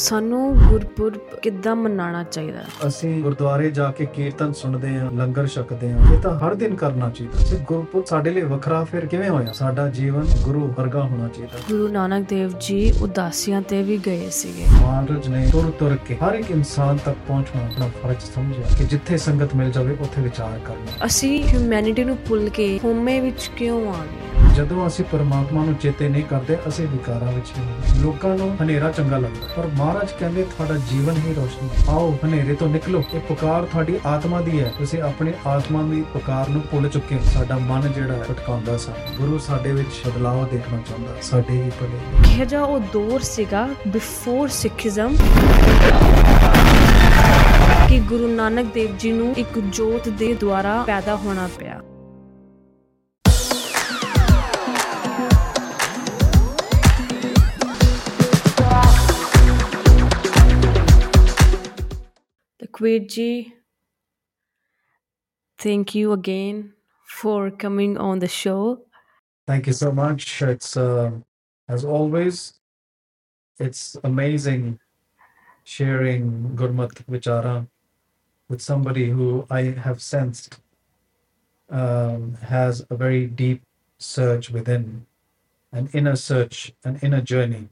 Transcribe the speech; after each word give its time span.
ਸਾਨੂੰ 0.00 0.56
ਗੁਰਪੁਰਬ 0.56 1.38
ਕਿੱਦਾਂ 1.42 1.76
ਮਨਾਉਣਾ 1.76 2.22
ਚਾਹੀਦਾ? 2.22 2.60
ਅਸੀਂ 2.88 3.22
ਗੁਰਦੁਆਰੇ 3.22 3.70
ਜਾ 3.70 3.90
ਕੇ 3.92 4.06
ਕੀਰਤਨ 4.06 4.52
ਸੁਣਦੇ 4.52 4.98
ਹਾਂ 4.98 5.10
ਲੰਗਰ 5.10 5.46
ਛਕਦੇ 5.46 5.92
ਹਾਂ 5.92 6.14
ਇਹ 6.14 6.20
ਤਾਂ 6.20 6.38
ਹਰ 6.38 6.54
ਦਿਨ 6.54 6.74
ਕਰਨਾ 6.74 7.10
ਚਾਹੀਦਾ। 7.10 7.50
ਤੇ 7.50 7.64
ਗੁਰਪੁਰਬ 7.64 8.04
ਸਾਡੇ 8.04 8.30
ਲਈ 8.30 8.42
ਵੱਖਰਾ 8.42 8.84
ਫਿਰ 8.84 9.06
ਕਿਵੇਂ 9.06 9.28
ਹੋਇਆ? 9.30 9.52
ਸਾਡਾ 9.52 9.88
ਜੀਵਨ 9.88 10.26
ਗੁਰੂ 10.42 10.74
ਵਰਗਾ 10.78 11.02
ਹੋਣਾ 11.02 11.28
ਚਾਹੀਦਾ। 11.28 11.58
ਗੁਰੂ 11.68 11.88
ਨਾਨਕ 11.88 12.28
ਦੇਵ 12.28 12.52
ਜੀ 12.60 12.92
ਉਦਾਸੀਆਂ 13.02 13.62
ਤੇ 13.62 13.82
ਵੀ 13.82 13.98
ਗਏ 14.06 14.30
ਸੀਗੇ। 14.30 14.64
ਮਹਾਰਾਜ 14.82 15.28
ਨੇ 15.28 15.48
ਤੁਰ 15.52 15.70
ਤੁਰ 15.78 15.96
ਕੇ 16.08 16.16
ਹਰ 16.16 16.34
ਇੱਕ 16.34 16.50
ਇਨਸਾਨ 16.50 16.98
ਤੱਕ 17.04 17.16
ਪਹੁੰਚਣਾ 17.28 17.64
ਆਪਣਾ 17.64 17.90
ਫਰਜ਼ 18.02 18.34
ਸਮਝਿਆ 18.34 18.76
ਕਿ 18.78 18.84
ਜਿੱਥੇ 18.84 19.16
ਸੰਗਤ 19.18 19.54
ਮਿਲ 19.54 19.70
ਜਾਵੇ 19.70 19.96
ਉੱਥੇ 20.00 20.22
ਵਿਚਾਰ 20.22 20.58
ਕਰਨਾ। 20.64 21.06
ਅਸੀਂ 21.06 21.42
ਹਿਊਮੈਨਿਟੀ 21.42 22.04
ਨੂੰ 22.04 22.18
ਭੁੱਲ 22.28 22.48
ਕੇ 22.48 22.80
ਹੋਮੇ 22.84 23.20
ਵਿੱਚ 23.20 23.50
ਕਿਉਂ 23.56 23.90
ਆ 23.90 24.04
ਗਏ? 24.04 24.29
ਜਦੋਂ 24.54 24.86
ਅਸੀਂ 24.86 25.04
ਪਰਮਾਤਮਾ 25.04 25.64
ਨੂੰ 25.64 25.74
ਚੇਤੇ 25.74 26.08
ਨਹੀਂ 26.08 26.22
ਕਰਦੇ, 26.24 26.56
ਅਸੀਂ 26.68 26.86
ਵਿਕਾਰਾਂ 26.88 27.32
ਵਿੱਚ 27.32 27.50
ਹੀ 27.58 27.62
ਹੁੰਦੇ 27.62 27.88
ਹਾਂ। 27.88 28.00
ਲੋਕਾਂ 28.02 28.34
ਨੂੰ 28.36 28.56
ਹਨੇਰਾ 28.62 28.90
ਚੰਗਾ 28.90 29.18
ਲੱਗਦਾ 29.18 29.46
ਪਰ 29.56 29.68
ਮਹਾਰਾਜ 29.76 30.12
ਕਹਿੰਦੇ, 30.20 30.42
ਤੁਹਾਡਾ 30.42 30.76
ਜੀਵਨ 30.90 31.16
ਹੀ 31.16 31.34
ਰੋਸ਼ਨੀ 31.34 31.68
ਹੈ। 31.68 31.84
ਆਓ, 31.88 32.16
ਹਨੇਰੇ 32.24 32.54
ਤੋਂ 32.54 32.68
ਨਿਕਲੋ 32.68 33.02
ਇਹ 33.14 33.20
ਪੁਕਾਰ 33.20 33.64
ਤੁਹਾਡੀ 33.64 33.98
ਆਤਮਾ 34.06 34.40
ਦੀ 34.40 34.60
ਹੈ 34.60 34.72
ਤੁਸੀਂ 34.78 35.02
ਆਪਣੀ 35.02 35.32
ਆਤਮਾ 35.46 35.82
ਦੀ 35.82 36.02
ਪੁਕਾਰ 36.12 36.48
ਨੂੰ 36.48 36.62
ਭੁੱਲ 36.70 36.88
ਚੁੱਕੇ 36.88 37.14
ਹੋ। 37.14 37.20
ਸਾਡਾ 37.24 37.58
ਮਨ 37.58 37.92
ਜਿਹੜਾ 37.92 38.14
ਹੈ, 38.14 38.24
ਭਟਕਾਉਂਦਾ 38.30 38.76
ਸਾ 38.76 38.92
ਗੁਰੂ 39.18 39.38
ਸਾਡੇ 39.38 39.72
ਵਿੱਚ 39.72 40.00
ਬਦਲਾਅ 40.06 40.46
ਦੇਖਣਾ 40.52 40.78
ਚਾਹੁੰਦਾ 40.88 41.14
ਸਾਡੇ 41.22 41.62
ਹੀ 41.62 41.70
ਭਲੇ 41.80 41.88
ਲਈ। 41.88 42.22
ਕਿਹੋ 42.22 42.44
ਜਿਹਾ 42.44 42.62
ਉਹ 42.62 42.80
ਦੌਰ 42.92 43.20
ਸੀਗਾ 43.20 43.68
ਬਿਫੋਰ 43.88 44.48
ਸਿੱਖੀਜ਼ਮ 44.48 45.16
ਕਿ 47.88 47.98
ਗੁਰੂ 48.00 48.28
ਨਾਨਕ 48.28 48.74
ਦੇਵ 48.74 48.96
ਜੀ 48.98 49.12
ਨੂੰ 49.12 49.34
ਇੱਕ 49.36 49.58
ਜੋਤ 49.58 50.08
ਦੇ 50.08 50.34
ਦੁਆਰਾ 50.34 50.82
ਪੈਦਾ 50.82 51.16
ਹੋਣਾ 51.16 51.48
ਪਿਆ 51.58 51.80
Lakwit 62.80 63.10
ji, 63.10 63.54
thank 65.58 65.94
you 65.94 66.12
again 66.12 66.72
for 67.06 67.50
coming 67.50 67.98
on 67.98 68.20
the 68.20 68.28
show. 68.28 68.80
Thank 69.46 69.66
you 69.66 69.74
so 69.74 69.92
much. 69.92 70.40
It's 70.40 70.78
uh, 70.78 71.10
as 71.68 71.84
always, 71.84 72.54
it's 73.58 73.98
amazing 74.02 74.80
sharing 75.64 76.56
Gurmat 76.56 77.04
Vichara 77.04 77.66
with 78.48 78.62
somebody 78.62 79.10
who 79.10 79.46
I 79.50 79.62
have 79.84 80.00
sensed 80.00 80.58
um, 81.68 82.38
has 82.40 82.86
a 82.88 82.96
very 82.96 83.26
deep 83.26 83.62
search 83.98 84.48
within, 84.50 85.04
an 85.70 85.90
inner 85.92 86.16
search, 86.16 86.72
an 86.82 86.98
inner 87.02 87.20
journey. 87.20 87.68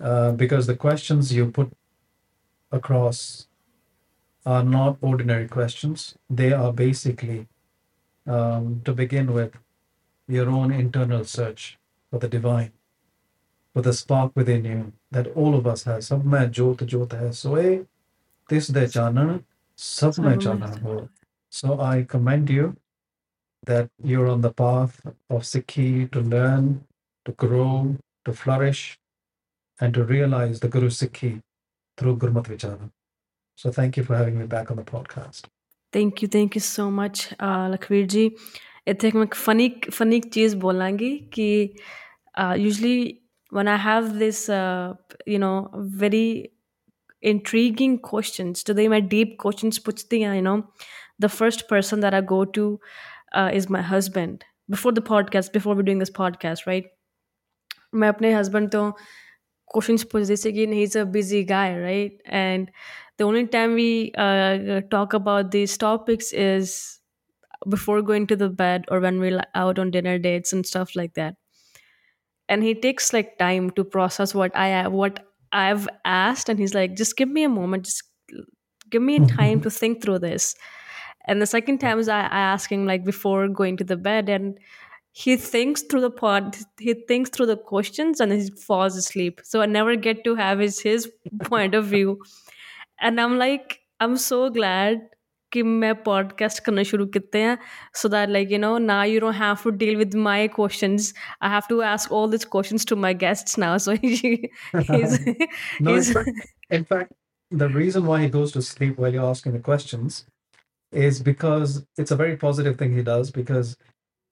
Uh, 0.00 0.32
because 0.32 0.66
the 0.66 0.74
questions 0.74 1.32
you 1.32 1.48
put 1.48 1.70
across 2.72 3.46
are 4.46 4.62
not 4.62 4.98
ordinary 5.00 5.48
questions. 5.48 6.14
They 6.28 6.52
are 6.52 6.72
basically, 6.72 7.48
um, 8.26 8.82
to 8.84 8.92
begin 8.92 9.32
with, 9.32 9.52
your 10.26 10.48
own 10.48 10.72
internal 10.72 11.24
search 11.24 11.78
for 12.10 12.18
the 12.18 12.28
divine, 12.28 12.72
for 13.74 13.82
the 13.82 13.92
spark 13.92 14.32
within 14.34 14.64
you 14.64 14.92
that 15.10 15.26
all 15.34 15.54
of 15.54 15.66
us 15.66 15.84
have. 15.84 16.00
सब 16.02 16.24
में 16.24 16.50
jyot 16.52 16.84
जोत 16.84 17.12
है 17.14 17.30
सोए 17.32 17.76
तिस 18.48 18.70
दे 18.70 18.86
चानन 18.88 19.40
सब 19.76 20.18
में 20.20 21.08
So 21.50 21.80
I 21.80 22.02
commend 22.02 22.50
you 22.50 22.76
that 23.66 23.90
you're 24.02 24.28
on 24.28 24.40
the 24.40 24.52
path 24.52 25.00
of 25.30 25.42
Sikhi 25.42 26.10
to 26.10 26.20
learn, 26.20 26.84
to 27.24 27.32
grow, 27.32 27.96
to 28.24 28.32
flourish, 28.32 28.98
and 29.80 29.94
to 29.94 30.04
realize 30.04 30.60
the 30.60 30.68
Guru 30.68 30.88
Sikhi 30.88 31.42
through 31.96 32.16
Gurmat 32.16 32.44
Vichara. 32.44 32.90
So 33.56 33.70
thank 33.70 33.96
you 33.96 34.04
for 34.04 34.16
having 34.16 34.38
me 34.38 34.46
back 34.46 34.70
on 34.70 34.76
the 34.76 34.88
podcast. 34.94 35.46
thank 35.92 36.22
you. 36.22 36.28
Thank 36.34 36.56
you 36.56 36.60
so 36.60 36.88
much 36.90 37.28
Lakhvir 37.72 38.06
ji 38.14 38.24
इतने 38.88 39.10
मैं 39.14 39.26
funny 39.34 39.68
funny 39.92 40.20
चीज़ 40.20 40.56
Bolangi 40.64 41.12
कि 41.34 41.46
usually 42.38 42.96
one 43.54 43.68
I 43.68 43.78
have 43.78 44.08
this 44.18 44.48
you 44.50 45.38
know 45.38 45.54
very 46.02 46.26
intriguing 47.30 47.92
questions 48.06 48.62
to 48.68 48.74
them 48.78 48.90
my 48.90 49.00
deep 49.12 49.30
questions 49.42 49.78
the, 49.84 50.18
you 50.18 50.42
know 50.46 50.56
the 51.24 51.28
first 51.28 51.62
person 51.68 52.00
that 52.00 52.16
i 52.18 52.20
go 52.32 52.44
to 52.56 52.64
uh, 53.34 53.50
is 53.60 53.68
my 53.70 53.80
husband 53.80 54.44
before 54.74 54.92
the 54.92 55.00
podcast 55.00 55.52
before 55.54 55.74
we're 55.74 55.82
doing 55.82 55.98
this 55.98 56.10
podcast 56.10 56.66
right 56.66 56.90
My 58.02 58.08
अपने 58.08 58.32
husband 58.34 58.70
तो 58.72 58.82
questions 59.74 60.04
पूछ 60.12 60.22
जैसे 60.22 60.52
कि 60.52 60.66
he's 60.66 60.96
a 60.96 61.06
busy 61.16 61.42
guy 61.44 61.66
right 61.78 62.20
and 62.42 62.70
the 63.18 63.24
only 63.24 63.46
time 63.46 63.74
we 63.74 64.12
uh, 64.16 64.80
talk 64.90 65.12
about 65.14 65.50
these 65.50 65.76
topics 65.78 66.32
is 66.32 67.00
before 67.68 68.02
going 68.02 68.26
to 68.28 68.36
the 68.36 68.48
bed 68.48 68.84
or 68.88 69.00
when 69.00 69.20
we're 69.20 69.42
out 69.54 69.78
on 69.78 69.90
dinner 69.90 70.18
dates 70.18 70.52
and 70.52 70.66
stuff 70.66 70.96
like 70.96 71.14
that. 71.14 71.36
And 72.48 72.62
he 72.62 72.74
takes 72.74 73.12
like 73.12 73.38
time 73.38 73.70
to 73.70 73.84
process 73.84 74.34
what 74.34 74.54
i 74.54 74.86
what 74.88 75.20
i've 75.52 75.88
asked 76.04 76.48
and 76.48 76.58
he's 76.58 76.74
like 76.74 76.94
just 76.96 77.16
give 77.16 77.28
me 77.28 77.44
a 77.44 77.48
moment 77.48 77.84
just 77.84 78.02
give 78.90 79.02
me 79.02 79.18
time 79.38 79.60
to 79.62 79.70
think 79.70 80.02
through 80.02 80.20
this. 80.20 80.54
And 81.26 81.40
the 81.40 81.46
second 81.46 81.78
time 81.78 81.98
is 81.98 82.08
I, 82.08 82.20
I 82.22 82.40
ask 82.52 82.70
him 82.70 82.86
like 82.86 83.04
before 83.04 83.48
going 83.48 83.76
to 83.78 83.84
the 83.84 83.96
bed 83.96 84.28
and 84.28 84.58
he 85.12 85.36
thinks 85.36 85.82
through 85.82 86.02
the 86.02 86.10
pod 86.10 86.56
he 86.78 86.94
thinks 86.94 87.30
through 87.30 87.46
the 87.46 87.56
questions 87.56 88.20
and 88.20 88.32
he 88.32 88.50
falls 88.50 88.96
asleep. 88.96 89.40
So 89.44 89.62
i 89.62 89.66
never 89.66 89.96
get 89.96 90.24
to 90.24 90.34
have 90.34 90.58
his 90.58 90.80
his 90.80 91.10
point 91.44 91.74
of 91.74 91.86
view 91.86 92.20
and 93.04 93.20
I 93.20 93.26
am 93.26 93.36
like 93.38 93.74
I 94.02 94.08
am 94.08 94.14
so 94.26 94.48
glad 94.58 95.00
कि 95.52 95.62
मैं 95.62 95.94
podcast 96.02 96.62
करना 96.64 96.82
शुरू 96.90 97.06
करते 97.16 97.38
हैं 97.38 97.58
so 98.02 98.08
that 98.08 98.28
like 98.30 98.52
you 98.52 98.58
know 98.58 98.76
ना 98.86 99.02
you 99.04 99.20
don't 99.20 99.34
have 99.34 99.56
to 99.64 99.70
deal 99.82 99.96
with 99.96 100.14
my 100.28 100.48
questions 100.54 101.12
I 101.42 101.50
have 101.50 101.68
to 101.68 101.80
ask 101.92 102.12
all 102.20 102.30
this 102.30 102.44
questions 102.56 102.86
to 102.88 102.96
my 103.06 103.14
guests 103.24 103.58
now 103.58 103.78
so 103.88 103.92
in 106.76 106.84
fact 106.90 107.10
the 107.62 107.66
reason 107.68 108.06
why 108.06 108.16
he 108.20 108.28
goes 108.28 108.52
to 108.52 108.60
sleep 108.68 109.00
while 109.02 109.16
you're 109.16 109.26
asking 109.32 109.52
the 109.56 109.60
questions 109.64 110.14
is 110.92 111.20
because 111.20 111.74
it's 111.98 112.10
a 112.10 112.16
very 112.16 112.36
positive 112.36 112.78
thing 112.78 112.94
he 112.94 113.02
does 113.02 113.30
because 113.30 113.76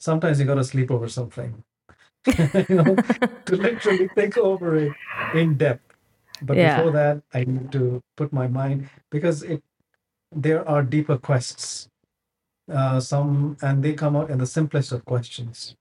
sometimes 0.00 0.40
you 0.40 0.46
got 0.46 0.54
to 0.54 0.64
sleep 0.64 0.90
over 0.90 1.08
something. 1.08 1.62
You 2.68 2.76
know 2.76 2.94
to 3.46 3.56
literally 3.56 4.08
think 4.14 4.38
over 4.38 4.76
it 4.76 4.92
in 5.34 5.56
depth. 5.56 5.91
But 6.42 6.56
Yeah. 6.56 6.76
before 6.76 6.92
that, 6.92 7.22
I 7.32 7.44
need 7.44 7.70
to 7.72 8.02
put 8.16 8.32
my 8.32 8.48
mind 8.48 8.88
because 9.10 9.42
it 9.42 9.62
there 10.34 10.66
are 10.68 10.82
deeper 10.82 11.18
quests. 11.18 11.88
Uh, 12.70 13.00
some 13.00 13.56
and 13.60 13.82
they 13.82 13.92
come 13.92 14.16
out 14.16 14.30
in 14.30 14.38
the 14.38 14.46
simplest 14.46 14.92
of 14.92 15.04
questions, 15.04 15.76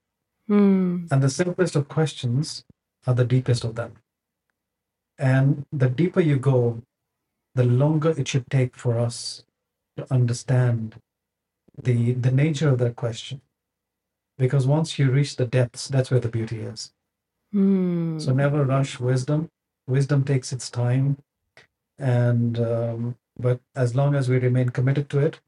hmm. 0.48 1.06
and 1.10 1.22
the 1.22 1.30
simplest 1.30 1.76
of 1.76 1.88
questions 1.88 2.64
are 3.06 3.14
the 3.14 3.24
deepest 3.24 3.64
of 3.64 3.76
them. 3.76 3.92
And 5.18 5.64
the 5.72 5.88
deeper 5.88 6.20
you 6.20 6.38
go, 6.38 6.82
the 7.54 7.64
longer 7.64 8.10
it 8.18 8.28
should 8.28 8.50
take 8.50 8.76
for 8.76 8.98
us 8.98 9.44
to 9.96 10.12
understand 10.12 10.96
the 11.80 12.12
the 12.14 12.32
nature 12.32 12.68
of 12.68 12.78
that 12.78 12.96
question. 12.96 13.40
Because 14.38 14.66
once 14.66 14.98
you 14.98 15.10
reach 15.10 15.36
the 15.36 15.46
depths, 15.46 15.88
that's 15.88 16.10
where 16.10 16.20
the 16.20 16.28
beauty 16.28 16.60
is. 16.60 16.92
Hmm. 17.52 18.18
So 18.18 18.32
never 18.32 18.64
rush 18.64 18.98
wisdom. 18.98 19.48
Wisdom 19.88 20.24
takes 20.24 20.52
its 20.52 20.70
time, 20.70 21.16
and 21.98 22.58
um, 22.58 23.14
but 23.38 23.60
as 23.76 23.94
long 23.94 24.14
as 24.14 24.28
we 24.28 24.38
remain 24.38 24.68
committed 24.68 25.08
to 25.08 25.18
it 25.18 25.40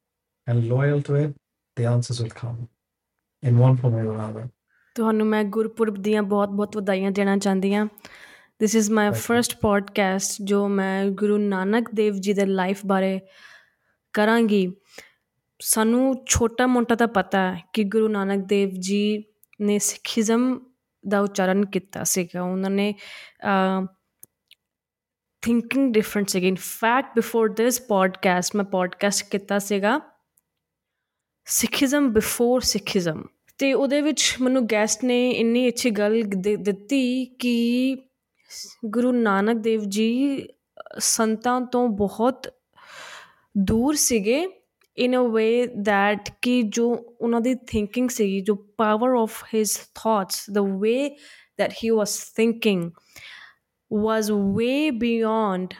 and 0.46 0.68
loyal 0.68 1.02
to 1.02 1.14
it, 1.14 1.36
the 1.76 1.86
answers 1.86 2.20
will 2.20 2.30
come 2.30 2.68
in 3.42 3.58
one 3.58 3.76
form 3.76 3.94
or 3.94 4.14
another. 4.14 4.48
ਤੁਹਾਨੂੰ 4.94 5.26
ਮੈਂ 5.26 5.44
ਗੁਰਪੁਰਬ 5.44 5.96
ਦੀਆਂ 5.96 6.22
ਬਹੁਤ-ਬਹੁਤ 6.22 6.76
ਵਧਾਈਆਂ 6.76 7.10
ਦੇਣਾ 7.10 7.36
ਚਾਹੁੰਦੀ 7.36 7.74
ਹਾਂ 7.74 7.88
my 8.90 9.08
Thank 9.08 9.16
you. 9.16 9.22
First 9.22 9.56
podcast 9.60 10.42
ਜੋ 10.42 10.68
ਮੈਂ 10.68 11.06
ਗੁਰੂ 11.10 11.38
ਨਾਨਕ 11.38 11.90
ਦੇਵ 11.94 12.14
ਜੀ 12.14 12.32
ਦੇ 12.32 12.44
ਲਾਈਫ 12.46 12.86
ਬਾਰੇ 12.86 13.20
ਕਰਾਂਗੀ 14.12 14.72
ਸਾਨੂੰ 15.60 16.24
ਛੋਟਾ 16.26 16.66
ਮੋਟਾ 16.66 16.94
ਤਾਂ 16.94 17.08
ਪਤਾ 17.08 17.38
ਹੈ 17.38 17.60
ਕਿ 17.72 17.84
ਗੁਰੂ 17.84 18.08
ਨਾਨਕ 18.08 18.44
ਦੇਵ 18.44 18.70
ਜੀ 18.78 19.24
ਨੇ 19.60 19.78
ਸਿੱਖੀਜ਼ਮ 19.78 20.60
ਦਾ 21.08 21.20
ਉਚਾਰਨ 21.20 21.66
ਕੀਤਾ 21.66 22.04
ਸੀਗਾ 22.04 22.42
ਉਹਨਾਂ 22.42 22.70
ਨੇ 22.70 22.94
ਥਿੰਕਿੰਗ 25.44 25.92
ਡਿਫਰੈਂਟ 25.92 26.28
ਸੀਗੀ 26.28 26.48
in 26.48 26.54
fact 26.54 27.14
before 27.14 27.48
this 27.48 27.80
podcast 27.80 28.56
ਮੈਂ 28.56 28.64
ਪੋਡਕਾਸਟ 28.64 29.30
ਕੀਤਾ 29.30 29.58
ਸੀਗਾ 29.58 30.00
ਸਿੱਖੀਜ਼ਮ 31.46 32.08
ਬਿਫੋਰ 32.08 32.60
ਸਿੱਖੀਜ਼ਮ 32.60 33.22
ਤੇ 33.58 33.72
ਉਹਦੇ 33.72 34.00
ਵਿੱਚ 34.00 34.36
ਮੈਨੂੰ 34.40 34.66
ਗੈਸਟ 34.66 35.04
ਨੇ 35.04 35.30
ਇੰਨੀ 35.30 35.68
ਅੱਛੀ 35.68 35.90
ਗੱਲ 35.90 36.22
ਦੇ- 36.22 36.56
ਦਿੱਤੀ 36.56 37.24
ਕਿ 37.38 37.96
ਗੁਰੂ 38.86 39.12
ਨਾਨਕ 39.12 39.56
ਦੇਵ 39.56 39.84
ਜੀ 39.88 40.08
ਅ, 40.42 40.98
ਸੰਤਾਂ 40.98 41.60
ਤੋਂ 41.60 41.88
ਬਹੁਤ 41.88 42.48
ਦੂਰ 43.56 43.94
ਸੀਗੇ 43.94 44.46
ਇਨ 44.98 45.16
ਅ 45.16 45.22
ਵੇ 45.28 45.66
ਦੈਟ 45.66 46.28
ਕਿ 46.42 46.62
ਜੋ 46.62 46.88
ਉਹਨਾਂ 47.20 47.40
ਦੀ 47.40 47.54
ਥਿੰਕਿੰਗ 47.54 48.08
ਸੀਗੀ 48.10 48.40
ਜੋ 48.40 48.54
power 48.76 49.08
of 49.10 49.44
his 49.54 49.76
thoughts 49.94 50.50
the 50.50 50.58
way 50.80 51.16
that 51.58 51.72
he 51.72 51.88
was 51.96 52.12
thinking. 52.38 52.80
Was 54.02 54.30
way 54.30 54.90
beyond 54.90 55.74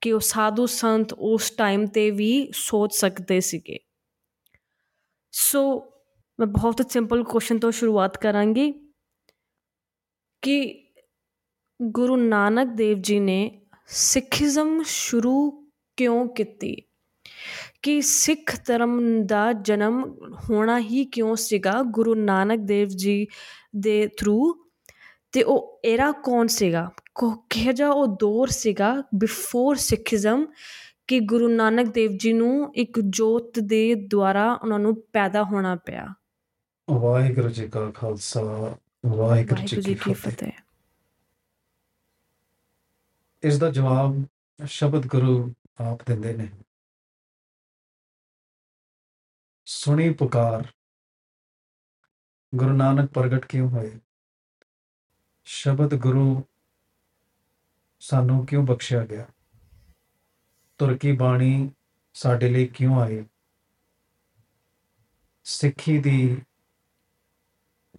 ਕਿ 0.00 0.12
ਉਹ 0.12 0.20
ਸਾਧੂ 0.20 0.66
ਸੰਤ 0.66 1.12
ਉਸ 1.12 1.50
ਟਾਈਮ 1.50 1.86
ਤੇ 1.86 2.10
ਵੀ 2.10 2.50
ਸੋਚ 2.54 2.94
ਸਕਦੇ 2.94 3.40
ਸੀਗੇ। 3.40 3.78
ਸੋ 5.32 5.92
ਮੈਂ 6.38 6.46
ਬਹੁਤ 6.46 6.92
ਸਿੰਪਲ 6.92 7.24
ਕੁਐਸਚਨ 7.24 7.58
ਤੋਂ 7.58 7.70
ਸ਼ੁਰੂਆਤ 7.70 8.16
ਕਰਾਂਗੀ 8.16 8.72
ਕਿ 10.42 10.86
ਗੁਰੂ 11.82 12.16
ਨਾਨਕ 12.16 12.68
ਦੇਵ 12.68 12.98
ਜੀ 13.00 13.20
ਨੇ 13.20 13.66
ਸਿੱਖੀਜ਼ਮ 13.86 14.82
ਸ਼ੁਰੂ 14.82 15.70
ਕਿਉਂ 15.96 16.28
ਕੀਤੀ? 16.28 16.76
ਕਿ 17.82 18.00
ਸਿੱਖ 18.00 18.66
ਧਰਮ 18.66 19.26
ਦਾ 19.26 19.52
ਜਨਮ 19.52 20.14
ਹੋਣਾ 20.50 20.78
ਹੀ 20.78 21.04
ਕਿਉਂ 21.04 21.36
ਸੀਗਾ 21.36 21.82
ਗੁਰੂ 21.82 22.14
ਨਾਨਕ 22.14 22.58
ਦੇਵ 22.58 22.88
ਜੀ 22.88 23.26
ਦੇ 23.76 24.08
ਥਰੂ 24.08 24.61
ਤੇ 25.32 25.42
ਉਹ 25.42 25.80
ਐਰਾ 25.84 26.12
ਕੌਣ 26.12 26.46
ਸੀਗਾ? 26.46 26.90
ਕਿਹੋ 27.50 27.72
ਜਿਹਾ 27.72 27.90
ਉਹ 27.90 28.06
ਦੌਰ 28.06 28.48
ਸੀਗਾ 28.48 29.02
ਬਿਫੋਰ 29.14 29.76
ਸਿੱਖੀਜ਼ਮ 29.76 30.46
ਕਿ 31.06 31.20
ਗੁਰੂ 31.20 31.48
ਨਾਨਕ 31.48 31.94
ਦੇਵ 31.94 32.10
ਜੀ 32.16 32.32
ਨੂੰ 32.32 32.74
ਇੱਕ 32.74 33.00
ਜੋਤ 33.00 33.58
ਦੇ 33.58 33.94
ਦੁਆਰਾ 33.94 34.52
ਉਹਨਾਂ 34.54 34.78
ਨੂੰ 34.78 35.02
ਪੈਦਾ 35.12 35.42
ਹੋਣਾ 35.42 35.76
ਪਿਆ? 35.76 36.14
ਵਾਹਿਗੁਰੂ 36.90 37.48
ਜੀ 37.48 37.68
ਕਾ 37.68 37.90
ਖਾਲਸਾ 37.90 38.76
ਵਾਹਿਗੁਰੂ 39.06 39.80
ਜੀ 39.80 39.94
ਕੀ 39.94 40.12
ਫਤਿਹ। 40.12 40.52
ਇਸ 43.42 43.58
ਦਾ 43.58 43.70
ਜਵਾਬ 43.70 44.24
ਸ਼ਬਦ 44.66 45.06
ਗੁਰੂ 45.06 45.54
ਆਪ 45.80 45.98
ਦਿੰਦੇ 46.06 46.34
ਨੇ। 46.34 46.48
ਸੁਣੀ 49.64 50.12
ਪੁਕਾਰ 50.12 50.72
ਗੁਰੂ 52.54 52.72
ਨਾਨਕ 52.72 53.10
ਪ੍ਰਗਟ 53.10 53.46
ਕਿਉਂ 53.46 53.68
ਹੋਏ? 53.68 53.98
ਸ਼ਬਦ 55.44 55.94
ਗੁਰੂ 55.94 56.44
ਸਾਨੂੰ 58.00 58.46
ਕਿਉਂ 58.46 58.66
ਬਖਸ਼ਿਆ 58.66 59.06
ਗਿਆ? 59.06 59.26
ਤੁਰਕੀ 60.78 61.12
ਬਾਣੀ 61.12 61.70
ਸਾਡੇ 62.14 62.50
ਲਈ 62.50 62.66
ਕਿਉਂ 62.66 63.00
ਆਈ? 63.00 63.26
ਸਿੱਖੀ 65.44 65.98
ਦੀ 65.98 66.42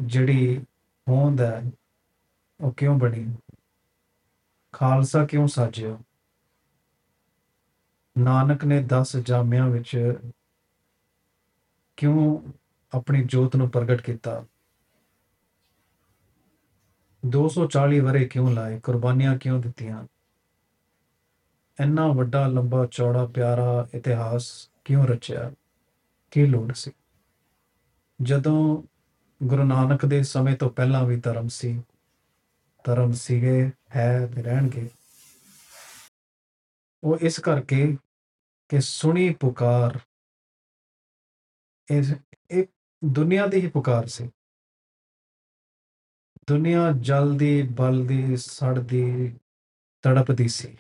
ਜਿਹੜੀ 0.02 0.66
ਹੋਂਦ 1.10 1.42
ਹੈ, 1.42 1.72
ਉਹ 2.60 2.74
ਕਿਉਂ 2.74 3.00
ਬਣੀ? 3.00 3.36
ਖਾਲਸਾ 4.72 5.26
ਕਿਉਂ 5.26 5.48
ਸਾਜਿਆ? 5.48 5.98
ਨਾਨਕ 8.18 8.66
ਨੇ 8.66 8.84
10 8.84 9.18
ਜਾਮਿਆਂ 9.18 9.70
ਵਿੱਚ 9.70 10.14
ਕਿਉਂ 11.98 12.52
ਆਪਣੀ 12.94 13.24
ਜੋਤ 13.24 13.56
ਨੂੰ 13.56 13.70
ਪ੍ਰਗਟ 13.70 14.02
ਕੀਤਾ? 14.02 14.46
240 17.26 18.00
ਵਰੇ 18.00 18.26
ਕਿਉਂ 18.26 18.52
ਲਾਏ? 18.52 18.80
ਕੁਰਬਾਨੀਆਂ 18.80 19.38
ਕਿਉਂ 19.38 19.60
ਦਿੱਤੀਆਂ? 19.60 20.08
ਇੰਨਾ 21.80 22.08
ਵੱਡਾ, 22.08 22.48
ਲੰਬਾ, 22.48 22.88
ਚੌੜਾ, 22.92 23.26
ਪਿਆਰਾ 23.26 23.88
ਇਤਿਹਾਸ 23.96 24.70
ਕਿਉਂ 24.86 25.08
ਰਚਿਆ? 25.08 25.52
ਕੀ 26.32 26.46
ਲੋੜ 26.46 26.74
ਸੀ? 26.74 26.92
ਜਦੋਂ 28.22 28.84
ਗੁਰੂ 29.44 29.64
ਨਾਨਕ 29.64 30.06
ਦੇ 30.06 30.24
ਸਮੇਂ 30.24 30.58
ਤੋਂ 30.58 30.70
ਪਹਿਲਾਂ 30.70 31.06
ਵੀ 31.06 31.20
ਧਰਮ 31.20 31.48
ਸੀ, 31.48 31.84
ਧਰਮ 32.84 33.12
ਸੀਗੇ, 33.12 33.72
ਹੈ 33.96 34.28
ਤੇ 34.28 34.44
ਰਹਿਣਗੇ। 34.44 34.90
ਉਹ 37.04 37.18
ਇਸ 37.22 37.40
ਕਰਕੇ 37.40 37.98
ਕਿ 38.70 38.82
ਸੁਣੀ 38.82 39.34
ਪੁਕਾਰ, 39.34 40.00
ਇਸ 41.92 42.14
ਇੱਕ 42.50 42.72
ਦੁਨੀਆ 43.06 43.48
ਦੀ 43.48 43.62
ਹੀ 43.62 43.68
ਪੁਕਾਰ 43.68 44.08
ਸੀ। 44.08 44.32
ਦੁਨੀਆ 46.48 46.92
ਜਲਦੀ, 47.02 47.62
ਬਲਦੀ, 47.72 48.38
ਸੜਦੀ, 48.38 49.36
ਤੜਪਦੀ 50.04 50.48
ਸੀ। 50.48 50.78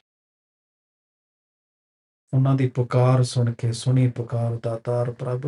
ਉਹਨਾਂ 2.33 2.55
ਦੀ 2.55 2.69
ਪੁਕਾਰ 2.69 3.23
ਸੁਣ 3.23 3.53
ਕੇ, 3.53 3.71
ਸੁਣੀ 3.71 4.09
ਪੁਕਾਰ 4.11 4.55
ਦਾਤਾਰ 4.63 5.11
ਪ੍ਰਭ, 5.11 5.47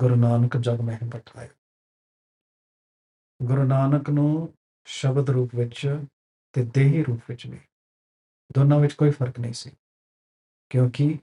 ਗੁਰੂ 0.00 0.14
ਨਾਨਕ 0.16 0.56
ਜਗ 0.56 0.80
ਮਹਿ 0.80 0.98
ਬਠਾਏ 1.04 1.48
ਗੁਰੂ 3.40 3.62
ਨਾਨਕ 3.62 4.10
ਨੂੰ 4.10 4.52
ਸ਼ਬਦ 4.88 5.30
ਰੂਪ 5.30 5.54
ਵਿੱਚ 5.54 5.86
ਤੇ 6.54 6.64
ਦੇਹੀ 6.64 7.02
ਰੂਪ 7.04 7.20
ਵਿੱਚ 7.28 7.46
ਵੀ 7.46 7.58
ਦੋਨਾਂ 8.50 8.78
ਵਿੱਚ 8.80 8.92
ਕੋਈ 8.92 9.10
ਫ਼ਰਕ 9.10 9.40
ਨਹੀਂ 9.40 9.52
ਸੀ, 9.52 9.70
ਕਿਉਂਕਿ 10.70 11.18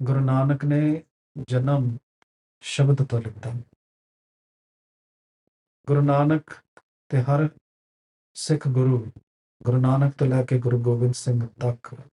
ਗੁਰੂ 0.00 0.20
ਨਾਨਕ 0.20 0.64
ਨੇ 0.64 1.02
ਜਨਮ 1.48 1.96
ਸ਼ਬਦ 2.64 3.02
ਤੋਂ 3.04 3.20
ਲਿੱਤਾ 3.20 3.52
ਗੁਰੂ 5.86 6.00
ਨਾਨਕ 6.00 6.50
ਤੇ 7.08 7.22
ਹਰ 7.22 7.58
ਸਿੱਖ 8.34 8.68
ਗੁਰੂ 8.68 9.12
ਗੁਰੂ 9.62 9.80
ਨਾਨਕ 9.80 10.14
ਤੋਂ 10.14 10.26
ਲੈ 10.26 10.44
ਕੇ 10.44 10.58
ਗੁਰੂ 10.58 10.82
ਗੋਬਿੰਦ 10.82 11.14
ਸਿੰਘ 11.14 11.46
ਤੱਕ। 11.46 12.10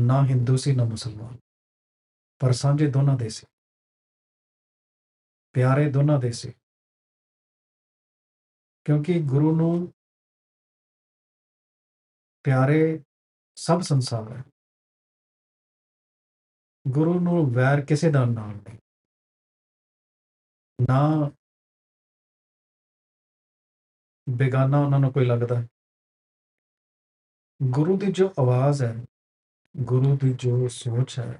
ਨਾ 0.00 0.26
ਹਿੰਦੂ 0.26 0.56
ਸੀ, 0.56 0.76
ਨਾ 0.76 0.84
ਮੁਸਲਮਾਨ, 0.84 1.36
ਪਰ 2.38 2.52
ਸਾਂਝੇ 2.52 2.90
ਦੋਨਾਂ 2.90 3.16
ਦੇ 3.16 3.28
ਸੀ। 3.28 3.46
ਪਿਆਰੇ 5.52 5.92
ਦੋਨਾਂ 5.92 6.18
ਦੇ 6.18 6.32
ਸੀ। 6.32 6.52
ਕਿਉਂਕਿ 8.84 9.22
ਗੁਰੂ 9.22 9.56
ਨੂੰ 9.56 9.92
ਪਿਆਰੇ 12.44 13.02
ਸਭ 13.56 13.80
ਸੰਸਾਰ 13.80 14.36
ਹੈ। 14.36 14.44
ਗੁਰੂ 16.88 17.20
ਨੂੰ 17.20 17.54
ਵੈਰ 17.54 17.84
ਕਿਸੇ 17.86 18.10
ਦਾ 18.10 18.24
ਨਾਲ 18.24 18.54
ਨਹੀਂ। 18.54 18.78
ਨਾ 20.80 21.30
ਬੇਗਾਨਾ 24.28 24.78
ਉਹਨਾਂ 24.78 25.00
ਨੂੰ 25.00 25.12
ਕੋਈ 25.12 25.26
ਲੱਗਦਾ। 25.26 25.60
ਹੈ 25.60 25.68
ਗੁਰੂ 27.62 27.98
ਦੀ 27.98 28.12
ਜੋ 28.12 28.26
ਆਵਾਜ਼ 28.26 28.82
ਹੈ, 28.82 29.04
ਗੁਰੂ 29.76 30.16
ਦੀ 30.16 30.34
ਜੋ 30.34 30.68
ਸੋਚ 30.68 31.18
ਹੈ, 31.18 31.38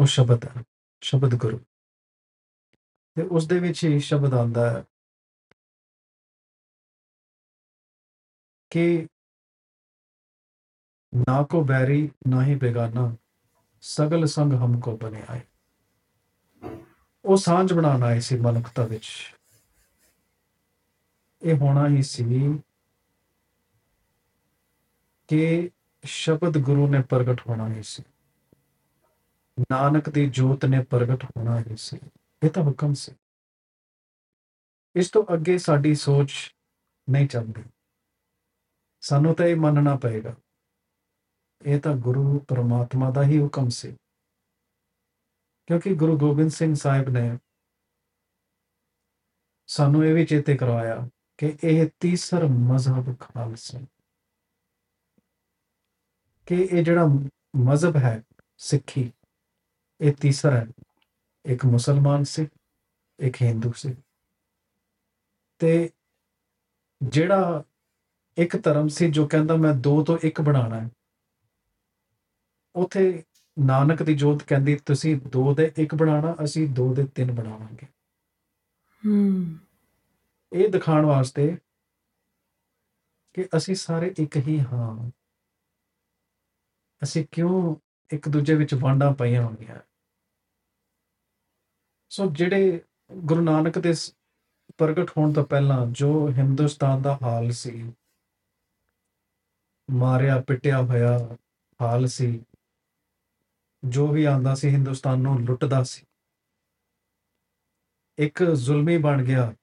ਉਹ 0.00 0.06
ਸ਼ਬਦ 0.06 0.44
ਹੈ, 0.44 0.64
ਸ਼ਬਦ 1.00 1.34
ਗੁਰੂ। 1.34 1.58
ਤੇ 3.14 3.22
ਉਸ 3.22 3.46
ਦੇ 3.46 3.58
ਵਿੱਚ 3.58 3.84
ਹੀ 3.84 4.00
ਸ਼ਬਦ 4.00 4.34
ਆਉਂਦਾ 4.34 4.70
ਹੈ 4.70 4.84
ਕਿ 8.70 9.06
ਨਾ 11.14 11.42
ਕੋ 11.42 11.64
ਬੈਰੀ, 11.64 12.10
ਨਾ 12.28 12.44
ਹੀ 12.44 12.54
ਬੇਗਾਨਾ, 12.54 13.16
ਸਗਲ 13.80 14.26
ਸੰਗ 14.26 14.52
ਹਮਕੋ 14.52 14.96
ਬਨੇ 14.96 15.22
ਆਏ। 15.28 15.40
ਉਹ 17.28 17.36
ਸਾਂਝ 17.36 17.72
ਬਣਾਉਣ 17.72 18.02
ਆਏ 18.02 18.20
ਸੀ 18.20 18.38
ਮਨੁੱਖਤਾ 18.38 18.84
ਵਿੱਚ। 18.84 19.34
ਇਹ 21.42 21.56
ਹੋਣਾ 21.56 21.88
ਹੀ 21.88 22.02
ਸੀ 22.02 22.58
ਕਿ 25.28 25.70
ਸ਼ਬਦ 26.04 26.58
ਗੁਰੂ 26.58 26.88
ਨੇ 26.88 27.02
ਪ੍ਰਗਟ 27.02 27.40
ਹੋਣਾ 27.48 27.68
ਹੀ 27.68 27.82
ਸੀ। 27.82 28.02
ਨਾਨਕ 29.70 30.10
ਦੀ 30.10 30.30
ਜੋਤ 30.30 30.64
ਨੇ 30.64 30.84
ਪ੍ਰਗਟ 30.84 31.24
ਹੋਣਾ 31.24 31.60
ਹੀ 31.60 31.76
ਸੀ। 31.76 31.98
ਇਹ 32.42 32.50
ਤਾਂ 32.50 32.62
ਹੁਕਮ 32.62 32.94
ਸੀ। 32.94 33.12
ਇਸ 34.96 35.10
ਤੋਂ 35.10 35.24
ਅੱਗੇ 35.34 35.58
ਸਾਡੀ 35.58 35.94
ਸੋਚ 35.94 36.54
ਨਹੀਂ 37.10 37.28
ਚੱਲਦੀ। 37.28 37.62
ਸਾਨੂੰ 39.00 39.34
ਤਾਂ 39.34 39.46
ਇਹ 39.46 39.56
ਮੰਨਣਾ 39.56 39.96
ਪਏਗਾ। 39.96 40.34
ਇਹ 41.64 41.80
ਤਾਂ 41.80 41.96
ਗੁਰੂ 41.96 42.38
ਪਰਮਾਤਮਾ 42.48 43.10
ਦਾ 43.10 43.22
ਹੀ 43.22 43.40
ਹੁਕਮ 43.40 43.68
ਸੀ। 43.68 43.96
ਕਿਉਂਕਿ 45.68 45.94
ਗੁਰੂ 45.94 46.18
ਗੋਬਿੰਦ 46.18 46.50
ਸਿੰਘ 46.50 46.74
ਸਾਹਿਬ 46.74 47.08
ਨੇ 47.08 47.38
ਸਾਨੂੰ 49.66 50.04
ਇਹ 50.04 50.14
ਵੀ 50.14 50.26
ਚੇਤੇ 50.26 50.56
ਕਰਵਾਇਆ 50.56 51.08
ਕਿ 51.38 51.58
ਇਹ 51.64 51.88
ਤੀਸਰ 52.00 52.44
ਮਜ਼ਹਬ 52.44 53.18
ਖਾਲਸਾ 53.20 53.80
ਕਿ 56.46 56.54
ਇਹ 56.54 56.84
ਜਿਹੜਾ 56.84 57.06
ਮਜ਼ਹਬ 57.56 57.96
ਹੈ 57.96 58.22
ਸਿੱਖੀ, 58.56 59.12
ਇਹ 60.00 60.12
ਤੀਸਰਾ 60.14 60.56
ਹੈ। 60.56 60.66
ਇੱਕ 61.44 61.66
ਮੁਸਲਮਾਨ 61.66 62.24
ਸੀ 62.24 62.48
ਇੱਕ 63.18 63.42
ਹਿੰਦੂ 63.42 63.72
ਸੀ 63.72 63.94
ਤੇ 65.58 65.90
ਜਿਹੜਾ 67.02 67.64
ਇੱਕ 68.36 68.62
ਧਰਮ 68.62 68.88
ਸੀ 68.88 69.10
ਜੋ 69.10 69.26
ਕਹਿੰਦਾ 69.26 69.56
ਮੈਂ 69.56 69.74
ਦੋ 69.74 70.04
ਤੋਂ 70.04 70.18
ਇੱਕ 70.22 70.40
ਬਣਾਉਣਾ 70.40 70.80
ਹੈ, 70.80 70.90
ਉਥੇ 72.76 73.24
ਨਾਨਕ 73.66 74.02
ਦੀ 74.02 74.14
ਜੋਤ 74.14 74.42
ਕਹਿੰਦੀ 74.42 74.76
ਤੁਸੀਂ 74.76 75.16
ਦੋ 75.16 75.54
ਦੇ 75.54 75.72
ਇੱਕ 75.76 75.94
ਬਣਾਉਣਾ 75.94 76.36
ਅਸੀਂ 76.44 76.68
ਦੋ 76.68 76.94
ਦੇ 76.94 77.06
ਤਿੰਨ 77.06 77.32
ਬਣਾਵਾਂਗੇ। 77.32 77.86
ਹਮ 79.06 79.58
ਇਹ 80.52 80.68
ਦਿਖਾਉਣ 80.68 81.06
ਵਾਸਤੇ 81.06 81.58
ਕਿ 83.34 83.48
ਅਸੀਂ 83.56 83.74
ਸਾਰੇ 83.74 84.14
ਇੱਕ 84.18 84.36
ਹੀ 84.36 84.60
ਹਾਂ। 84.60 85.10
ਅਸੀਂ 87.02 87.26
ਕਿਉਂ 87.30 87.76
ਇੱਕ 88.12 88.28
ਦੂਜੇ 88.28 88.54
ਵਿੱਚ 88.54 88.74
ਵਾਂਡਾਂ 88.74 89.14
ਪਈਆਂ 89.14 89.42
ਹੋਈਆਂ? 89.42 89.78
ਸੋ 92.08 92.26
ਜਿਹੜੇ 92.26 92.82
ਗੁਰੂ 93.12 93.40
ਨਾਨਕ 93.40 93.78
ਦੇ 93.78 93.94
ਪ੍ਰਗਟ 94.78 95.10
ਹੋਣ 95.10 95.32
ਤੋਂ 95.32 95.44
ਪਹਿਲਾਂ 95.44 95.86
ਜੋ 95.86 96.28
ਹਿੰਦੁਸਤਾਨ 96.28 97.02
ਦਾ 97.02 97.18
ਹਾਲ 97.22 97.50
ਸੀ 97.50 97.92
ਮਾਰਿਆ 99.90 100.40
ਪਿਟਿਆ 100.40 100.82
ਹੋਇਆ 100.82 101.36
ਹਾਲ 101.82 102.06
ਸੀ 102.06 102.44
ਜੋ 103.84 104.06
ਵੀ 104.06 104.24
ਆਂਦਾ 104.24 104.54
ਸੀ 104.54 104.68
ਹਿੰਦੁਸਤਾਨ 104.68 105.18
ਨੂੰ 105.18 105.44
ਲੁੱਟਦਾ 105.44 105.82
ਸੀ। 105.82 106.06
ਇੱਕ 108.18 108.42
ਜ਼ੁਲਮੀ 108.42 108.98
ਬਣ 108.98 109.24
ਗਿਆ 109.24 109.54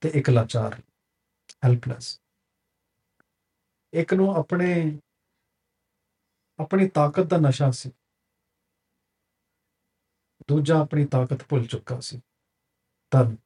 ਤੇ 0.00 0.08
ਇੱਕ 0.08 0.30
ਲਾਚਾਰ 0.30 0.82
ਹੈਲਪਲੈਸ 1.64 2.20
ਇੱਕ 3.92 4.14
ਨੂੰ 4.14 4.34
ਆਪਣੇ 4.34 4.98
ਆਪਣੀ 6.58 6.88
ਤਾਕਤ 6.88 7.22
ਦਾ 7.22 7.36
ਨਸ਼ਾ 7.36 7.70
ਸੀ। 7.70 7.90
ਦੂਜਾ 10.48 10.78
ਆਪਣੀ 10.80 11.04
ਤਾਕਤ 11.06 11.44
ਭੁੱਲ 11.48 11.66
ਚੁੱਕਾ 11.66 12.00
ਸੀ। 12.00 12.20
ਧਰਮ 13.10 13.36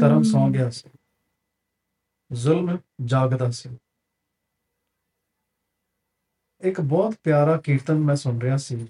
ਧਰਮ 0.00 0.22
ਸੌਂ 0.22 0.50
ਗਿਆ 0.50 0.70
ਸੀ। 0.70 0.90
ਜ਼ੁਲਮ 2.32 2.78
ਜਾਗਦਾ 3.04 3.50
ਸੀ। 3.50 3.78
ਇੱਕ 6.60 6.80
ਬਹੁਤ 6.80 7.14
ਪਿਆਰਾ 7.22 7.56
ਕੀਰਤਨ 7.56 7.94
ਮੈਂ 7.94 8.16
ਸੁਣ 8.16 8.40
ਰਿਹਾ 8.40 8.56
ਸੀ। 8.56 8.88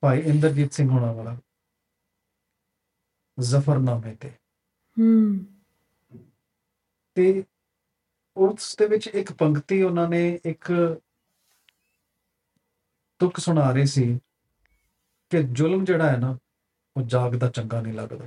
ਭਾਈ 0.00 0.20
ਇੰਦਰਜੀਤ 0.20 0.72
ਸਿੰਘ 0.72 0.88
ਹੋਣਾ 0.88 1.12
ਵਾਲਾ। 1.12 1.38
ਜ਼ਫਰਨਾਮੇ 3.40 4.14
ਤੇ। 4.14 4.30
ਹੂੰ। 4.98 5.46
ਤੇ 7.14 7.44
ਉਸ 8.36 8.76
ਦੇ 8.78 8.86
ਵਿੱਚ 8.86 9.06
ਇੱਕ 9.06 9.32
ਪੰਕਤੀ 9.32 9.82
ਉਹਨਾਂ 9.82 10.08
ਨੇ 10.08 10.40
ਇੱਕ 10.44 10.72
ਤੁਕ 13.18 13.38
ਸੁਣਾ 13.38 13.70
ਰਹੇ 13.70 13.86
ਸੀ 13.86 14.18
ਕਿ 15.30 15.42
ਜ਼ੁਲਮ 15.42 15.84
ਜਿਹੜਾ 15.84 16.12
ਹੈ 16.12 16.16
ਨਾ 16.16 16.38
ਉਹ 16.96 17.02
ਜਾਗਦਾ 17.02 17.50
ਚੰਗਾ 17.50 17.80
ਨਹੀਂ 17.80 17.94
ਲੱਗਦਾ। 17.94 18.26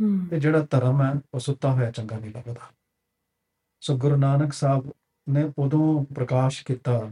ਹੂੰ। 0.00 0.26
ਤੇ 0.26 0.40
ਜਿਹੜਾ 0.40 0.66
ਧਰਮ 0.70 1.02
ਹੈ 1.02 1.20
ਉਹ 1.34 1.40
ਸੁੱਤਾ 1.40 1.72
ਹੋਇਆ 1.72 1.90
ਚੰਗਾ 1.90 2.18
ਨਹੀਂ 2.18 2.32
ਲੱਗਦਾ। 2.34 2.72
ਸੋ 3.80 3.98
ਗੁਰੂ 3.98 4.16
ਨਾਨਕ 4.16 4.52
ਸਾਹਿਬ 4.52 4.92
ਨੇ 5.28 5.52
ਉਦੋਂ 5.58 6.14
ਪ੍ਰਕਾਸ਼ 6.14 6.64
ਕੀਤਾ 6.64 7.10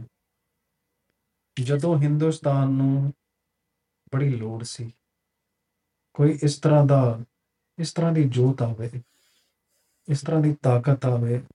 ਜਦੋਂ 1.63 2.01
ਹਿੰਦੁਸਤਾਨ 2.01 2.71
ਨੂੰ 2.71 3.13
ਬੜੀ 4.15 4.35
ਲੋੜ 4.35 4.63
ਸੀ, 4.63 4.93
ਕੋਈ 6.13 6.39
ਇਸ 6.43 6.59
ਤਰ੍ਹਾਂ 6.59 6.85
ਦਾ, 6.85 7.19
ਇਸ 7.79 7.93
ਤਰ੍ਹਾਂ 7.93 8.11
ਦੀ 8.11 8.29
ਜੋਤ 8.29 8.61
ਆਵੇ, 8.61 9.01
ਇਸ 10.09 10.21
ਤਰ੍ਹਾਂ 10.21 10.41
ਦੀ 10.41 10.53
ਤਾਕਤ 10.53 11.05
ਆਵੇ, 11.05 11.45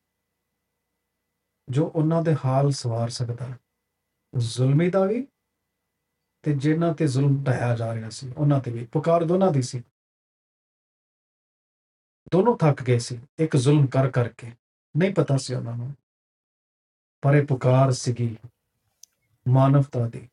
ਜੋ 1.69 1.93
ਉਹਨਾਂ 1.95 2.23
ਦੇ 2.23 2.37
ਹਾਲ 2.45 2.71
ਸਵਾਰ 2.71 3.09
ਸਕਦਾ। 3.09 3.47
ਹੈ। 3.47 3.59
ਜ਼ੁਲਮੀ 4.37 4.91
ਦਾ 4.91 5.05
ਵੀ 5.05 5.27
ਤੇ 6.43 6.55
ਜਿਨ੍ਹਾਂ 6.57 6.95
ਤੇ 6.95 7.07
ਜ਼ੁਲਮ 7.07 7.45
ਢਾਇਆ 7.45 7.77
ਜਾ 7.77 7.95
ਰਿਹਾ 7.95 8.11
ਸੀ, 8.11 8.33
ਉਹਨਾਂ 8.37 8.61
ਤੇ 8.61 8.71
ਵੀ। 8.71 8.87
ਪੁਕਾਰ 8.87 9.25
ਦੋਨਾਂ 9.25 9.53
ਦੀ 9.53 9.63
ਸੀ। 9.63 9.83
ਦੋਨੋਂ 12.33 12.59
ਥੱਕ 12.59 12.83
ਗਏ 12.83 12.99
ਸੀ। 12.99 13.21
ਇੱਕ 13.39 13.57
ਜ਼ੁਲਮ 13.57 13.87
ਕਰ 13.87 14.11
ਕਰਕੇ। 14.11 14.53
ਨਹੀਂ 14.97 15.15
ਪਤਾ 15.15 15.37
ਸੀ 15.37 15.55
ਉਹਨਾਂ 15.55 15.77
ਨੂੰ। 15.77 15.95
ਪਰ 17.27 17.35
ਇਹ 17.35 17.47
ਪੁਕਾਰ 17.47 17.93
ਸੀਗੀ 17.93 18.37
ਮਾਨਵਤਾ 19.49 20.09
ਦੀ। 20.09 20.29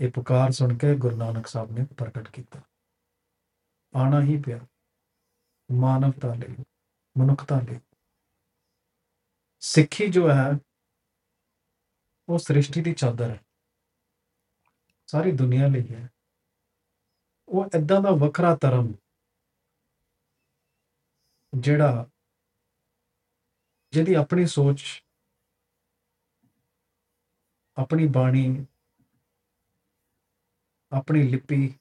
ਇਹ 0.00 0.12
ਪੁਕਾਰ 0.12 0.50
ਸੁਣ 0.50 0.78
ਕੇ 0.78 0.96
ਗੁਰੂ 0.96 1.16
ਨਾਨਕ 1.16 1.46
ਸਾਹਿਬ 1.46 1.70
ਨੇ 1.70 1.86
ਪ੍ਰਗਟ 1.98 2.30
ਕੀਤਾ। 2.30 2.60
ਆਣਾ 3.96 4.22
ਹੀ 4.22 4.42
ਪਿਆ। 4.42 4.60
ਮਾਨਵਤਾ 5.72 6.34
ਲਈ, 6.34 6.64
ਮਨੁੱਖਤਾ 7.18 7.60
ਲਈ। 7.60 7.80
ਸਿੱਖੀ 9.60 10.08
ਜੋ 10.08 10.30
ਹੈ, 10.30 10.58
ਉਹ 12.28 12.38
ਸ੍ਰਿਸ਼ਟੀ 12.38 12.82
ਦੀ 12.82 12.94
ਚਾਦਰ 12.94 13.30
ਹੈ। 13.30 13.40
ਸਾਰੀ 15.06 15.32
ਦੁਨੀਆ 15.32 15.68
ਲਈ 15.68 15.94
ਹੈ। 15.94 16.10
ਉਹ 17.48 17.66
ਇਦਾਂ 17.66 18.00
ਦਾ 18.00 18.10
ਵੱਖਰਾ 18.10 18.58
ਧਰਮ 18.60 18.94
ਜਿਹੜਾ 21.58 22.10
ਜਿਹਦੀ 23.92 24.14
ਆਪਣੀ 24.14 24.46
ਸੋਚ 24.46 25.03
ਆਪਣੀ 27.76 28.06
ਬਾਣੀ 28.06 28.66
ਆਪਣੀ 30.92 31.22
ਲਿਪੀ 31.22 31.74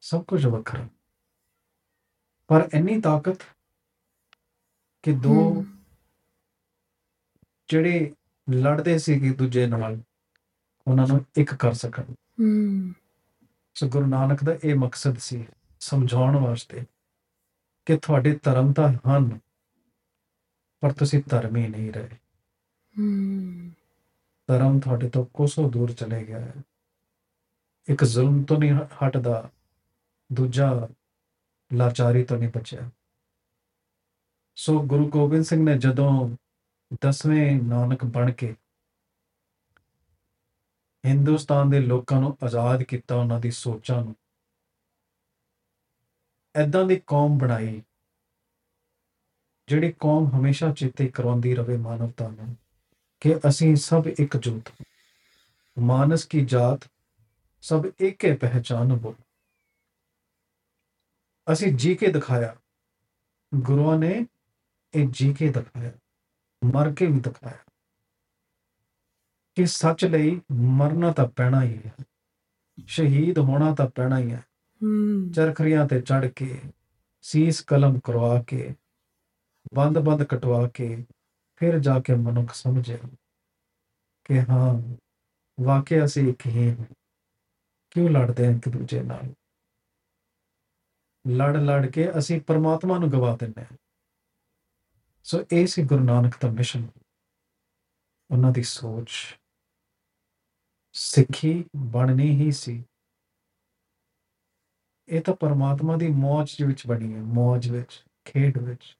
ਸਭ 0.00 0.24
ਕੁਝ 0.24 0.46
ਵੱਖਰਾ। 0.46 0.88
ਪਰ 2.48 2.68
ਇੰਨੀ 2.74 3.00
ਤਾਕਤ 3.00 3.42
ਕਿ 5.02 5.12
ਦੋ 5.12 5.64
ਜਿਹੜੇ 7.68 8.14
ਲੜਦੇ 8.50 8.98
ਸੀ 8.98 9.12
ਇੱਕ 9.12 9.36
ਦੂਜੇ 9.36 9.66
ਨਾਲ 9.66 10.00
ਉਹਨਾਂ 10.86 11.06
ਨੂੰ 11.06 11.26
ਇੱਕ 11.36 11.54
ਕਰ 11.54 11.72
ਸਕਣ। 11.72 12.02
ਹੂੰ। 12.40 12.92
ਸੋ 13.74 13.88
ਗੁਰੂ 13.88 14.06
ਨਾਨਕ 14.06 14.44
ਦਾ 14.44 14.56
ਇਹ 14.64 14.74
ਮਕਸਦ 14.74 15.18
ਸੀ 15.18 15.46
ਸਮਝਾਉਣ 15.80 16.36
ਵਾਸਤੇ 16.36 16.84
ਕਿ 17.86 17.96
ਤੁਹਾਡੇ 17.96 18.38
ਧਰਮ 18.42 18.72
ਤਾਂ 18.72 18.92
ਹਨ 18.92 19.40
ਪਰ 20.80 20.92
ਤੁਸੀਂ 20.92 21.22
ਧਰਮੀ 21.28 21.68
ਨਹੀਂ 21.68 21.92
ਰਹੇ। 21.92 22.16
ਹੂੰ। 22.98 23.70
ਧਰਮ 24.52 24.80
ਤੁਹਾਡੇ 24.80 25.08
ਤੋਂ 25.08 25.24
ਕੋਸੋਂ 25.24 25.70
ਦੂਰ 25.70 25.92
ਚਲੇ 25.92 26.24
ਗਿਆ 26.24 26.40
ਹੈ। 26.40 26.54
ਇੱਕ 27.88 28.04
ਜ਼ੁਲਮ 28.04 28.42
ਤੋਂ 28.42 28.58
ਨਹੀਂ 28.58 28.72
ਹ- 28.72 29.08
ਹਟਦਾ, 29.08 29.50
ਦੂਜਾ 30.32 30.88
ਲਾਚਾਰੀ 31.72 32.24
ਤੋਂ 32.24 32.38
ਨਹੀਂ 32.38 32.48
ਬਚਿਆ। 32.48 32.90
ਸੋ 34.56 34.82
ਗੁਰੂ 34.82 35.08
ਗੋਬਿੰਦ 35.08 35.44
ਸਿੰਘ 35.44 35.64
ਨੇ 35.64 35.78
ਜਦੋਂ 35.78 36.36
ਦਸਵੇਂ 37.00 37.62
ਨਾਨਕ 37.62 38.04
ਬਣ 38.04 38.32
ਕੇ 38.32 38.56
ਹਿੰਦੁਸਤਾਨ 41.06 41.70
ਦੇ 41.70 41.80
ਲੋਕਾਂ 41.80 42.20
ਨੂੰ 42.20 42.38
ਆਜ਼ਾਦ 42.44 42.82
ਕੀਤਾ 42.82 43.14
ਉਹਨਾਂ 43.14 43.40
ਦੀ 43.40 43.50
ਸੋਚਾਂ 43.50 44.04
ਨੂੰ 44.04 44.16
ਐਦਾਂ 46.56 46.84
ਦੀ 46.84 47.02
ਕੌਮ 47.06 47.38
ਬਣਾਈ, 47.38 47.82
ਜਿਹੜੀ 49.68 49.92
ਕੌਮ 49.92 50.30
ਹਮੇਸ਼ਾ 50.34 50.72
ਚੇਤੇ 50.72 51.08
ਕਰਵਾਉਂਦੀ 51.08 51.54
ਰਵੇ 51.54 51.76
ਮਾਨਵਤਾ 51.76 52.28
ਨੂੰ। 52.28 52.56
ਕਿ 53.22 53.36
ਅਸੀਂ 53.36 53.76
ਸਭ 53.76 54.04
ਇਕਜੁੱਟ 54.20 54.72
ਮਾਨਸ 55.78 56.24
ਕੀ 56.24 56.44
ਜਾਤ 56.44 56.90
ਸਭ 57.62 57.86
ਏਕੇ 58.02 58.36
ਪਹਿਚਾਨ 58.36 58.92
ਬੋ 58.92 59.16
ਅਸੀਂ 61.52 61.72
ਜੀ 61.72 61.94
ਕੇ 61.94 62.08
ਦਿਖਾਇਆ। 62.08 62.56
ਗੁਰੂਆਂ 63.54 63.98
ਨੇ 63.98 64.26
ਇਹ 64.94 65.08
ਜੀ 65.10 65.34
ਕੇ 65.34 65.52
ਦਿਖਾਇਆ। 65.52 65.92
ਮਰ 66.64 66.92
ਕੇ 66.92 67.06
ਵੀ 67.06 67.20
ਦਿਖਾਇਆ। 67.20 67.56
ਕਿ 69.54 69.66
ਸੱਚ 69.66 70.04
ਲਈ 70.04 70.40
ਮਰਨਾ 70.52 71.12
ਤਾਂ 71.12 71.28
ਪੈਣਾ 71.28 71.62
ਹੀ 71.62 71.78
ਹੈ। 71.86 71.92
ਸ਼ਹੀਦ 72.86 73.38
ਹੋਣਾ 73.38 73.74
ਤਾਂ 73.74 73.88
ਪੈਣਾ 73.88 74.18
ਹੀ 74.18 74.30
ਹੈ। 74.30 74.44
ਹੂੰ। 74.82 75.32
ਚਰਖੜੀਆਂ 75.32 75.88
ਤੇ 75.88 76.00
ਚੜ 76.00 76.26
ਕੇ 76.26 76.60
ਸੀਸ 77.22 77.60
ਕਲਮ 77.60 78.00
ਕਰਵਾ 78.04 78.42
ਕੇ 78.42 78.74
ਬੰਦ 79.74 79.98
ਬੰਦ 79.98 80.22
ਕਟਵਾ 80.22 80.68
ਕੇ 80.68 81.04
ਫਿਰ 81.56 81.78
ਜਾ 81.78 82.00
ਕੇ 82.00 82.14
ਮਨੁੱਖ 82.14 82.54
ਸਮਝੇ 82.54 82.98
ਕਿ 84.24 84.40
ਹਾਂ, 84.40 84.96
ਵਾਕਿਆ 85.60 86.04
ਅਸੀਂ 86.04 86.30
ਇੱਕ 86.30 86.46
ਹੀ 86.46 86.70
ਹਾਂ। 86.70 86.84
ਕਿਉਂ 87.90 88.10
ਲੜਦੇ 88.10 88.46
ਹਾਂ 88.46 88.52
ਇੱਕ 88.52 88.68
ਦੂਜੇ 88.68 89.02
ਨਾਲ? 89.02 89.34
ਲੜ 91.28 91.56
ਲੜ 91.56 91.86
ਕੇ 91.86 92.18
ਅਸੀਂ 92.18 92.40
ਪਰਮਾਤਮਾ 92.40 92.98
ਨੂੰ 92.98 93.10
ਗਵਾ 93.10 93.36
ਦਿੰਦੇ 93.36 93.62
ਹਾਂ। 93.62 93.76
ਸੋ 95.24 95.44
ਇਹ 95.52 95.66
ਸੀ 95.66 95.82
ਗੁਰੂ 95.82 96.04
ਨਾਨਕ 96.04 96.34
ਦਾ 96.40 96.50
ਮਿਸ਼ਨ। 96.50 96.88
ਉਹਨਾਂ 98.30 98.52
ਦੀ 98.52 98.62
ਸੋਚ 98.62 99.38
ਸਿੱਖੀ 100.92 101.64
ਬਣਨੀ 101.76 102.30
ਹੀ 102.30 102.52
ਸੀ। 102.52 102.84
ਇਹ 105.08 105.22
ਤਾਂ 105.22 105.34
ਪਰਮਾਤਮਾ 105.34 105.96
ਦੀ 105.96 106.08
ਮੌਜ 106.08 106.56
ਦੇ 106.58 106.66
ਵਿੱਚ 106.66 106.86
ਬਣੀ 106.86 107.14
ਹੈ। 107.14 107.20
ਮੌਜ 107.20 107.70
ਵਿੱਚ, 107.70 108.04
ਖੇਡ 108.24 108.58
ਵਿੱਚ। 108.58 108.98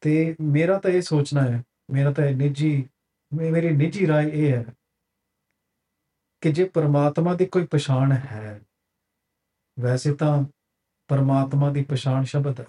ਤੇ 0.00 0.36
ਮੇਰਾ 0.40 0.78
ਤਾਂ 0.78 0.90
ਇਹ 0.90 1.02
ਸੋਚਣਾ 1.02 1.42
ਹੈ 1.42 1.62
ਮੇਰਾ 1.90 2.12
ਤਾਂ 2.12 2.24
ਇਹ 2.24 2.36
ਨਿੱਜੀ 2.36 2.88
ਮੇ- 3.32 3.52
ਮੇਰੀ 3.52 3.70
ਨਿੱਜੀ 3.70 4.06
رائے 4.06 4.30
ਇਹ 4.32 4.52
ਹੈ 4.52 4.64
ਕਿ 6.40 6.52
ਜੇ 6.52 6.64
ਪਰਮਾਤਮਾ 6.64 7.34
ਦੀ 7.34 7.46
ਕੋਈ 7.46 7.66
ਪਛਾਣ 7.66 8.12
ਹੈ 8.12 8.60
ਵੈਸੇ 9.80 10.14
ਤਾਂ 10.14 10.44
ਪਰਮਾਤਮਾ 11.08 11.72
ਦੀ 11.72 11.84
ਪਛਾਣ 11.84 12.24
ਸ਼ਬਦ 12.24 12.60
ਹੈ 12.60 12.66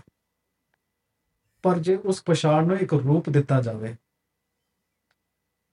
ਪਰ 1.62 1.80
ਜੇ 1.80 1.96
ਉਸ 1.96 2.24
ਪਛਾਣ 2.24 2.68
ਨੂੰ 2.68 2.78
ਇੱਕ 2.78 2.94
ਰੂਪ 2.94 3.30
ਦਿੱਤਾ 3.30 3.62
ਜਾਵੇ 3.62 3.96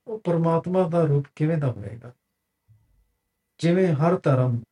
ਉਹ 0.07 0.21
ਪਰਮਾਤਮਾ 0.21 0.89
ਦਾ 0.89 1.03
ਰੂਪ 1.05 1.27
ਕਿਵੇਂ 1.37 1.59
ਦਾ 1.59 1.71
ਹੋਵੇਗਾ 1.71 2.15
ਜਿਵੇਂ 3.59 3.95
ਹਰ 3.95 4.19
ਧਰਮ 4.19 4.63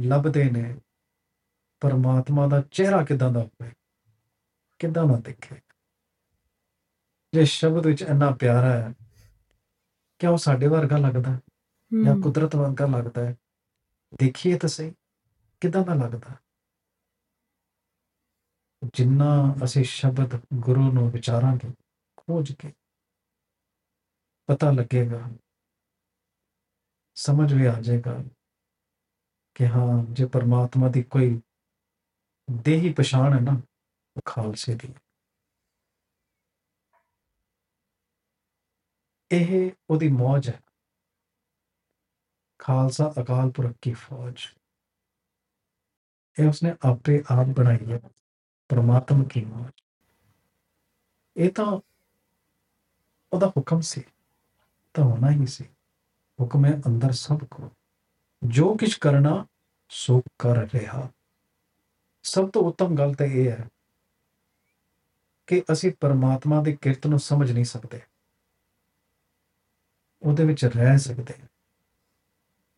ਲੱਭਦੇ 0.00 0.50
ਨੇ 0.50 0.76
ਪਰਮਾਤਮਾ 1.80 2.46
ਦਾ 2.46 2.62
ਚਿਹਰਾ 2.70 3.04
ਕਿਦਾਂ 3.04 3.30
ਦਾ 3.32 3.40
ਹੋਵੇ 3.40 3.70
ਕਿਦਾਂ 4.78 5.06
ਦਾ 5.06 5.16
ਦਿਖੇ 5.16 5.56
ਜੇ 7.35 7.43
ਸ਼ਬਦ 7.45 7.87
ਵਿੱਚ 7.87 8.01
ਇੰਨਾ 8.01 8.29
ਪਿਆਰਾ 8.31 8.69
ਹੈ 8.73 8.93
ਕਿ 10.21 10.27
ਉਹ 10.27 10.37
ਸਾਡੇ 10.37 10.67
ਵਰਗਾ 10.67 10.97
ਲੱਗਦਾ 10.97 11.39
ਜਾਂ 11.91 12.15
ਕੁਦਰਤ 12.15 12.55
ਵਰਗਾ 12.55 12.85
ਲੱਗਦਾ 12.87 13.25
ਹੈ? 13.25 13.35
ਦੇਖੀਏ 14.19 14.57
ਤਾਂ 14.57 14.69
ਸਹੀ 14.69 14.93
ਕਿਦਾਂ 15.61 15.83
ਦਾ 15.85 15.93
ਲੱਗਦਾ 15.93 16.35
ਜਿੰਨਾ 18.93 19.27
ਅਸੀਂ 19.65 19.83
ਸ਼ਬਦ 19.83 20.39
ਗੁਰੂ 20.59 20.91
ਨੂੰ 20.91 21.09
ਵਿਚਾਰਾਂਗੇ 21.11 21.71
ਖੋਜ 22.17 22.51
ਕੇ 22.51 22.71
ਪਤਾ 24.49 24.71
ਲੱਗੇਗਾ 24.71 25.21
ਸਮਝ 27.17 27.53
ਵੀ 27.53 27.65
ਆ 27.65 27.79
ਜਾਏਗਾ 27.81 28.17
ਕਿ 29.55 29.67
ਹਾਂ 29.67 30.03
ਜੇ 30.05 30.25
ਪਰਮਾਤਮਾ 30.25 30.89
ਦੀ 30.89 31.03
ਕੋਈ 31.03 31.39
ਦੇਹੀ 32.47 32.93
ਪਛਾਣ 32.93 33.33
ਹੈ 33.33 33.39
ਨਾ 33.39 33.51
ਉਹ 34.15 34.21
ਖਾਲਸੇ 34.25 34.75
ਦੀ 34.75 34.93
ਇਹ 39.35 39.71
ਉਹਦੀ 39.89 40.07
ਮੌਜ 40.07 40.49
ਹੈ। 40.49 40.61
ਖਾਲਸਾ 42.57 43.13
ਅਕਾਲ 43.21 43.51
ਪੁਰਖ 43.51 43.75
ਕੀ 43.81 43.93
ਫੌਜ। 43.93 44.41
ਇਹ 46.39 46.47
ਉਸਨੇ 46.47 46.75
ਆਪੇ 46.81 47.23
ਆਪ 47.31 47.45
ਬਣਾਈ 47.45 47.91
ਹੈ, 47.91 47.99
ਪਰਮਾਤਮਾ 48.69 49.23
ਕੀ 49.23 49.45
ਮੌਜ। 49.45 49.71
ਇਹ 51.37 51.51
ਤਾਂ 51.51 51.79
ਉਹਦਾ 53.33 53.47
ਹੁਕਮ 53.47 53.81
ਸੀ, 53.81 54.03
ਤਾਂ 54.93 55.03
ਹੋਣਾ 55.03 55.31
ਹੀ 55.31 55.45
ਸੀ। 55.45 55.65
ਹੁਕਮ 56.41 56.65
ਹੈ 56.65 56.81
ਅੰਦਰ 56.87 57.11
ਸਭ 57.11 57.39
ਕੋ। 57.51 57.71
ਜੋ 58.43 58.77
ਕੁਛ 58.77 58.97
ਕਰਨਾ, 58.97 59.47
ਸੋ 59.89 60.21
ਕਰ 60.39 60.55
ਰਿਹਾ। 60.73 61.09
ਸਭ 62.23 62.49
ਤੋਂ 62.49 62.61
ਉੱਤਮ 62.61 62.97
ਗੱਲ 62.97 63.13
ਤਾਂ 63.13 63.25
ਇਹ 63.25 63.51
ਹੈ 63.51 63.69
ਕਿ 65.47 65.63
ਅਸੀਂ 65.71 65.91
ਪਰਮਾਤਮਾ 65.99 66.63
ਦੀ 66.63 66.77
ਕਿਰਤ 66.81 67.07
ਨੂੰ 67.07 67.19
ਸਮਝ 67.19 67.51
ਨਹੀਂ 67.51 67.65
ਸਕਦੇ। 67.65 68.01
ਉਹਦੇ 70.25 70.45
ਵਿੱਚ 70.45 70.65
ਰਹਿ 70.65 70.97
ਸਕਦੇ 70.97 71.33
ਹਾਂ। 71.41 71.47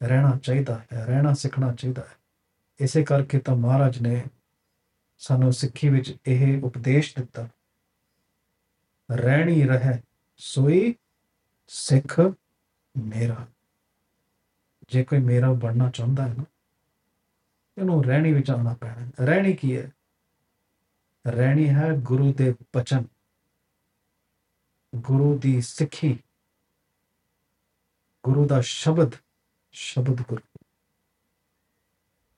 ਰਹਿਣਾ 0.03 0.39
ਚਾਹੀਦਾ 0.43 0.85
ਹੈ, 0.93 1.05
ਰਹਿਣਾ 1.05 1.33
ਸਿੱਖਣਾ 1.33 1.73
ਚਾਹੀਦਾ 1.73 2.01
ਹੈ। 2.01 2.17
ਇਸੇ 2.79 3.03
ਕਰਕੇ 3.03 3.39
ਤਾਂ 3.39 3.55
ਮਹਾਰਾਜ 3.55 3.99
ਨੇ 3.99 4.23
ਸਾਨੂੰ 5.17 5.53
ਸਿੱਖੀ 5.53 5.89
ਵਿੱਚ 5.89 6.15
ਇਹ 6.27 6.61
ਉਪਦੇਸ਼ 6.63 7.19
ਦਿੱਤਾ। 7.19 7.49
ਰਹਿਣੀ 9.11 9.63
ਰਹਿ, 9.63 9.99
ਸੋਈ 10.37 10.95
ਸਿੱਖ 11.67 12.19
ਮੇਰਾ। 12.97 13.47
ਜੇ 14.89 15.03
ਕੋਈ 15.03 15.19
ਮੇਰਾ 15.19 15.53
ਬਣਨਾ 15.53 15.89
ਚਾਹੁੰਦਾ 15.89 16.27
ਹੈ 16.27 16.33
ਨਾ 16.33 16.45
ਇਹਨੂੰ 17.77 18.05
ਰਹਿਣੀ 18.05 18.33
ਵਿੱਚ 18.33 18.51
ਆਉਣਾ 18.51 18.73
ਪੈਣਾ 18.73 19.05
ਹੈ। 19.05 19.11
ਰਹਿਣੀ 19.21 19.53
ਕੀ 19.53 19.77
ਹੈ? 19.77 19.91
ਰਹਿਣੀ 21.27 21.69
ਹੈ 21.69 21.91
ਗੁਰੂ 21.93 22.33
ਦੇ 22.33 22.55
ਬਚਨ। 22.75 23.05
ਗੁਰੂ 24.95 25.39
ਦੀ 25.39 25.61
ਸਿੱਖੀ। 25.61 26.19
ਗੁਰੂ 28.27 28.47
ਦਾ 28.47 28.61
ਸ਼ਬਦ 28.61 29.11
ਸ਼ਬਦ 29.71 30.21
ਗੁਰੂ। 30.21 30.65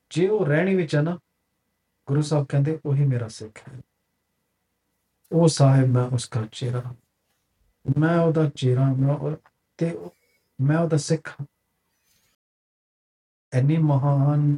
ਜੇ 0.09 0.27
ਉਹ 0.27 0.45
ਰਹਿਣੀ 0.45 0.75
ਵਿੱਚ 0.75 0.95
ਹੈ 0.95 1.01
ਨਾ, 1.01 1.19
ਗੁਰੂ 2.07 2.21
ਸਾਹਿਬ 2.21 2.45
ਕਹਿੰਦੇ 2.45 2.79
ਉਹੀ 2.85 3.05
ਮੇਰਾ 3.05 3.27
ਸਿੱਖ 3.27 3.69
ਹੈ। 3.69 3.81
ਉਹ 5.31 5.47
ਸਾਹਿਬ 5.47 5.87
ਮੈਂ 5.87 6.03
ਉਸका 6.03 6.47
ਚੇਰਾ 6.51 6.95
ਮੈਂ 7.99 8.19
ਉਹਦਾ 8.19 8.49
ਚੇਰਾ 8.55 8.93
ਮੈਂ 8.93 9.15
ਉਹ- 9.15 9.35
ਤੇ 9.77 9.91
ਉਹ- 9.91 10.09
ਮੈਂ 10.61 10.77
ਉਹਦਾ 10.77 10.97
ਸਿੱਖ 10.97 11.29
ਹਾਂ। 11.29 11.45
ਇੰਨੀ 13.53 13.77
ਮਹਾਨ 13.77 14.57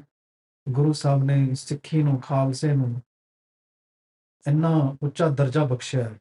ਗੁਰੂ 0.69 0.93
ਸਾਹਿਬ 0.93 1.23
ਨੇ 1.23 1.55
ਸਿੱਖੀ 1.55 2.03
ਨੂੰ, 2.03 2.19
ਖਾਲਸੇ 2.19 2.75
ਨੂੰ 2.75 3.01
ਇੰਨਾ 4.47 4.97
ਉੱਚਾ 5.03 5.29
ਦਰਜਾ 5.29 5.63
ਬਖਸ਼ਿਆ 5.63 6.09
ਹੈ। 6.09 6.19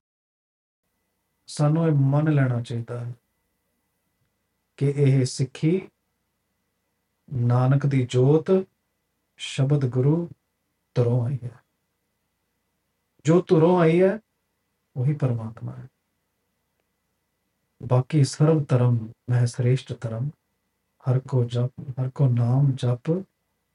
ਸਾਨੂੰ 1.46 1.86
ਇਹ 1.86 1.92
ਮੰਨ 1.92 2.32
ਲੈਣਾ 2.32 2.62
ਚਾਹੀਦਾ 2.62 3.04
ਹੈ। 3.04 3.14
ਕਿ 4.80 4.94
ਇਹ 4.96 5.24
ਸਿੱਖੀ 5.24 5.88
ਨਾਨਕ 7.32 7.86
ਦੀ 7.86 8.06
ਜੋਤ 8.06 8.50
ਸ਼ਬਦ 9.36 9.88
ਗੁਰੂ 9.88 10.28
ਤੁਰੋਂ 10.94 11.26
ਆਈ 11.26 11.38
ਹੈ। 11.44 11.50
ਜੋ 13.24 13.40
ਤੁਰੋਂ 13.40 13.80
ਆਈ 13.80 14.02
ਹੈ, 14.02 14.20
ਉਹੀ 14.96 15.14
ਪਰਮਾਤਮਾ 15.14 15.76
ਹੈ। 15.76 15.88
ਬਾਕੀ 17.82 18.24
ਸਰਵ 18.24 18.64
ਧਰਮ, 18.64 19.12
ਮਹਿ 19.30 19.46
ਸ੍ਰੇਸ਼ਟ 19.46 20.00
ਧਰਮ, 20.00 20.30
ਹਰ 21.10 21.20
ਕੋ 21.28 21.44
ਜਪ, 21.44 21.70
ਹਰ 21.90 22.10
ਕੋ 22.10 22.28
ਨਾਮ 22.28 22.72
ਜਪ, 22.74 23.10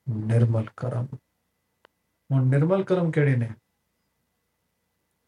ਨਿਰਮਲ 0.10 0.70
ਕਰਮ। 0.78 1.08
ਹੁਣ 2.32 2.46
ਨਿਰਮਲ 2.46 2.84
ਕਰਮ 2.84 3.12
ਕਿਹੜੇ 3.12 3.36
ਨੇ? 3.36 3.54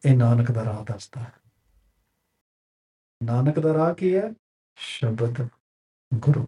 ਇਹ 0.06 0.16
ਨਾਨਕ 0.16 0.50
ਦਾ 0.50 0.64
ਰਾਹ 0.64 0.84
ਦੱਸਦਾ 0.84 1.20
ਹੈ। 1.20 1.32
ਨਾਨਕ 3.22 3.60
ਦਾ 3.60 3.74
ਰਾਹ 3.74 3.94
ਕੀ 3.94 4.16
ਹੈ? 4.16 4.34
ਸ਼ਬਦ। 4.76 5.57
ਗੁਰੂ। 6.14 6.46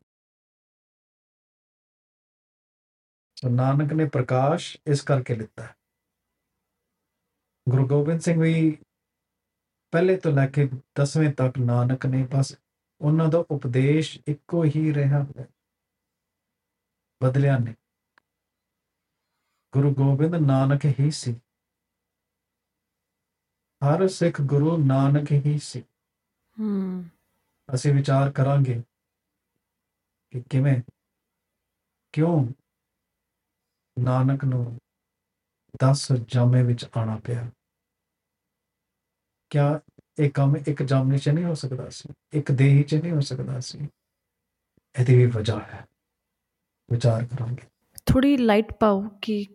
ਸੋ 3.37 3.49
ਨਾਨਕ 3.49 3.93
ਨੇ 3.93 4.09
ਪ੍ਰਕਾਸ਼ 4.09 4.77
ਇਸ 4.87 5.03
ਕਰਕੇ 5.03 5.35
ਲਿੱਤਾ। 5.35 5.75
ਗੁਰੂ 7.69 7.89
ਗੋਬਿੰਦ 7.89 8.21
ਸਿੰਘ 8.21 8.43
ਵੀ 8.43 8.79
ਪਹਿਲੇ 9.91 10.17
ਤੋਂ 10.17 10.33
ਲੈ 10.33 10.47
ਕੇ 10.47 10.69
10ਵੇਂ 11.01 11.35
ਤੱਕ 11.35 11.59
ਨਾਨਕ 11.59 12.07
ਨੇ 12.07 12.29
ਬਸ 12.33 12.59
ਉਹਨਾਂ 13.01 13.29
ਦਾ 13.29 13.39
ਉਪਦੇਸ਼ 13.39 14.19
ਇੱਕੋ 14.27 14.65
ਹੀ 14.65 14.95
ਰਿਹਾ 14.95 15.27
ਬਦਲਿਆ 17.23 17.59
ਨਹੀਂ। 17.59 17.75
ਗੁਰੂ 19.73 19.95
ਗੋਬਿੰਦ 19.95 20.35
ਨਾਨਕ 20.35 20.81
ਹੀ 20.85 21.11
ਸੀ। 21.11 21.41
ਹਰ 23.85 24.09
ਸਿੱਖ 24.09 24.41
ਗੁਰੂ 24.41 24.87
ਨਾਨਕ 24.87 25.33
ਹੀ 25.33 25.59
ਸੀ। 25.59 25.85
Hmm. 26.61 27.05
ਅਸੀਂ 27.75 27.95
ਵਿਚਾਰ 27.95 28.33
ਕਰਾਂਗੇ 28.33 28.83
ਕਿ 30.31 30.43
ਕਿਵੇਂ? 30.51 30.83
ਕਿਉਂ 32.13 32.49
ਨਾਨਕ 33.99 34.45
ਨੂੰ 34.45 34.79
10 35.83 36.13
ਜਾਮੇ 36.13 36.63
ਵਿੱਚ 36.63 36.87
ਆਣਾ 36.97 37.21
ਪਿਆ? 37.25 37.51
ਕਿਆ 39.51 39.81
ਇਹ 40.19 40.31
ਕੰਮ 40.31 40.57
ਇੱਕ 40.69 40.83
ਜਾਮੇ 40.83 41.19
'ਚ 41.19 41.29
ਨਹੀਂ 41.29 41.45
ਹੋ 41.45 41.55
ਸਕਦਾ 41.55 41.89
ਸੀ? 41.89 42.09
ਇੱਕ 42.33 42.53
ਦੇਹੀ 42.53 42.83
'ਚ 42.83 42.95
ਨਹੀਂ 42.95 43.13
ਹੋ 43.13 43.21
ਸਕਦਾ 43.21 43.61
ਸੀ? 43.61 43.79
ਇਹਦੀ 45.01 45.17
ਵੀ 45.17 45.27
ਵਜ੍ਹਾ 45.27 45.61
ਹੈ। 45.61 45.87
ਵਿਚਾਰ 46.91 47.25
ਕਰਾਂਗੇ। 47.25 47.69
ਥੋੜੀ 48.07 48.37
ਲਾਈਟ 48.37 48.73
ਪਾਓ 48.73 49.09
ਕਿ 49.23 49.47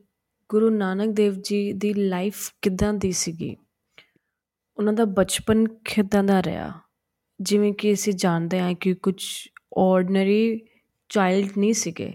ਗੁਰੂ 0.50 0.70
ਨਾਨਕ 0.70 1.16
ਦੇਵ 1.16 1.34
ਜੀ 1.34 1.74
ਦੀ 1.74 1.94
ਲਾਈਫ 1.94 2.54
ਕਿਦਾਂ 2.62 2.94
ਦੀ 2.94 3.12
ਸੀਗੀ? 3.12 3.58
ਉਹਨਾਂ 4.78 4.94
ਦਾ 4.94 5.06
ਬਚਪਨ 5.06 5.68
ਕਿਦਾਂ 5.68 6.24
ਦਾ 6.24 6.44
ਰਿਹਾ? 6.44 6.82
ਜਿਵੇਂ 7.42 7.74
ਕਿ 7.74 7.94
ਅਸੀਂ 7.94 8.14
ਜਾਣਦੇ 8.14 8.60
ਹਾਂ 8.60 8.74
ਕਿ 8.74 8.94
ਕੁਝ 8.94 9.48
ਆਰਡੀਨਰੀ 9.76 10.68
ਚਾਈਲਡ 11.10 11.58
ਨਹੀਂ 11.58 11.74
ਸੀਗੇ 11.74 12.14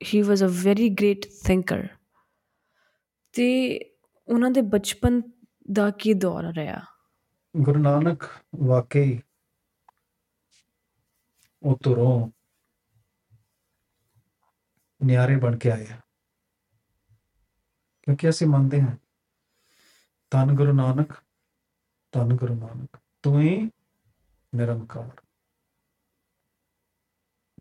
he 0.00 0.22
was 0.22 0.42
a 0.42 0.52
very 0.64 0.88
great 0.90 1.26
thinker 1.44 1.86
ਤੇ 3.34 3.48
ਉਹਨਾਂ 4.28 4.50
ਦੇ 4.50 4.60
ਬਚਪਨ 4.60 5.20
ਦਾ 5.72 5.90
ਕੀ 5.90 6.14
ਦੌਰ 6.14 6.52
ਰਿਹਾ 6.54 6.80
ਗੁਰੂ 7.54 7.80
ਨਾਨਕ 7.80 8.24
ਵਾਕਈ 8.54 9.18
ਉਹ 11.62 11.78
ਤੁਰੋਂ 11.82 12.30
ਨਿਆਰੇ 15.00 15.36
ਬਣ 15.36 15.56
ਕੇ 15.56 15.70
ਆਏ 15.70 15.86
ਆ 15.92 16.00
ਕਿਉਂਕਿ 18.02 18.28
ਅਸੀਂ 18.28 18.46
ਮੰਨਦੇ 18.46 18.80
ਹਾਂ 18.80 18.96
ਧੰਨ 20.32 20.54
ਗੁਰੂ 20.54 20.72
ਨਾਨਕ 20.72 21.12
ਧੰਨ 22.12 22.36
ਗੁਰੂ 22.36 22.54
ਨਾਨਕ 22.54 22.98
ਤੂੰ 23.22 23.40
ਹੀ 23.40 23.56
ਨਿਰੰਕਾਰ 24.52 25.25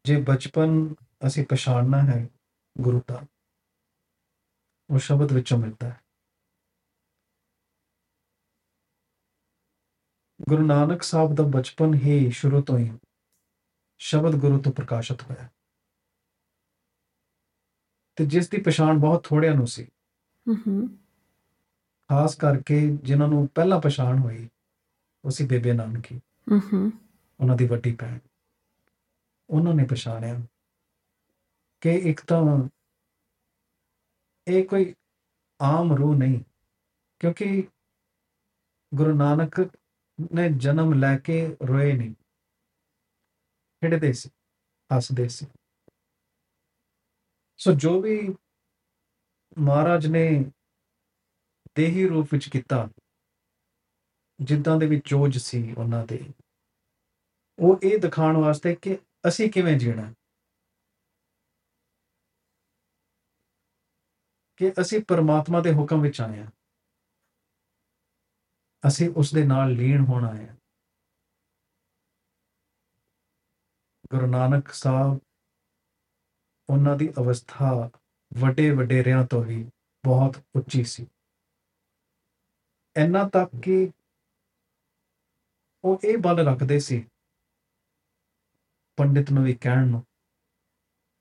ਜੇ 0.06 0.16
ਬਚਪਨ 0.22 0.94
ਅਸੀਂ 1.28 1.46
ਪਛਾਣਨਾ 1.46 2.02
ਹੈ 2.04 2.30
ਗੁਰੂ 2.82 3.02
ਦਾ 3.08 3.26
ਉਹ 4.90 5.00
ਸ਼ਬਦ 5.00 5.32
ਵਿੱਚੋਂ 5.32 5.58
ਮਿਲਦਾ 5.58 5.90
ਹੈ। 5.90 6.02
ਗੁਰੂ 10.50 10.66
ਨਾਨਕ 10.66 11.04
ਸਾਹਿਬ 11.04 11.36
ਦਾ 11.36 11.44
ਬਚਪਨ 11.44 11.94
ਹੀ 11.94 12.32
ਸ਼ੁਰੂ 12.32 12.62
ਤੋਂ 12.62 12.78
ਹੀ 12.78 12.92
ਸ਼ਬਦ 13.98 14.36
ਗੁਰੂ 14.36 14.62
ਤੋਂ 14.62 14.72
ਪ੍ਰਕਾਸ਼ਿਤ 14.72 15.24
ਹੋਇਆ 15.24 15.50
ਤੇ 18.16 18.26
ਜਿਸ 18.26 18.50
ਦੀ 18.50 18.62
ਪਛਾਣ 18.62 18.98
ਬਹੁਤ 18.98 19.24
ਥੋੜਿਆਂ 19.24 19.56
ਨੂੰ 19.56 19.68
ਸੀ। 19.68 19.84
ਹੂੰ 20.48 20.56
ਹੂੰ 20.58 20.98
ਖਾਸ 22.10 22.36
ਕਰਕੇ 22.36 22.98
ਜਿਨ੍ਹਾਂ 22.98 23.30
ਨੂੰ 23.30 23.48
ਪਹਿਲਾਂ 23.48 23.82
ਪਛਾਣ 23.82 24.20
ਹੋਈ 24.20 24.50
ਉਹ 25.26 25.30
ਸੀ 25.30 25.48
ਬੇਬੇ 25.48 25.74
ਨਾਨਕੀ। 25.74 26.18
ਹੂੰ 26.52 26.60
ਹੂੰ 26.60 26.92
ਉਹਨਾਂ 27.40 27.56
ਦੀ 27.56 27.68
ਵੱਡੀ 27.68 27.96
ਭੈਣ। 27.96 28.20
ਉਹਨਾਂ 29.50 29.74
ਨੇ 29.74 29.86
ਪਛਾਣਿਆ 29.86 30.40
ਕਿ 31.82 31.94
ਇੱਕ 32.10 32.22
ਤਾਂ 32.26 32.42
ਇਹ 34.48 34.66
ਕੋਈ 34.68 34.94
ਆਮ 35.60 35.94
ਰੂਹ 35.94 36.16
ਨਹੀਂ, 36.16 36.40
ਕਿਉਂਕਿ 37.22 37.68
ਗੁਰੂ 38.92 39.14
ਨਾਨਕ 39.16 39.60
ਨੇ 40.34 40.50
ਜਨਮ 40.58 40.94
ਲੈ 40.94 41.18
ਕੇ 41.18 41.46
ਰੋਏ 41.68 41.94
ਨਹੀਂ 41.94 42.14
ਖੇਡਦੇ 43.82 44.12
ਸੀ, 44.14 44.30
ਹੱਸਦੇ 44.90 45.28
ਸੀ। 45.28 45.46
ਸੋ 47.60 47.74
ਜੋ 47.74 48.00
ਵੀ 48.02 48.18
ਮਹਾਰਾਜ 49.58 50.08
ਨੇ 50.08 50.28
ਦੇਹੀ 51.76 52.08
ਰੂਪ 52.08 52.28
ਵਿੱਚ 52.32 52.50
ਕੀਤਾ, 52.50 52.88
ਜਿੱਦਾਂ 54.40 54.78
ਦੇ 54.78 54.86
ਵੀ 54.86 55.00
ਚੋਜ 55.06 55.38
ਸੀ 55.38 55.74
ਉਹਨਾਂ 55.74 56.06
ਦੇ, 56.06 56.20
ਉਹ 57.60 57.80
ਇਹ 57.84 57.98
ਦਿਖਾਉਣ 58.00 58.38
ਵਾਸਤੇ 58.38 58.76
ਕਿ 58.76 58.98
ਅਸੀਂ 59.28 59.52
ਕਿਵੇਂ 59.52 59.80
ਜੀਣਾ? 59.80 60.14
ਕਿ 64.58 64.72
ਅਸੀਂ 64.82 65.04
ਪਰਮਾਤਮਾ 65.08 65.62
ਦੇ 65.62 65.74
ਹੁਕਮ 65.74 66.02
ਵਿੱਚ 66.02 66.22
ਆਏ 66.22 66.44
ਹਾਂ। 66.44 66.52
ਅਸੀਂ 68.88 69.10
ਉਸ 69.10 69.34
ਦੇ 69.34 69.46
ਨਾਲ 69.46 69.72
ਲੀਨ 69.72 70.00
ਹੋਣਾ 70.00 70.36
ਹੈ। 70.36 70.58
ਗੁਰੂ 74.16 74.28
ਨਾਨਕ 74.28 74.68
ਸਾਹਿਬ 74.74 75.20
ਉਹਨਾਂ 76.70 76.96
ਦੀ 76.96 77.10
ਅਵਸਥਾ 77.10 77.90
ਵੱਡੇ 78.42 78.72
ਵਡੇਰਿਆਂ 78.72 79.28
ਤੋਂ 79.28 79.44
ਵੀ 79.44 79.64
ਬਹੁਤ 80.06 80.38
ਉੱਚੀ 80.56 80.84
ਸੀ। 80.84 81.08
ਇੰਨਾ 82.98 83.30
ਤੱਕ 83.30 83.52
ਕਿ 83.64 83.92
ਉਹ 85.84 86.00
ਇਹ 86.04 86.18
ਬਲ 86.18 86.48
ਰੱਖਦੇ 86.48 86.80
ਸੀ 86.80 87.10
ਪੰਡਿਤ 88.98 89.32
ਨੂੰ 89.32 89.44
ਵੀ 89.44 89.54
ਕਹਿਣ 89.54 89.88
ਨੂੰ 89.88 90.06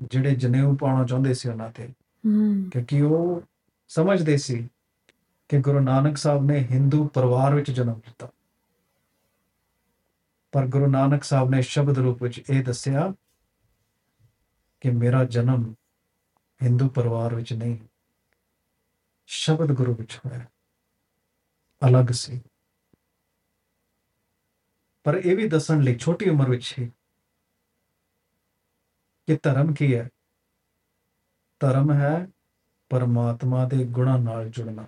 ਜਿਹੜੇ 0.02 0.34
ਜਨੇਊ 0.34 0.76
ਪਾਉਣਾ 0.76 1.06
ਚਾਹੁੰਦੇ 1.06 1.34
ਸੀ 1.34 1.48
ਉਹਨਾਂ 1.48 1.70
ਤੇ। 1.70 1.88
ਕਿਉਂਕਿ 2.72 3.02
ਉਹ 3.02 3.42
ਸਮਝਦੇ 3.88 4.36
ਸੀ 4.36 4.68
ਕਿ 5.48 5.60
ਗੁਰੂ 5.60 5.80
ਨਾਨਕ 5.80 6.16
ਸਾਹਿਬ 6.16 6.44
ਨੇ 6.44 6.68
ਹਿੰਦੂ 6.70 7.08
ਪਰਿਵਾਰ 7.08 7.54
ਵਿੱਚ 7.54 7.70
ਜਨਮ 7.70 7.96
ਲਿੱਤਾ 7.96 8.28
ਪਰ 10.52 10.66
ਗੁਰੂ 10.66 10.90
ਨਾਨਕ 10.90 11.24
ਸਾਹਿਬ 11.24 11.50
ਨੇ 11.50 11.62
ਸ਼ਬਦ 11.62 11.98
ਰੂਪ 11.98 12.22
ਵਿੱਚ 12.22 12.42
ਇਹ 12.50 12.64
ਦੱਸਿਆ 12.64 13.14
ਕਿ 14.80 14.90
ਮੇਰਾ 14.90 15.24
ਜਨਮ 15.24 15.74
ਹਿੰਦੂ 16.62 16.88
ਪਰਿਵਾਰ 16.88 17.34
ਵਿੱਚ 17.34 17.52
ਨਹੀਂ 17.52 17.78
ਸ਼ਬਦ 19.26 19.72
ਗੁਰੂ 19.72 19.94
ਵਿੱਚ 19.94 20.20
ਹੋਇਆ। 20.26 20.44
ਅਲੱਗ 21.88 22.06
ਸੀ। 22.12 22.40
ਪਰ 25.04 25.14
ਇਹ 25.14 25.36
ਵੀ 25.36 25.48
ਦੱਸਣ 25.48 25.80
ਲਈ 25.80 25.98
ਛੋਟੀ 25.98 26.30
ਉਮਰ 26.30 26.50
ਵਿੱਚ 26.50 26.74
ਹੀ 26.78 26.90
ਕਿ 29.28 29.38
ਧਰਮ 29.42 29.74
ਕੀ 29.74 29.94
ਹੈ? 29.96 30.08
ਧਰਮ 31.60 31.92
ਹੈ 31.92 32.28
ਪਰਮਾਤਮਾ 32.90 33.64
ਦੇ 33.68 33.84
ਗੁਣਾਂ 33.84 34.18
ਨਾਲ 34.18 34.48
ਜੁੜਨਾ। 34.48 34.86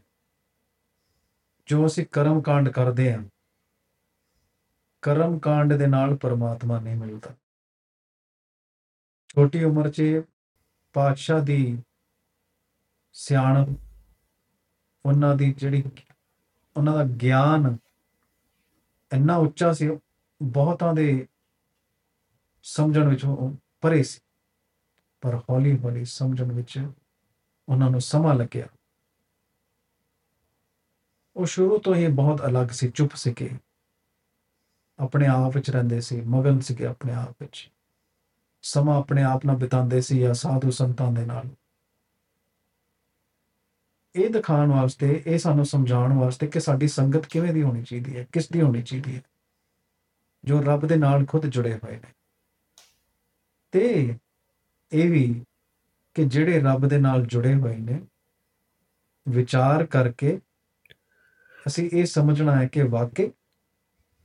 ਜੋ 1.67 1.87
ਅਸੀਂ 1.87 2.07
ਕਰਮ 2.07 2.43
ਕਾਂਡ 2.43 2.69
ਕਰਦੇ 2.69 3.13
ਹਾਂ, 3.15 3.23
ਕਰਮ 5.03 5.39
ਕਾਂਡ 5.39 5.73
ਦੇ 5.73 5.87
ਨਾਲ 5.87 6.17
ਪਰਮਾਤਮਾ 6.17 6.81
ਨਹੀਂ 6.81 6.97
ਮਿਲਦਾ। 6.97 7.35
ਛੋਟੀ 9.29 9.65
ਉਮਰ 9.65 9.91
'ਚ 9.91 10.03
ਪਾਤਸ਼ਾਹ 10.95 11.41
ਦੀ 11.41 11.83
ਸਿਆਣਪ, 13.15 13.69
ਉਹਨਾਂ 15.07 15.35
ਦੀ 15.37 15.53
ਜਿਹੜੀ, 15.53 15.83
ਉਹਨਾਂ 16.77 16.95
ਦਾ 16.95 17.05
ਗਿਆਨ 17.05 17.77
ਇੰਨਾ 19.13 19.37
ਉੱਚਾ 19.37 19.73
ਸੀ 19.73 19.89
ਬਹੁਤਾਂ 20.43 20.93
ਦੇ 20.95 21.27
ਸਮਝਣ 22.63 23.09
ਵਿੱਚ 23.09 23.25
ਉਹ 23.25 23.53
ਪਰੇ 23.81 24.03
ਸੀ। 24.03 24.21
ਪਰ 25.27 25.37
ਹੌਲੀ 25.37 25.79
ਹੌਲੀ 25.79 26.05
ਸਮਝਣ 26.05 26.53
ਵਿੱਚ 26.53 26.91
ਉਹਨਾਂ 27.69 27.91
ਨੂੰ 27.91 28.01
ਸਮਾਂ 28.01 28.35
ਲੱਗਿਆ। 28.35 28.67
ਉਹ 31.37 31.47
ਸ਼ੁਰੂ 31.47 31.79
ਤੋਂ 31.79 31.95
ਹੀ 31.95 32.07
ਬਹੁਤ 32.09 32.47
ਅਲੱਗ 32.47 32.67
ਸੀ, 32.67 32.89
ਚੁੱਪ 32.89 33.15
ਸੀਗੇ। 33.15 33.51
ਆਪਣੇ 34.99 35.27
ਆਪ 35.27 35.57
ਵਿੱਚ 35.57 35.71
ਰਹਿੰਦੇ 35.71 36.01
ਸੀ, 36.01 36.21
ਮਗਨ 36.21 36.61
ਸੀਗੇ 36.61 36.87
ਆਪਣੇ 36.87 37.15
ਆਪ 37.15 37.37
ਵਿੱਚ। 37.41 37.71
ਸਮਾਂ 38.63 38.99
ਆਪਣੇ 38.99 39.23
ਆਪ 39.23 39.47
ਨਾਲ 39.47 39.57
ਬਿਤਾਉਂਦੇ 39.57 40.01
ਸੀ 40.01 40.21
ਜਾਂ 40.21 40.35
ਸਾਧੂ 40.35 40.71
ਸੰਤਾਂ 40.71 41.13
ਦੇ 41.13 41.27
ਨਾਲ। 41.27 41.45
ਇਹ 44.15 44.31
ਦਿਖਾਉਣ 44.31 44.71
ਵਾਸਤੇ, 44.71 45.23
ਇਹ 45.27 45.39
ਸਾਨੂੰ 45.39 45.67
ਸਮਝਾਉਣ 45.67 46.13
ਵਾਸਤੇ 46.13 46.47
ਕਿ 46.47 46.61
ਸਾਡੀ 46.61 46.89
ਸੰਗਤ 46.89 47.27
ਕਿਵੇਂ 47.27 47.53
ਦੀ 47.53 47.63
ਹੋਣੀ 47.63 47.83
ਚਾਹੀਦੀ 47.83 48.17
ਹੈ, 48.17 48.27
ਕਿਸ 48.33 48.49
ਦੀ 48.51 48.63
ਹੋਣੀ 48.63 48.83
ਚਾਹੀਦੀ 48.83 49.17
ਹੈ, 49.17 49.23
ਜੋ 50.45 50.63
ਰੱਬ 50.63 50.87
ਦੇ 50.87 50.97
ਨਾਲ 50.97 51.27
ਖੁਦ 51.27 51.47
ਜੁੜੇ 51.47 51.75
ਹੋਏ 51.75 51.97
ਨੇ। 51.97 52.13
ਤੇ 53.71 54.19
ਇਹ 54.93 55.11
ਵੀ 55.11 55.45
ਕਿ 56.15 56.25
ਜਿਹੜੇ 56.25 56.61
ਰੱਬ 56.61 56.87
ਦੇ 56.87 56.99
ਨਾਲ 56.99 57.27
ਜੁੜੇ 57.27 57.55
ਹੋਏ 57.55 57.77
ਨੇ, 57.77 58.07
ਵਿਚਾਰ 59.29 59.87
ਕਰਕੇ 59.87 60.41
ਅਸੀਂ 61.67 61.91
ਇਹ 61.93 62.07
ਸਮਝਣਾ 62.07 62.57
ਹੈ 62.57 62.67
ਕਿ 62.67 62.83
ਵਾਕਈ 62.83 63.33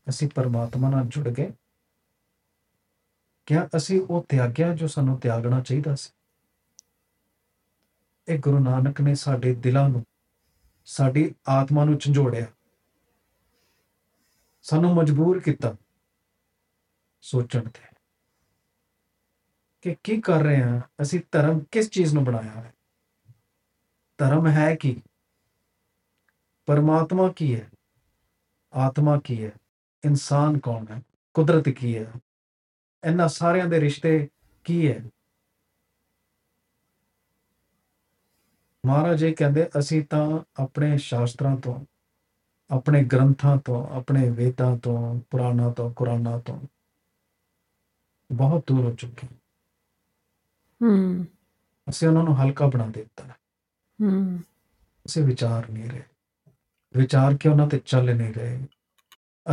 ਅਸੀਂ 0.10 0.30
ਪਰਮਾਤਮਾ 0.36 0.90
ਨਾਲ 0.90 1.06
ਜੁੜ 1.06 1.30
ਗਏ। 1.30 1.52
ਕਿਆ 3.46 3.70
ਅਸੀਂ 3.78 4.02
ਉਹ 4.02 4.26
ਤਿਆਗਿਆ 4.30 4.76
ਜੋ 4.76 4.88
ਸਾਨੂੰ 4.88 5.20
ਤਿਆਗਣਾ 5.20 5.62
ਚਾਹੀਦਾ 5.62 5.96
ਸੀ? 5.96 6.10
ਇਹ 8.28 8.40
ਗੁਰੂ 8.40 8.60
ਨਾਨਕ 8.60 9.02
ਨੇ 9.02 9.16
ਸਾਡੇ 9.16 9.56
ਦਿਲਾਂ 9.56 9.90
ਨੂੰ, 9.90 10.06
ਸਾਡੀ 10.86 11.36
ਆਤਮਾ 11.48 11.86
ਨੂੰ 11.86 11.98
ਝੰਜੋੜਿਆ। 11.98 12.46
ਸਾਨੂੰ 14.62 14.96
ਮਜਬੂਰ 14.96 15.40
ਕੀਤਾ 15.40 15.76
ਸੋਚਣ 17.22 17.70
ਤੇ। 17.70 17.91
ਕਿ 19.82 19.96
ਕੀ 20.04 20.22
ਕਰ 20.22 20.44
ਰਹੇ 20.44 20.62
ਹਾਂ? 20.64 20.82
ਅਸੀਂ 21.02 21.22
ਧਰਮ 21.32 21.64
ਕਿਸ 21.72 21.90
ਚੀਜ਼ 21.90 22.14
ਨੂੰ 22.14 22.24
ਬਣਾਇਆ 22.24 22.52
ਹੈ? 22.52 22.74
ਧਰਮ 24.18 24.48
ਹੈ 24.48 24.76
ਕੀ? 24.76 25.02
ਪਰਮਾਤਮਾ 26.66 27.32
ਕੀ 27.32 27.56
ਹੈ? 27.56 27.70
ਆਤਮਾ 28.74 29.20
ਕੀ 29.20 29.46
ਹੈ? 29.46 29.52
ਇਨਸਾਨ 30.06 30.60
ਕੌਣ 30.60 30.86
ਹੈ? 30.92 31.02
ਕੁਦਰਤ 31.34 31.70
ਕੀ 31.70 31.98
ਹੈ? 31.98 32.12
ਇਹਨਾਂ 33.04 33.28
ਸਾਰਿਆਂ 33.28 33.68
ਦੇ 33.68 33.80
ਰਿਸ਼ਤੇ 33.80 34.30
ਕੀ 34.64 34.92
ਹੈ? 34.92 35.04
ਮਹਾਰਾਜ 38.86 39.24
ਇਹ 39.24 39.36
ਕਹਿੰਦੇ, 39.36 39.70
ਅਸੀਂ 39.80 40.06
ਤਾਂ 40.06 40.40
ਆਪਣੇ 40.62 40.98
ਸ਼ਾਸਤਰਾਂ 40.98 41.58
ਤੋਂ, 41.58 41.86
ਆਪਣੇ 42.70 43.04
ਗ੍ਰੰਥਾਂ 43.04 43.58
ਤੋਂ, 43.58 43.88
ਆਪਣੇ 43.88 44.30
ਵੇਦਾਂ 44.30 44.78
ਤੋਂ, 44.78 45.22
ਪੁਰਾਣਾ 45.30 45.74
ਤੋਂ, 45.74 45.94
ਕੁਰਾਨਾਂ 45.94 46.40
ਤੋਂ 46.40 46.62
ਬਹੁਤ 48.32 48.64
ਦੂਰ 48.68 48.86
ਹੋ 48.86 48.96
ਚੁੱਕੇ 48.96 49.28
ਹਾਂ। 49.28 49.41
ਹੂੰ। 50.82 51.26
ਅਸੀਂ 51.90 52.08
ਉਹਨਾਂ 52.08 52.24
ਨੂੰ 52.24 52.42
ਹਲਕਾ 52.42 52.68
ਬਣਾ 52.68 52.88
ਦਿੱਤਾ। 52.88 53.24
ਹੈ। 53.24 53.36
ਅਸੀਂ 55.06 55.24
ਵਿਚਾਰ 55.24 55.70
ਨਹੀਂ 55.70 55.90
ਰਹੇ। 55.90 56.04
ਵਿਚਾਰ 56.98 57.38
ਕੇ 57.38 57.50
ਉਹਨਾਂ 57.50 57.68
ਤੇ 57.68 57.80
ਚੱਲ 57.80 58.16
ਨਹੀਂ 58.16 58.34
ਰਹੇ। 58.34 58.68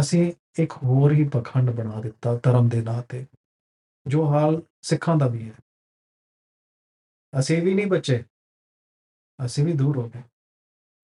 ਅਸੀਂ 0.00 0.32
ਇੱਕ 0.58 0.72
ਹੋਰ 0.72 1.12
ਹੀ 1.12 1.28
ਪਖੰਡ 1.28 1.70
ਬਣਾ 1.70 2.00
ਦਿੱਤਾ 2.00 2.40
ਧਰਮ 2.42 2.68
ਦੇ 2.68 2.82
ਨਾਂ 2.82 3.02
ਤੇ 3.02 3.26
ਜੋ 4.06 4.34
ਹਾਲ 4.34 4.62
ਸਿੱਖਾਂ 4.82 5.16
ਦਾ 5.16 5.28
ਵੀ 5.28 5.50
ਹੈ। 5.50 5.54
ਅਸੀਂ 7.38 7.62
ਵੀ 7.62 7.74
ਨਹੀਂ 7.74 7.86
ਬਚੇ। 7.86 8.24
ਅਸੀਂ 9.46 9.64
ਵੀ 9.64 9.72
ਦੂਰ 9.72 9.96
ਹੋ 9.98 10.08
ਗਏ। 10.08 10.22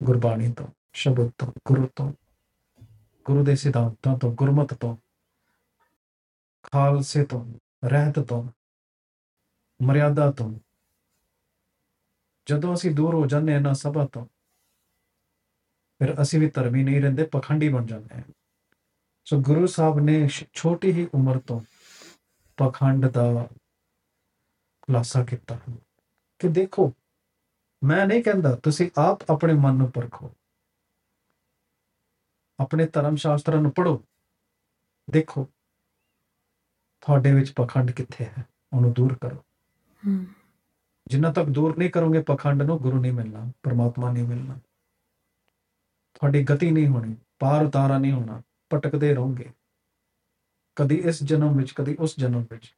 ਗੁਰਬਾਣੀ 0.02 0.52
ਤੋਂ 0.52 0.66
ਸ਼ਬਦ 0.92 1.30
ਤੋਂ 1.38 1.52
ਗੁਰੂ 1.66 1.88
ਤੋਂ 1.96 2.12
ਗੁਰੂ 3.24 3.44
ਦੇ 3.44 3.56
ਸਿਧਾਂਤਾਂ 3.56 4.18
ਤੋਂ 4.18 4.32
ਗੁਰਮਤ 4.32 4.74
ਤੋਂ 4.74 4.96
ਖਾਲਸੇ 6.62 7.24
ਤੋਂ 7.24 7.54
ਰਹਿਤ 7.84 8.18
ਤੋਂ। 8.18 8.48
ਮਰਿਆਦਾ 9.84 10.30
ਤੋਂ। 10.30 10.58
ਜਦੋਂ 12.46 12.74
ਅਸੀਂ 12.74 12.94
ਦੂਰ 12.94 13.14
ਹੋ 13.14 13.26
ਜਾਂਦੇ 13.26 13.52
ਹਾਂ 13.52 13.58
ਇਹਨਾਂ 13.58 13.74
ਸਭਾ 13.74 14.06
ਤੋਂ, 14.06 14.26
ਫਿਰ 15.98 16.22
ਅਸੀਂ 16.22 16.40
ਵੀ 16.40 16.50
ਧਰਮੀ 16.50 16.84
ਨਹੀਂ 16.84 17.02
ਰਹਿੰਦੇ, 17.02 17.24
ਪਖੰਡੀ 17.24 17.68
ਬਣ 17.68 17.86
ਜਾਂਦੇ 17.86 18.14
ਹਾਂ। 18.14 18.22
ਸੋ 19.24 19.40
ਗੁਰੂ 19.40 19.66
ਸਾਹਿਬ 19.66 19.98
ਨੇ 19.98 20.28
ਸ਼- 20.28 20.46
ਛੋਟੀ 20.52 20.92
ਹੀ 20.92 21.08
ਉਮਰ 21.14 21.38
ਤੋਂ 21.38 21.60
ਪਖੰਡ 22.56 23.06
ਦਾ 23.06 23.48
ਖੁਲਾਸਾ 24.82 25.24
ਕੀਤਾ। 25.24 25.58
ਕਿ 26.38 26.48
ਦੇਖੋ, 26.48 26.92
ਮੈਂ 27.84 28.06
ਨਹੀਂ 28.06 28.22
ਕਹਿੰਦਾ 28.22 28.56
ਤੁਸੀਂ 28.56 28.90
ਆਪ 28.98 29.30
ਆਪਣੇ 29.30 29.54
ਮਨ 29.54 29.74
ਨੂੰ 29.74 29.90
ਪਰਖੋ। 29.90 30.34
ਆਪਣੇ 32.60 32.86
ਧਰਮ 32.86 33.16
ਸ਼ਾਸਤਰਾਂ 33.16 33.60
ਨੂੰ 33.60 33.70
ਪੜ੍ਹੋ। 33.70 34.04
ਦੇਖੋ, 35.10 35.44
ਤੁਹਾਡੇ 37.00 37.34
ਵਿੱਚ 37.34 37.52
ਪਖੰਡ 37.52 37.90
ਕਿੱਥੇ 37.90 38.24
ਹੈ, 38.24 38.44
ਉਹਨੂੰ 38.72 38.92
ਦੂਰ 38.92 39.18
ਕਰੋ। 39.20 39.36
ਹੂੰ 39.36 39.53
ਜਿੰਨਾ 41.06 41.32
ਤੱਕ 41.32 41.46
ਦੂਰ 41.46 41.76
ਨਹੀਂ 41.78 41.90
ਕਰੋਗੇ 41.90 42.22
ਪਖੰਡ 42.22 42.62
ਨੂੰ 42.62 42.78
ਗੁਰੂ 42.78 43.00
ਨਹੀਂ 43.00 43.12
ਮਿਲਣਾ 43.12 43.52
ਪਰਮਾਤਮਾ 43.62 44.12
ਨਹੀਂ 44.12 44.24
ਮਿਲਣਾ। 44.24 44.58
ਤੁਹਾਡੀ 46.14 46.44
ਗਤੀ 46.44 46.70
ਨਹੀਂ 46.70 46.88
ਹੋਣੀ 46.88 47.16
ਪਾਰ 47.38 47.64
ਉਤਾਰਾ 47.64 47.98
ਨਹੀਂ 47.98 48.12
ਹੋਣਾ 48.12 48.42
ਭਟਕਦੇ 48.74 49.14
ਰਹੋਗੇ। 49.14 49.50
ਕਦੀ 50.76 50.94
ਇਸ 50.94 51.22
ਜਨਮ 51.22 51.56
ਵਿੱਚ 51.56 51.72
ਕਦੀ 51.72 51.96
ਉਸ 52.00 52.14
ਜਨਮ 52.18 52.46
ਵਿੱਚ 52.50 52.76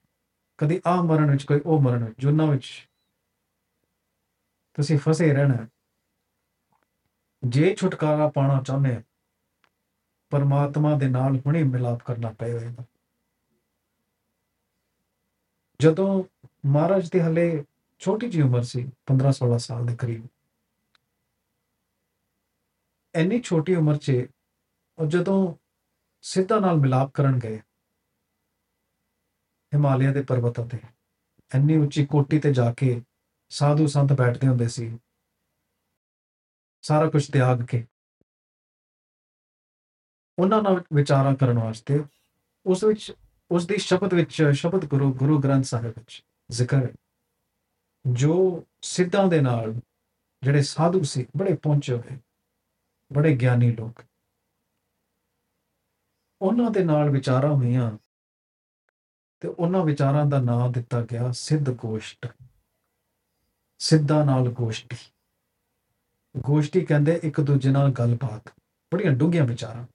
ਕਦੀ 0.58 0.80
ਆ 0.86 1.02
ਮਰਨ 1.02 1.30
ਵਿੱਚ 1.30 1.44
ਕੋਈ 1.44 1.60
ਉਹ 1.66 1.82
ਮਰਨ 1.82 2.04
ਵਿੱਚ 2.04 2.20
ਜੁਨਾ 2.20 2.50
ਵਿੱਚ 2.50 2.88
ਤੁਸੀਂ 4.74 4.98
ਫਸੇ 4.98 5.32
ਰਹਿਣਾ 5.32 5.54
ਹੈ। 5.54 5.68
ਜੇ 7.46 7.74
ਛੁਟਕਾਰਾ 7.74 8.28
ਪਾਣਾ 8.28 8.62
ਚਾਹੁੰਦੇ 8.62 8.96
ਹੋ, 8.96 9.02
ਪਰਮਾਤਮਾ 10.30 10.98
ਦੇ 10.98 11.08
ਨਾਲ 11.08 11.36
ਹੁਣੇ 11.46 11.62
ਮਿਲਾਪ 11.62 12.02
ਕਰਨਾ 12.02 12.30
ਪਏਗਾ। 12.30 12.84
ਜਦੋਂ 15.80 16.24
ਮਹਾਰਾਜ 16.66 17.08
ਦੀ 17.10 17.20
ਹਲੇ 17.20 17.64
ਛੋਟੀ 18.00 18.28
ਜਿਹੀ 18.28 18.42
ਉਮਰ 18.42 18.62
ਸੀ 18.62 18.80
15 19.06 19.32
16 19.32 19.58
ਸਾਲ 19.58 19.86
ਦੇ 19.86 19.96
ਕਰੀਬ। 19.96 20.26
ਇੰਨੀ 23.14 23.40
ਛੋਟੀ 23.40 23.74
ਉਮਰ 23.74 23.96
'ਚ 23.96 24.12
ਉਹ 24.98 25.06
ਜਦੋਂ 25.06 25.38
ਸਿੱਧਾ 26.22 26.58
ਨਾਲ 26.60 26.76
ਮਿਲਾਪ 26.76 27.12
ਕਰਨ 27.12 27.38
ਗਏ, 27.38 27.58
ਹਿਮਾਲਿਆ 29.74 30.12
ਦੇ 30.12 30.22
ਪਰਬਤਾਂ 30.22 30.66
ਤੇ, 30.66 30.78
ਇੰਨੀ 31.54 31.76
ਉੱਚੀ 31.76 32.06
ਕੋਟੀ 32.06 32.38
ਤੇ 32.38 32.52
ਜਾ 32.52 32.72
ਕੇ 32.72 33.02
ਸਾਧੂ 33.48 33.86
ਸੰਤ 33.86 34.12
ਬੈਠਦੇ 34.12 34.48
ਹੁੰਦੇ 34.48 34.68
ਸੀ, 34.68 34.98
ਸਾਰਾ 36.82 37.10
ਕੁਝ 37.10 37.30
ਤਿਆਗ 37.30 37.62
ਕੇ। 37.62 37.86
ਉਹਨਾਂ 40.38 40.62
ਨਾਲ 40.62 40.84
ਵਿਚਾਰਾਂ 40.92 41.34
ਕਰਨ 41.36 41.58
ਵਾਸਤੇ 41.58 42.04
ਉਸ 42.66 42.84
ਵਿੱਚ, 42.84 43.12
ਉਸ 43.50 43.66
ਦੀ 43.66 43.78
ਸ਼ਬਦ 43.78 44.14
ਵਿੱਚ 44.14 44.42
ਸ਼ਬਦ 44.52 44.84
ਗੁਰੂ 44.84 45.12
ਗੁਰੂ 45.14 45.38
ਗ੍ਰੰਥ 45.38 45.64
ਸਾਹਿਬ 45.64 45.86
ਵਿੱਚ 45.86 46.24
ਜ਼ਿਕਰ 46.50 46.76
ਹੈ 46.76 46.88
ਜੋ 48.12 48.64
ਸਿੱਧਾਂ 48.82 49.28
ਦੇ 49.28 49.40
ਨਾਲ 49.40 49.74
ਜਿਹੜੇ 50.42 50.62
ਸਾਧੂ 50.62 51.02
ਸੀ, 51.02 51.26
ਬੜੇ 51.36 51.54
ਪਹੁੰਚੇ 51.54 51.92
ਹੋਏ, 51.92 52.18
ਬੜੇ 53.12 53.36
ਗਿਆਨੀ 53.36 53.72
ਲੋਕ। 53.72 54.04
ਉਹਨਾਂ 56.42 56.70
ਦੇ 56.70 56.84
ਨਾਲ 56.84 57.10
ਵਿਚਾਰਾਂ 57.10 57.50
ਹੋਈਆਂ 57.50 57.98
ਤੇ 59.40 59.48
ਉਹਨਾਂ 59.48 59.84
ਵਿਚਾਰਾਂ 59.84 60.26
ਦਾ 60.26 60.40
ਨਾਮ 60.40 60.72
ਦਿੱਤਾ 60.72 61.02
ਗਿਆ 61.02 61.32
ਸਿੱਧ 61.32 61.70
ਗੋਸ਼ਟ। 61.70 62.28
ਸਿੱਧਾਂ 63.78 64.26
ਨਾਲ 64.26 64.48
ਗੋਸ਼ਟੀ। 64.48 64.96
ਗੋਸ਼ਟੀ 66.38 66.84
ਕਹਿੰਦੇ 66.84 67.20
ਇੱਕ 67.22 67.40
ਦੂਜੇ 67.40 67.70
ਨਾਲ 67.70 67.92
ਗੱਲਬਾਤ, 67.92 68.48
ਬੜੀਆਂ 68.94 69.12
ਡੂੰਘੀਆਂ 69.12 69.44
ਵਿਚਾਰਾਂ। 69.44 69.86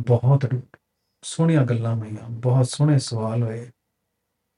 ਬਹੁਤ 0.00 0.46
ਡੂੰ- 0.46 0.80
ਸੋਹਣੀਆਂ 1.22 1.64
ਗੱਲਾਂ 1.64 1.94
ਹੋਈਆਂ, 1.94 2.30
ਬਹੁਤ 2.30 2.68
ਸੋਹਣੇ 2.68 2.98
ਸਵਾਲ 2.98 3.42
ਹੋਏ। 3.42 3.70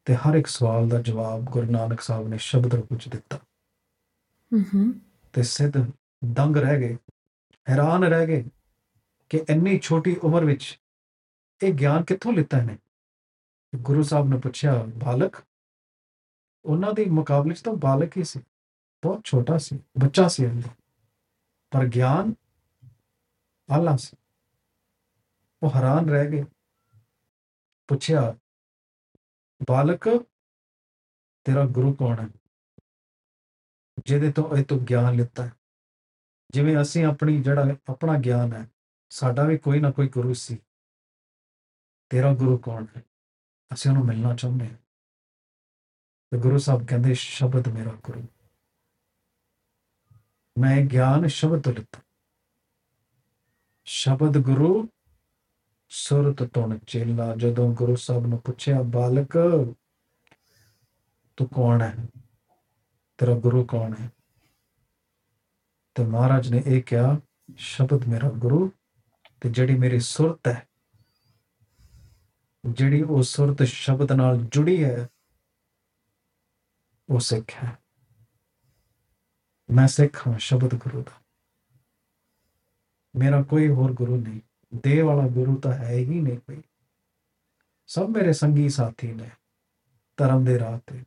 ਤੇ 0.09 0.14
ਹਰ 0.14 0.35
ਇੱਕ 0.35 0.47
ਸਵਾਲ 0.47 0.88
ਦਾ 0.88 1.03
ਜਵਾਬ 1.03 1.40
ਗੁਰੂ 1.44 1.71
ਨਾਨਕ 1.71 2.01
ਸਾਹਿਬ 2.01 2.29
ਨੇ 2.29 2.38
ਸ਼ਬਦ 2.38 2.75
ਰੂਪ 2.75 2.92
ਵਿੱਚ 2.92 3.09
ਦਿੱਤਾ। 3.09 3.38
Mm-hmm. 4.55 4.92
ਤੇ 5.33 5.42
ਸਿੱਧ 5.42 5.92
ਦੰਗ 6.25 6.57
ਰਹਿ 6.57 6.81
ਗਏ 6.81 6.97
ਹੈਰਾਨ 7.71 8.05
ਰਹਿ 8.05 8.27
ਗਏ 8.27 8.44
ਕਿ 9.29 9.44
ਇੰਨੀ 9.51 9.79
ਛੋਟੀ 9.79 10.16
ਉਮਰ 10.16 10.44
ਵਿੱਚ 10.44 10.81
ਇਹ 11.62 11.73
ਗਿਆਨ 11.73 12.05
ਕਿੱਥੋਂ 12.05 12.33
ਲਿੱਤਾ 12.33 12.59
ਇਹਨੇ? 12.59 12.79
ਗੁਰੂ 13.77 14.03
ਸਾਹਿਬ 14.03 14.29
ਨੇ 14.29 14.38
ਪੁੱਛਿਆ 14.38 14.83
ਬਾਲਕ 14.97 15.37
ਉਹਨਾਂ 16.64 16.92
ਦੇ 16.92 17.05
ਮੁਕਾਬਲੇ 17.05 17.55
'ਚ 17.55 17.61
ਤਾਂ 17.61 17.73
ਬਾਲਕ 17.73 18.16
ਹੀ 18.16 18.25
ਸੀ 18.25 18.40
ਬਹੁਤ 19.03 19.25
ਛੋਟਾ 19.25 19.59
ਸੀ 19.59 19.79
ਬੱਚਾ 19.99 20.29
ਸੀ 20.29 20.47
ਅੰਦਰ 20.47 20.68
ਪਰ 21.71 21.87
ਗਿਆਨ 21.87 22.35
ਆਲਾ 23.73 23.97
ਸੀ। 23.97 24.16
ਉਹ 25.62 25.71
ਹੈਰਾਨ 25.77 26.11
ਰਹਿ 26.11 26.31
ਗਏ 26.31 26.44
ਪੁੱਛਿਆ 27.88 28.37
ਬਾਲਕ, 29.62 30.09
ਤੇਰਾ 31.44 31.66
ਗੁਰੂ 31.66 31.94
ਕੌਣ 31.94 32.21
ਹੈ? 32.21 32.29
ਜਿਹਦੇ 34.07 34.33
ਤੋਂ 34.33 34.57
ਇਹ 34.57 34.64
ਤੋਂ 34.64 34.79
ਗਿਆਨ 34.79 35.14
ਲਿੱਤਾ 35.14 35.47
ਹੈ। 35.47 35.53
ਜਿਵੇਂ 36.51 36.83
ਅਸੀਂ 36.83 37.05
ਆਪਣੀ 37.05 37.42
ਜਿਹੜਾ 37.42 37.64
ਆਪਣਾ 37.88 38.18
ਗਿਆਨ 38.18 38.53
ਹੈ, 38.53 38.71
ਸਾਡਾ 39.11 39.44
ਵੀ 39.44 39.59
ਕੋਈ 39.59 39.81
ਨਾ 39.81 39.90
ਕੋਈ 39.90 40.09
ਗੁਰੂ 40.09 40.35
ਸੀ। 40.35 40.59
ਤੇਰਾ 42.09 42.35
ਗੁਰੂ 42.35 42.59
ਕੌਣ 42.59 42.87
ਹੈ? 42.97 43.03
ਅਸੀਂ 43.75 43.90
ਉਹਨੂੰ 43.90 44.07
ਮਿਲਣਾ 44.07 44.37
ਚਾਹੁੰਦੇ 44.37 44.71
ਹਾਂ। 44.71 44.79
ਤੇ 46.31 46.38
ਗੁਰੂ 46.38 46.59
ਸਾਹਿਬ 46.59 46.87
ਕਹਿੰਦੇ, 46.87 47.14
ਸ਼ਬਦ 47.14 47.68
ਮੇਰਾ 47.68 47.90
ਗੁਰੂ 47.90 48.27
ਮੈਂ 50.59 50.77
ਇਹ 50.77 50.87
ਗਿਆਨ 50.87 51.27
ਸ਼ਬਦ 51.27 51.62
ਤੋਂ 51.62 51.73
ਲਿੱਤਾ। 51.73 52.03
ਸ਼ਬਦ 53.85 54.38
ਗੁਰੂ 54.38 54.88
ਸੁਰਤ 55.88 56.42
ਤੋਂ 56.42 56.79
ਚੇਲਾ, 56.87 57.37
ਜਦੋਂ 57.37 57.74
ਗੁਰੂ 57.74 57.96
ਸਾਹਿਬ 57.96 58.27
ਨੂੰ 58.27 58.38
ਪੁੱਛਿਆ, 58.38 58.83
ਬਾਲਕ, 58.83 59.33
ਤੂੰ 61.37 61.48
ਕੌਣ 61.48 61.83
ਹੈ? 61.83 61.94
ਤੇਰਾ 63.18 63.35
ਗੁਰੂ 63.35 63.64
ਕੌਣ 63.64 63.94
ਹੈ? 64.01 64.11
ਤੇ 65.94 66.05
ਮਹਾਰਾਜ 66.05 66.48
ਨੇ 66.48 66.62
ਇਹ 66.66 66.83
ਕਿਹਾ, 66.83 67.20
ਸ਼ਬਦ 67.57 68.09
ਮੇਰਾ 68.09 68.31
ਗੁਰੂ, 68.31 68.72
ਤੇ 69.40 69.51
ਜਿਹੜੀ 69.51 69.74
ਮੇਰੀ 69.74 70.01
ਸੁਰਤ 70.01 70.48
ਹੈ, 70.48 70.68
ਜਿਹੜੀ 72.66 73.03
ਉਹ 73.03 73.22
ਸੁਰਤ 73.22 73.62
ਸ਼ਬਦ 73.62 74.12
ਨਾਲ 74.12 74.37
ਜੁੜੀ 74.37 74.85
ਹੈ, 74.85 75.09
ਉਹ 77.09 77.20
ਸਿੱਖ 77.20 77.64
ਹੈ। 77.64 77.79
ਮੈਂ 79.70 79.88
ਸਿੱਖ 79.88 80.29
ਹਾਂ 80.29 80.38
ਸ਼ਬਦ 80.38 80.74
ਗੁਰੂ 80.74 81.03
ਦਾ। 81.03 81.22
ਮੇਰਾ 83.16 83.42
ਕੋਈ 83.42 83.68
ਹੋਰ 83.68 83.92
ਗੁਰੂ 83.92 84.16
ਨਹੀਂ। 84.16 84.40
ਦੇ 84.74 85.02
ਵਾਲਾ 85.02 85.28
ਗੁਰੂ 85.28 85.57
ਤਾਂ 85.57 85.72
ਹੈ 85.72 85.92
ਹੀ 85.92 86.20
ਨਹੀਂ 86.20 86.38
ਕੋਈ। 86.38 86.62
ਸਭ 87.87 88.07
ਮੇਰੇ 88.09 88.33
ਸੰਗੀ 88.33 88.68
ਸਾਥੀ 88.68 89.12
ਨੇ, 89.12 89.31
ਧਰਮ 90.16 90.44
ਦੇ 90.44 90.59
ਰਾਹ 90.59 90.78
ਤੇ। 90.87 91.04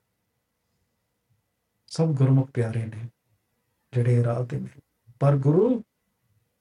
ਸਭ 1.88 2.08
ਗੁਰਮੁਖ 2.08 2.52
ਪਿਆਰੇ 2.52 2.86
ਨੇ, 2.86 3.10
ਜਿਹੜੇ 3.94 4.24
ਰਾਹ 4.24 4.46
ਤੇ 4.46 4.60
ਨੇ। 4.60 4.82
ਪਰ 5.20 5.38
ਗੁਰੂ 5.38 5.84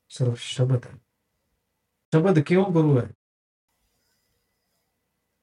ਸਿਰਫ 0.08 0.38
ਸ਼ਬਦ 0.38 0.86
ਹੈ। 0.86 0.92
ਸ਼ਬਦ 2.14 2.38
ਕਿਉਂ 2.38 2.64
ਗੁਰੂ 2.64 3.00
ਹੈ? 3.00 3.10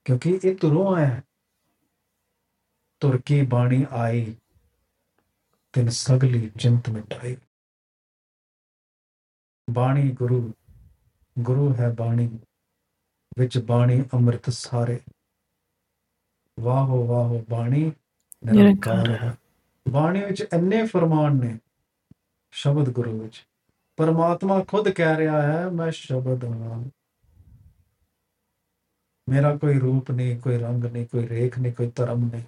ਕਿਉਂਕਿ 0.06 0.40
ਇਹ 0.44 0.56
ਤੁਰੋਂ 0.56 0.96
ਆਇਆ 0.96 1.08
ਹੈ। 1.08 1.24
ਤੁਰ 3.00 3.22
ਕੀ 3.22 3.46
ਬਾਣੀ 3.46 3.86
ਆਈ, 3.92 4.36
ਤਿਨ 5.74 5.90
ਸਗਲੀ 5.90 6.52
ਚਿੰਤ 6.60 6.90
ਮਿਟਾਈ। 6.90 7.38
ਬਾਣੀ 9.70 10.12
ਗੁਰੂ 10.12 10.54
ਗੁਰੂ 11.40 11.76
ਹੈ 11.76 11.90
ਬਾਣੀ 11.90 12.40
ਵਿੱਚ 13.40 13.58
ਬਾਣੀ 13.58 14.02
ਅੰਮ੍ਰਿਤ 14.14 14.50
ਸਾਰੇ। 14.50 15.00
ਵਾਹੋ 16.60 17.08
ਵਾਹੋ 17.08 17.46
ਬਾਣੀ 17.50 17.92
ਨਿਰੰਕਾਰ 18.54 19.10
ਹੈ। 19.10 19.38
ਬਾਣੀ 19.90 20.26
ਵਿੱਚ 20.26 20.42
ਇੰਨੇ 20.42 20.86
ਫਰਮਾਨ 20.86 21.36
ਨੇ 21.36 21.60
ਸ਼ਬਦ 22.52 22.90
ਗੁਰੂ 22.90 23.24
ਵਿੱਚ। 23.24 23.48
ਪਰਮਾਤਮਾ 23.98 24.64
ਖੁਦ 24.64 24.90
ਕਹਿ 24.90 25.18
ਰਿਹਾ 25.18 25.42
ਹੈ 25.42 25.70
ਮੈਂ 25.70 25.92
ਸ਼ਬਦ 25.92 26.46
ਹਾਂ। 26.46 26.90
ਮੇਰਾ 29.30 29.58
ਕੋਈ 29.58 29.80
ਰੂਪ 29.80 30.12
ਨਹੀਂ 30.12 30.40
ਕੋਈ 30.40 30.58
ਰੰਗ 30.58 30.84
ਨਹੀਂ 30.84 31.08
ਕੋਈ 31.08 31.30
ਰੇਖ 31.30 31.60
ਨਹੀਂ 31.60 31.74
ਕੋਈ 31.74 31.92
ਧਰਮ 31.96 32.30
ਨਹੀਂ 32.32 32.44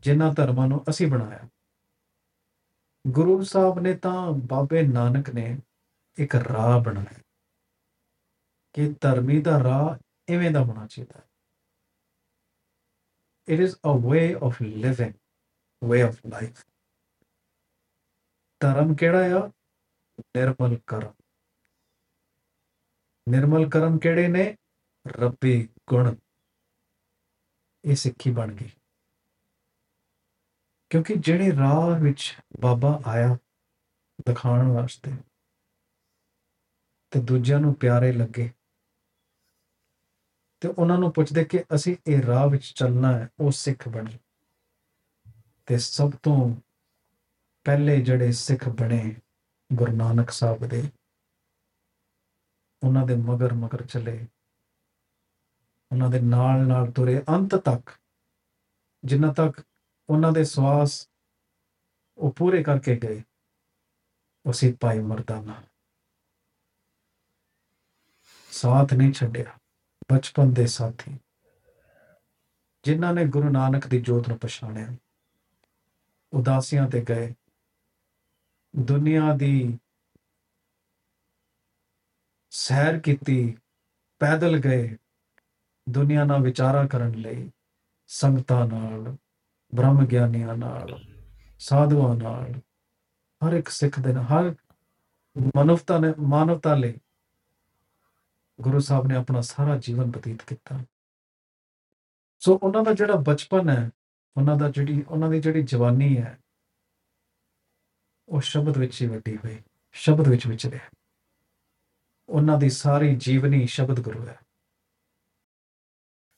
ਜਿਨ੍ਹਾਂ 0.00 0.34
ਧਰਮਾਂ 0.34 0.68
ਨੂੰ 0.68 0.84
ਅਸੀਂ 0.90 1.06
ਬਣਾਇਆ। 1.06 1.48
ਗੁਰੂ 3.06 3.42
ਸਾਹਿਬ 3.42 3.78
ਨੇ 3.78 3.94
ਤਾਂ 3.94 4.32
ਬਾਬੇ 4.32 4.82
ਨਾਨਕ 4.82 5.30
ਨੇ 5.30 5.58
ਇੱਕ 6.18 6.34
ਰਾਹ 6.34 6.80
ਬਣਾਇਆ। 6.80 7.23
ਕਿ 8.74 8.94
ਧਰਮੀ 9.00 9.40
ਦਾ 9.40 9.62
ਰਾਹ 9.62 9.98
ਇਵੇਂ 10.28 10.50
ਦਾ 10.50 10.60
ਹੋਣਾ 10.60 10.86
ਚਾਹੀਦਾ 10.86 11.20
ਹੈ। 11.20 11.24
It 13.48 13.60
is 13.60 13.74
a 13.74 14.10
way 14.10 14.34
of 14.44 14.62
living 14.62 15.14
way 15.90 16.02
of 16.02 16.26
life 16.26 16.66
ਧਰਮ 18.60 18.94
ਕਿਹੜਾ 18.94 19.18
ਆ? 19.18 19.46
ਨਿਰਮਲ 20.20 20.78
ਕਰਮ। 20.86 21.14
ਨਿਰਮਲ 23.28 23.70
ਕਰਮ 23.70 23.98
ਕਿਹੜੇ 23.98 24.28
ਨੇ? 24.28 24.56
ਰੱਬੀ 25.06 25.68
ਗੁਣ। 25.88 26.14
ਇਹ 27.84 27.96
ਸਿੱਖੀ 27.96 28.30
ਬਣ 28.30 28.52
ਗਈ। 28.52 28.70
ਕਿਉਂਕਿ 30.90 31.14
ਜਿਹੜੇ 31.14 31.50
ਰਾਹ 31.52 32.00
ਵਿੱਚ 32.00 32.38
ਬਾਬਾ 32.60 33.02
ਆਇਆ 33.06 33.34
ਦਿਖਾਉਣ 34.26 34.66
ਵਾਸਤੇ 34.66 35.12
ਤੇ 37.10 37.20
ਦੂਜਿਆਂ 37.20 37.60
ਨੂੰ 37.60 37.74
ਪਿਆਰੇ 37.74 38.12
ਲੱਗੇ 38.12 38.50
ਤੇ 40.64 40.68
ਉਹਨਾਂ 40.68 40.96
ਨੂੰ 40.98 41.12
ਪੁੱਛਦੇ 41.12 41.44
ਕਿ 41.44 41.62
ਅਸੀਂ 41.74 41.96
ਇਹ 42.06 42.22
ਰਾਹ 42.22 42.48
ਵਿੱਚ 42.48 42.64
ਚੱਲਣਾ 42.64 43.12
ਹੈ, 43.18 43.28
ਉਹ 43.40 43.50
ਸਿੱਖ 43.52 43.88
ਬਣੇ 43.88 44.18
ਤੇ 45.66 45.78
ਸਭ 45.78 46.12
ਤੋਂ 46.22 46.36
ਪਹਿਲੇ 47.64 48.00
ਜਿਹੜੇ 48.00 48.32
ਸਿੱਖ 48.32 48.68
ਬਣੇ 48.68 49.14
ਗੁਰੂ 49.72 49.92
ਨਾਨਕ 49.92 50.30
ਸਾਹਿਬ 50.30 50.64
ਦੇ, 50.66 50.90
ਉਹਨਾਂ 52.82 53.06
ਦੇ 53.06 53.14
ਮਗਰ 53.16 53.52
ਮਗਰ 53.54 53.86
ਚੱਲੇ। 53.86 54.26
ਉਹਨਾਂ 55.92 56.08
ਦੇ 56.10 56.20
ਨਾਲ 56.20 56.66
ਨਾਲ 56.66 56.90
ਤੁਰੇ 56.92 57.22
ਅੰਤ 57.28 57.54
ਤੱਕ, 57.56 57.90
ਜਿੰਨਾ 59.04 59.32
ਤੱਕ 59.32 59.60
ਉਹਨਾਂ 60.08 60.32
ਦੇ 60.32 60.44
ਸਵਾਸ 60.44 61.08
ਉਹ 62.18 62.32
ਪੂਰੇ 62.32 62.62
ਕਰਕੇ 62.62 62.96
ਗਏ 62.96 63.22
ਉਸੇ 64.46 64.72
ਪਾਈ 64.80 64.98
ਮਰਦਾਨਾ। 64.98 65.62
ਸਾਥ 68.50 68.94
ਨਹੀਂ 68.94 69.12
ਛੱਡਿਆ। 69.12 69.58
ਬਚਪਨ 70.12 70.52
ਦੇ 70.52 70.66
ਸਾਥੀ, 70.66 71.18
ਜਿਨ੍ਹਾਂ 72.84 73.14
ਨੇ 73.14 73.26
ਗੁਰੂ 73.26 73.48
ਨਾਨਕ 73.48 73.86
ਦੀ 73.86 74.00
ਜੋਤ 74.00 74.28
ਨੂੰ 74.28 74.38
ਪਛਾਣਿਆ। 74.38 74.88
ਉਦਾਸੀਆਂ 76.32 76.88
ਤੇ 76.88 77.04
ਗਏ। 77.08 77.34
ਦੁਨੀਆ 78.76 79.36
ਦੀ 79.36 79.78
ਸੈਰ 82.50 83.00
ਕੀਤੀ, 83.00 83.56
ਪੈਦਲ 84.18 84.58
ਗਏ। 84.58 84.96
ਦੁਨੀਆ 85.88 86.24
ਨਾਲ 86.24 86.42
ਵਿਚਾਰਾ 86.42 86.86
ਕਰਨ 86.86 87.10
ਲਈ, 87.10 87.50
ਸੰਗਤਾਂ 88.06 88.66
ਨਾਲ, 88.66 89.16
ਬ੍ਰਹਮ 89.74 90.06
ਗਿਆਨੀਆਂ 90.06 90.56
ਨਾਲ, 90.56 91.04
ਸਾਧੂਆਂ 91.58 92.14
ਨਾਲ, 92.14 92.52
ਹਰ 93.42 93.52
ਇੱਕ 93.52 93.68
ਸਿੱਖ 93.68 94.00
ਦੇ 94.00 94.12
ਨਾਲ, 94.12 94.24
ਹਰ 94.24 94.54
ਮਨੁੱਖਤਾ 95.56 95.98
ਨੇ 95.98 96.08
ਮਾਨਵਤਾ 96.18 96.74
ਲਈ 96.74 96.94
ਗੁਰੂ 98.60 98.80
ਸਾਹਿਬ 98.80 99.06
ਨੇ 99.06 99.14
ਆਪਣਾ 99.14 99.40
ਸਾਰਾ 99.40 99.78
ਜੀਵਨ 99.78 100.10
ਬਤੀਤ 100.10 100.42
ਕੀਤਾ। 100.42 100.84
ਸੋ 102.40 102.60
ਉਹਨਾਂ 102.62 102.82
ਦਾ 102.82 102.94
ਜਿਹੜਾ 102.94 103.14
ਬਚਪਨ 103.14 103.68
ਹੈ, 103.68 103.90
ਉਹਨਾਂ 104.36 104.56
ਦਾ 104.56 104.70
ਜਿਹੜੀ, 104.70 105.02
ਉਹਨਾਂ 105.02 105.30
ਦੀ 105.30 105.40
ਜਿਹੜੀ 105.40 105.62
ਜਵਾਨੀ 105.62 106.16
ਹੈ, 106.16 106.38
ਉਹ 108.28 108.40
ਸ਼ਬਦ 108.40 108.78
ਵਿੱਚ 108.78 109.02
ਹੀ 109.02 109.06
ਵੱਡੀ 109.06 109.36
ਹੋਈ, 109.36 109.62
ਸ਼ਬਦ 109.92 110.28
ਵਿੱਚ 110.28 110.46
ਵਿਚਰੇ 110.46 110.78
ਉਹਨਾਂ 112.28 112.58
ਦੀ 112.58 112.70
ਸਾਰੀ 112.70 113.16
ਜੀਵਨੀ 113.16 113.66
ਸ਼ਬਦ 113.66 114.00
ਗੁਰੂ 114.00 114.26
ਹੈ। 114.26 114.38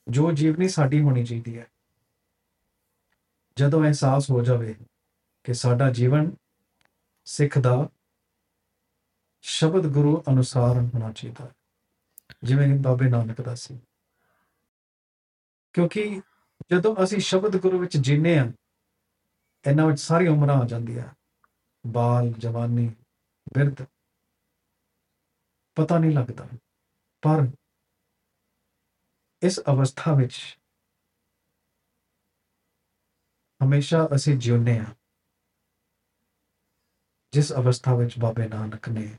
ਜੋ 0.07 0.31
ਜੀਵਨੀ 0.31 0.67
ਸਾਡੀ 0.67 1.01
ਹੋਣੀ 1.01 1.25
ਚਾਹੀਦੀ 1.25 1.59
ਹੈ, 1.59 1.67
ਜਦੋਂ 3.55 3.83
ਅਹਿਸਾਸ 3.83 4.31
ਹੋ 4.31 4.43
ਜਾਵੇ 4.43 4.75
ਕਿ 5.43 5.53
ਸਾਡਾ 5.53 5.91
ਜੀਵਨ 5.91 6.31
ਸਿੱਖ 7.25 7.59
ਦਾ 7.59 7.89
ਸ਼ਬਦ 9.41 9.87
ਗੁਰੂ 9.87 10.23
ਅਨੁਸਾਰ 10.29 10.77
ਹੋਣਾ 10.77 11.11
ਚਾਹੀਦਾ। 11.11 11.45
ਹੈ 11.45 11.56
ਜਿਵੇਂ 12.43 12.79
ਬਾਬੇ 12.79 13.09
ਨਾਨਕ 13.09 13.41
ਦਾ 13.41 13.55
ਸੀ। 13.55 13.79
ਕਿਉਂਕਿ 15.73 16.21
ਜਦੋਂ 16.71 16.95
ਅਸੀਂ 17.03 17.19
ਸ਼ਬਦ 17.19 17.61
ਗੁਰੂ 17.61 17.79
ਵਿੱਚ 17.79 17.97
ਜੀਨੇ 17.97 18.39
ਆ, 18.39 18.51
ਇਹਨਾਂ 19.67 19.87
ਵਿੱਚ 19.87 19.99
ਸਾਰੀ 19.99 20.27
ਉਮਰਾਂ 20.27 20.55
ਆ 20.55 20.67
ਜਾਂਦੀਆਂ। 20.67 21.15
ਬਾਲ, 21.87 22.33
ਜਵਾਨੀ, 22.37 22.95
ਬਿਰਧ। 23.53 23.85
ਪਤਾ 25.75 25.97
ਨਹੀਂ 25.97 26.11
ਲੱਗਦਾ। 26.11 26.47
ਪਰ 27.21 27.47
ਇਸ 29.41 29.59
ਅਵਸਥਾ 29.59 30.13
ਵਿੱਚ 30.13 30.59
ਹਮੇਸ਼ਾ 33.65 34.07
ਅਸੀਂ 34.15 34.37
ਜਿਉਂਦੇ 34.37 34.77
ਆ। 34.77 34.85
ਜਿਸ 37.31 37.53
ਅਵਸਥਾ 37.53 37.95
ਵਿੱਚ 37.95 38.19
ਬਾਬੇ 38.19 38.47
ਨਾਨਕ 38.47 38.89
ਨੇ 38.89 39.17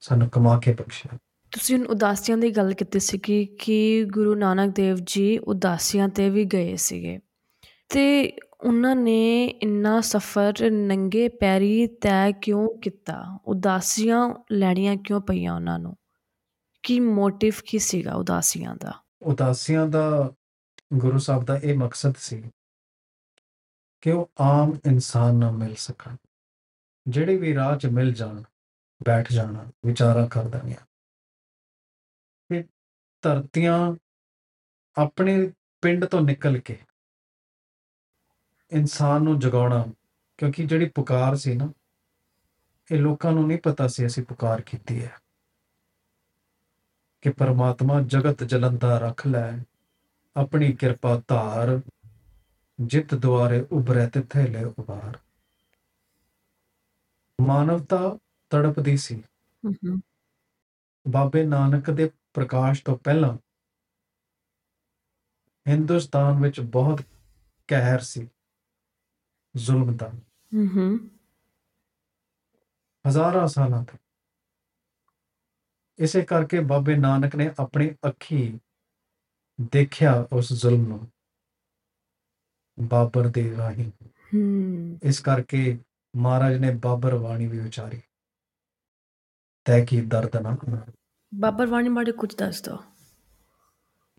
ਸਾਨੂੰ 0.00 0.30
ਕਮਾ 0.30 0.60
ਕੇ 0.60 0.74
ਬਖਸ਼ਿਆ। 0.74 1.18
ਤੁਸੀਂ 1.52 1.78
ਹੁਣ 1.78 1.86
ਉਦਾਸੀਆਂ 1.86 2.38
ਦੀ 2.38 2.50
ਗੱਲ 2.50 2.74
ਕੀਤੀ 2.74 3.00
ਸੀ 3.00 3.18
ਕਿ 3.18 3.44
ਕਿ 3.44 4.04
ਗੁਰੂ 4.04 4.34
ਨਾਨਕ 4.34 4.74
ਦੇਵ 4.74 4.96
ਜੀ 5.02 5.38
ਉਦਾਸੀਆਂ 5.38 6.08
'ਤੇ 6.08 6.30
ਵੀ 6.30 6.44
ਗਏ 6.44 6.76
ਸੀਗੇ। 6.76 7.18
ਅਤੇ 7.66 8.32
ਉਹਨਾਂ 8.60 8.96
ਨੇ 8.96 9.46
ਇੰਨਾ 9.46 10.00
ਸਫ਼ਰ 10.00 10.70
ਨੰਗੇ 10.70 11.28
ਪੈਰੀ 11.28 11.86
ਤੈਅ 11.86 12.32
ਕਿਉਂ 12.32 12.78
ਕੀਤਾ? 12.78 13.38
ਉਦਾਸੀਆਂ 13.46 14.34
ਲੈਣੀਆਂ 14.52 14.96
ਕਿਉਂ 14.96 15.20
ਪਈਆਂ 15.20 15.54
ਉਹਨਾਂ 15.54 15.78
ਨੂੰ? 15.78 15.96
ਕੀ 16.82 17.00
ਮੋਟਿਵ 17.00 17.52
ਕੀ 17.66 17.78
ਸੀਗਾ 17.78 18.14
ਉਦਾਸੀਆਂ 18.14 18.76
ਦਾ? 18.76 18.92
ਉਦਾਸੀਆਂ 19.22 19.86
ਦਾ 19.86 20.32
ਗੁਰੂ 20.94 21.18
ਸਾਹਿਬ 21.18 21.44
ਦਾ 21.44 21.56
ਇਹ 21.56 21.78
ਮਕਸਦ 21.78 22.14
ਸੀ 22.18 22.42
ਕਿ 24.00 24.10
ਉਹ 24.10 24.30
ਆਮ 24.40 24.78
ਇਨਸਾਨ 24.86 25.34
ਨਾਲ 25.34 25.52
ਮਿਲ 25.52 25.74
ਸਕਣ। 25.74 26.16
ਜਿਹੜੇ 27.08 27.36
ਵੀ 27.36 27.54
ਰਾਹ 27.54 27.76
'ਚ 27.76 27.86
ਮਿਲ 27.86 28.12
ਜਾਣ, 28.12 28.42
ਬੈਠ 29.04 29.32
ਜਾਣਾ, 29.32 29.66
ਵਿਚਾਰਾ 29.86 30.26
ਕਰ 30.26 30.42
ਦੇਣੀਆਂ। 30.42 30.86
ਕਿ 30.86 30.91
ਧਰਤੀਆਂ 33.22 33.96
ਆਪਣੇ 34.96 35.52
ਪਿੰਡ 35.82 36.04
ਤੋਂ 36.04 36.20
ਨਿਕਲ 36.20 36.58
ਕੇ 36.58 36.78
ਇਨਸਾਨ 38.70 39.22
ਨੂੰ 39.22 39.38
ਜਗਾਉਣਾ 39.38 39.86
ਕਿਉਂਕਿ 40.38 40.66
ਜਿਹੜੀ 40.66 40.88
ਪੁਕਾਰ 40.88 41.36
ਸੀ 41.36 41.54
ਨਾ 41.54 41.72
ਇਹ 42.92 42.98
ਲੋਕਾਂ 42.98 43.32
ਨੂੰ 43.32 43.46
ਨਹੀਂ 43.46 43.58
ਪਤਾ 43.58 43.86
ਸੀ 43.88 44.06
ਅਸੀਂ 44.06 44.24
ਪੁਕਾਰ 44.24 44.60
ਕੀਤੀ 44.60 45.04
ਹੈ। 45.04 45.18
ਕਿ 47.20 47.30
ਪਰਮਾਤਮਾ 47.30 48.00
ਜਗਤ 48.02 48.44
ਜਲੰਦਾ 48.44 48.98
ਰੱਖ 48.98 49.26
ਲੈ 49.26 49.58
ਆਪਣੀ 50.36 50.72
ਕਿਰਪਾ 50.72 51.22
ਧਾਰ 51.28 51.80
ਜਿਤ 52.80 53.14
ਦੁਆਰੇ 53.14 53.66
ਉਭਰੇ 53.72 54.06
ਤਿੱਥੇ 54.06 54.46
ਲੈ 54.46 54.64
ਉਬਾਰ 54.64 55.18
ਮਾਨਵਤਾ 57.40 58.18
ਤੜਪਦੀ 58.50 58.96
ਸੀ। 58.96 59.22
ਬਾਬੇ 61.08 61.44
ਨਾਨਕ 61.44 61.90
ਦੇ 61.90 62.10
ਪ੍ਰਕਾਸ਼ 62.34 62.84
ਤੋਂ 62.84 62.96
ਪਹਿਲਾਂ 62.96 63.38
ਹਿੰਦੁਸਤਾਨ 65.68 66.42
ਵਿੱਚ 66.42 66.60
ਬਹੁਤ 66.60 67.02
ਕਹਿਰ 67.68 68.00
ਸੀ 68.00 68.28
ਜ਼ੁਲਮ 69.56 69.96
ਦਾ 69.96 70.08
ਹੂੰ 70.08 70.76
ਹੂੰ 70.76 71.10
ਹਜ਼ਾਰਾਂ 73.08 73.48
ਸਾਲਾਂ 73.48 73.84
ਤੋਂ 73.84 73.98
ਇਸੇ 75.98 76.22
ਕਰਕੇ 76.22 76.60
ਬਾਬੇ 76.60 76.96
ਨਾਨਕ 76.96 77.36
ਨੇ 77.36 77.50
ਆਪਣੀ 77.58 77.94
ਅੱਖੀ 78.08 78.60
ਦੇਖਿਆ 79.60 80.28
ਉਸ 80.32 80.52
ਜ਼ੁਲਮ 80.52 80.88
ਨੂੰ 80.88 81.12
ਬਾਬਰ 82.80 83.28
ਦੇ 83.28 83.56
ਰਾਹੀਂ। 83.56 83.90
ਹੂੰ। 84.34 84.98
ਇਸ 85.02 85.20
ਕਰਕੇ 85.20 85.78
ਮਹਾਰਾਜ 86.16 86.56
ਨੇ 86.56 86.74
ਬਾਬਰ 86.74 87.18
ਬਾਣੀ 87.18 87.46
ਵੀ 87.46 87.60
ਉਚਾਰੀ। 87.60 88.02
ਤੈ 89.64 89.84
ਕੀ 89.84 90.00
ਦਰਦ 90.00 90.36
ਨਾ। 90.36 90.56
ਬਾਬਰ 91.34 91.66
ਬਾਣੀ 91.66 91.88
ਬਾਰੇ 91.88 92.12
ਕੁਝ 92.12 92.36
ਦੱਸ 92.36 92.62
ਦਿਓ। 92.62 92.78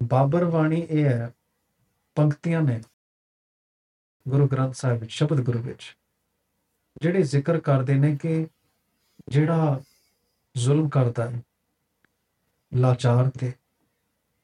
ਬਾਬਰ 0.04 0.46
ਬਾਣੀ 0.46 0.88
ਇਹ 0.90 1.06
ਹੈ, 1.06 1.34
ਪੰਕਤੀਆਂ 2.16 2.62
ਨੇ 2.62 2.82
ਗੁਰੂ 4.28 4.48
ਗ੍ਰੰਥ 4.48 4.74
ਸਾਹਿਬ 4.74 5.00
ਵਿੱਚ, 5.00 5.12
ਸ਼ਬਦ 5.12 5.42
ਗੁਰੂ 5.42 5.60
ਵਿੱਚ, 5.60 5.98
ਜਿਹੜੇ 7.02 7.22
ਜ਼ਿਕਰ 7.24 7.60
ਕਰਦੇ 7.60 7.96
ਨੇ 7.96 8.16
ਕਿ 8.16 8.48
ਜਿਹੜਾ 9.30 9.82
ਜ਼ੁਲਮ 10.58 10.90
ਕਰਦਾ 10.90 11.30
ਹੈ, 11.30 11.42
ਲਾਚਾਰ 12.74 13.30
ਤੇ, 13.30 13.54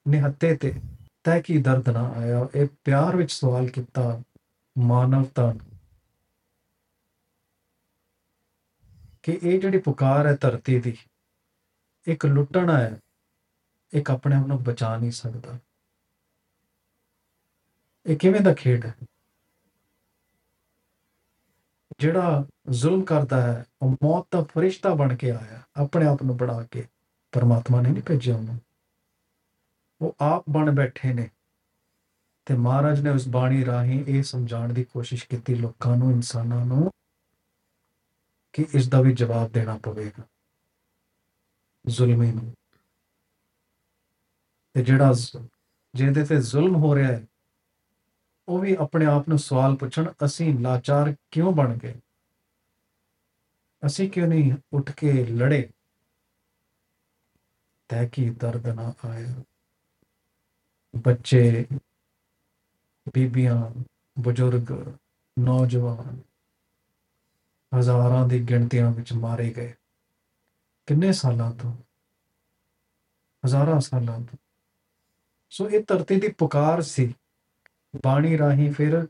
ਨਿਹੱਤੇ 0.08 0.56
ਤੇ, 0.56 0.82
ਤੈ 1.24 1.42
ਕੀ 1.42 1.62
ਦਰਦ 1.62 1.90
ਨਾ 1.90 2.10
ਆਇਆ, 2.10 2.48
ਇਹ 2.56 2.68
ਪਿਆਰ 2.84 3.16
ਵਿੱਚ 3.16 3.32
ਸਵਾਲ 3.32 3.68
ਕੀਤਾ, 3.68 4.22
ਮਾਨਵਤਾ 4.78 5.54
ਨੂੰ। 5.54 5.80
ਕਿ 9.24 9.40
ਇਹ 9.44 9.60
ਜਿਹੜੀ 9.60 9.78
ਪੁਕਾਰ 9.78 10.28
ਹੈ 10.28 10.38
ਧਰਤੀ 10.42 10.80
ਦੀ 10.80 10.98
ਇੱਕ 12.10 12.26
ਲੁੱਟਣਾ 12.26 12.78
ਹੈ, 12.78 13.00
ਇੱਕ 13.94 14.12
ਆਪਣੇ 14.12 14.36
ਆਪ 14.36 14.48
ਨੂੰ 14.48 14.64
ਬਚਾ 14.64 14.98
ਨਹੀਂ 14.98 15.12
ਸਕਦਾ। 15.12 15.60
ਇਹ 18.06 18.18
ਕਿਵੇਂ 18.18 18.42
ਦਾ 18.42 18.54
ਖੇਡ 18.54 18.86
ਹੈ? 18.86 18.96
ਜਿਹੜਾ 22.00 22.46
ਜ਼ੁਲਮ 22.70 23.04
ਕਰਦਾ 23.04 23.42
ਹੈ, 23.42 23.66
ਉਹ 23.82 23.92
ਮੌਤ 23.92 24.28
ਦਾ 24.32 24.44
ਫਰਿਸ਼ਤਾ 24.44 24.94
ਬਣ 24.94 25.16
ਕੇ 25.16 25.32
ਆਇਆ, 25.32 25.62
ਆਪਣੇ 25.76 26.06
ਆਪ 26.06 26.24
ਨੂੰ 26.24 26.38
ਬਣਾ 26.38 26.64
ਕੇ, 26.72 26.88
ਪਰਮਾਤਮਾ 27.32 27.82
ਨੇ 27.82 27.90
ਨਹੀਂ 27.90 28.04
ਭੇਜਿਆ 28.04 28.36
ਉਹਨੂੰ। 28.36 28.60
ਉਹ 30.02 30.16
ਆਪ 30.20 30.46
ਬਣ 30.50 30.72
ਬੈਠੇ 30.72 31.14
ਨੇ 31.14 31.30
ਤੇ 32.46 32.54
ਮਹਾਰਾਜ 32.54 33.00
ਨੇ 33.00 33.10
ਉਸ 33.10 33.28
ਬਾਣੀ 33.28 33.66
ਰਾਹੀਂ 33.66 34.06
ਇਹ 34.08 34.24
ਸਮਝਾਉਣ 34.24 34.74
ਦੀ 34.74 34.84
ਕੋਸ਼ਿਸ਼ 34.84 35.28
ਕੀਤੀ 35.28 35.56
ਲੋਕਾਂ 35.56 35.98
ਨੂੰ, 35.98 36.12
ਇਨਸਾਨਾਂ 36.12 36.66
ਨੂੰ, 36.66 36.92
ਕਿ 38.54 38.66
ਇਸ 38.74 38.90
ਦਾ 38.90 39.02
ਵੀ 39.02 39.14
ਜਵਾਬ 39.14 39.52
ਦੇਣਾ 39.52 39.78
ਪਵੇਗਾ। 39.78 40.24
ਜ਼ੁਲਮੀ 41.88 42.32
ਨੂੰ 42.32 42.54
ਤੇ 44.74 44.84
ਜਿਹੜਾ 44.84 45.14
ਜ਼- 45.14 45.48
ਜਿਹਦੇ 45.94 46.24
ਤੇ 46.24 46.42
ਜ਼ੁਲਮ 46.42 46.76
ਹੋ 46.76 46.96
ਰਿਹਾ 46.96 47.12
ਹੈ, 47.12 47.28
ਉਹ 48.48 48.60
ਵੀ 48.60 48.76
ਆਪਣੇ 48.80 49.06
ਆਪ 49.06 49.30
ਨੂੰ 49.30 49.40
ਸਵਾਲ 49.40 49.76
ਪੁੱਛਣ, 49.76 50.12
ਅਸੀਂ 50.26 50.60
ਲਾਚਾਰ 50.60 51.16
ਕਿਉਂ 51.32 51.52
ਬਣ 51.54 51.78
ਗਏ? 51.78 51.96
ਅਸੀਂ 53.86 54.12
ਕਿਉਂ 54.12 54.28
ਨਹੀਂ 54.28 54.54
ਉੱਠ 54.74 54.92
ਕੇ 54.92 55.26
ਲੜੇ? 55.26 55.70
ਤੈ 57.90 58.08
ਕੀ 58.08 58.30
ਦਰਦ 58.30 58.68
ਨਾ 58.68 58.94
ਆਇਆ 59.06 59.44
ਬੱਚੇ, 60.96 61.68
ਬੀਬੀਆਂ, 63.14 63.84
ਬਜ਼ੁਰਗ, 64.20 64.96
ਨੌਜਵਾਨ, 65.40 66.22
ਹਜ਼ਾਰਾਂ 67.80 68.28
ਦੀ 68.28 68.50
ਗਿਣਤੀਆਂ 68.50 68.92
ਵਿੱਚ 68.92 69.14
ਮਾਰੇ 69.14 69.54
ਗਏ। 69.54 69.74
ਕਿੰਨੇ 70.90 71.14
ਸਾਲਾਂ 71.14 71.52
ਤੋਂ? 71.52 71.74
ਹਜ਼ਾਰਾਂ 73.46 73.80
ਸਾਲਾਂ 73.80 74.20
ਤੋਂ। 74.20 74.38
ਸੋ 75.50 75.70
ਇਹ 75.70 75.84
ਧਰਤੀ 75.88 76.20
ਦੀ 76.20 76.28
ਪੁਕਾਰ 76.28 76.82
ਸੀ। 76.82 77.16
ਬਾਣੀ 78.06 78.38
ਰਾਹੀਂ 78.38 78.74
ਫਿਰ 78.74 79.08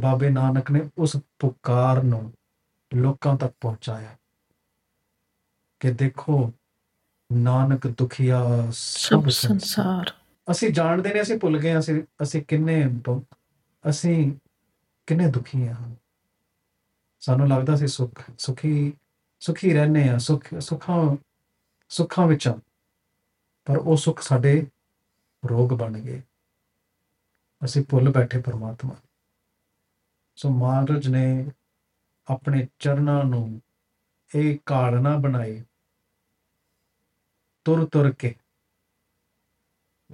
ਬਾਬੇ 0.00 0.30
ਨਾਨਕ 0.30 0.70
ਨੇ 0.70 0.90
ਉਸ 0.98 1.16
ਪੁਕਾਰ 1.38 2.02
ਨੂੰ 2.02 2.32
ਲੋਕਾਂ 2.94 3.36
ਤੱਕ 3.36 3.54
ਪਹੁੰਚਾਇਆ 3.60 4.16
ਕਿ 5.80 5.92
ਦੇਖੋ 5.92 6.52
ਨਾਨਕ 7.32 7.86
ਦੁਖੀਆ 7.86 8.44
ਸਭ 8.72 9.28
ਸੰਸਾਰ। 9.28 10.12
ਅਸੀਂ 10.50 10.70
ਜਾਣਦੇ 10.70 11.14
ਨੇ 11.14 11.22
ਅਸੀਂ 11.22 11.38
ਭੁੱਲ 11.38 11.58
ਗਏ 11.58 11.78
ਅਸੀਂ 11.78 12.02
ਅਸੀਂ 12.22 12.42
ਕਿੰਨੇ 12.42 12.90
ਅਸੀਂ 13.90 14.32
ਕਿੰਨੇ 15.06 15.30
ਦੁਖੀ 15.30 15.68
ਹਾਂ। 15.68 15.94
ਸਾਨੂੰ 17.20 17.48
ਲੱਗਦਾ 17.48 17.76
ਸੀ 17.76 17.86
ਸੁਖ 17.86 18.22
ਸੁਖੀ 18.38 18.92
ਸੁਖੀ 19.46 19.74
ਰਹਿੰਦੇ 19.74 20.08
ਆ 20.08 20.18
ਸੁਖ, 20.18 20.44
ਸੁੱਖਾਂ 20.60 21.16
ਸੁੱਖਾਂ 21.88 22.26
ਵਿੱਚ 22.26 22.48
ਆ 22.48 22.60
ਪਰ 23.64 23.76
ਉਹ 23.76 23.96
ਸੁੱਖ 23.96 24.22
ਸਾਡੇ 24.22 24.66
ਰੋਗ 25.50 25.70
ਬਣ 25.70 26.00
ਗਏ। 26.00 26.22
ਅਸੀਂ 27.64 27.84
ਭੁੱਲ 27.90 28.08
ਬੈਠੇ 28.08 28.40
ਪਰਮਾਤਮਾ 28.40 28.96
ਸੋ 30.36 30.48
ਮਹਾਰਾਜ 30.50 31.08
ਨੇ 31.08 31.50
ਆਪਣੇ 32.26 32.68
ਚਰਨਾਂ 32.78 33.24
ਨੂੰ 33.24 33.62
ਇਹ 34.34 34.58
ਕਾਲਨਾ 34.66 35.16
ਬਣਾਈ। 35.16 35.64
ਤੁਰ 37.64 37.88
ਤੁਰ 37.92 38.12
ਕੇ 38.12 38.34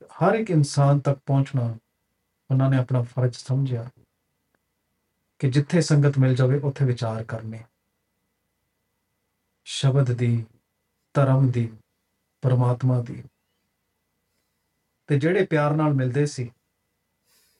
ਹਰ 0.05 0.35
ਇੱਕ 0.35 0.51
ਇਨਸਾਨ 0.51 1.01
ਤੱਕ 1.01 1.21
ਪਹੁੰਚਣਾ 1.27 1.77
ਉਹਨਾਂ 2.51 2.71
ਨੇ 2.71 2.77
ਆਪਣਾ 2.77 3.03
ਫਰਜ਼ 3.03 3.35
ਸਮਝਿਆ। 3.35 3.91
ਕਿ 5.39 5.51
ਜਿੱਥੇ 5.51 5.81
ਸੰਗਤ 5.81 6.19
ਮਿਲ 6.19 6.35
ਜਾਵੇ, 6.35 6.59
ਉੱਥੇ 6.59 6.85
ਵਿਚਾਰ 6.85 7.25
ਕਰਨੇ। 7.25 7.65
ਸ਼ਬਦ 9.73 10.13
ਦੀ 10.13 10.47
ਧਰਮ 11.15 11.51
ਦੀ 11.51 11.73
ਪਰਮਾਤਮਾ 12.43 13.03
ਦੀ। 13.03 13.25
ਤੇ 15.07 15.19
ਜਿਹੜੇ 15.19 15.47
ਪਿਆਰ 15.47 15.75
ਨਾਲ 15.75 15.95
ਮਿਲਦੇ 15.95 16.27
ਸੀ 16.27 16.53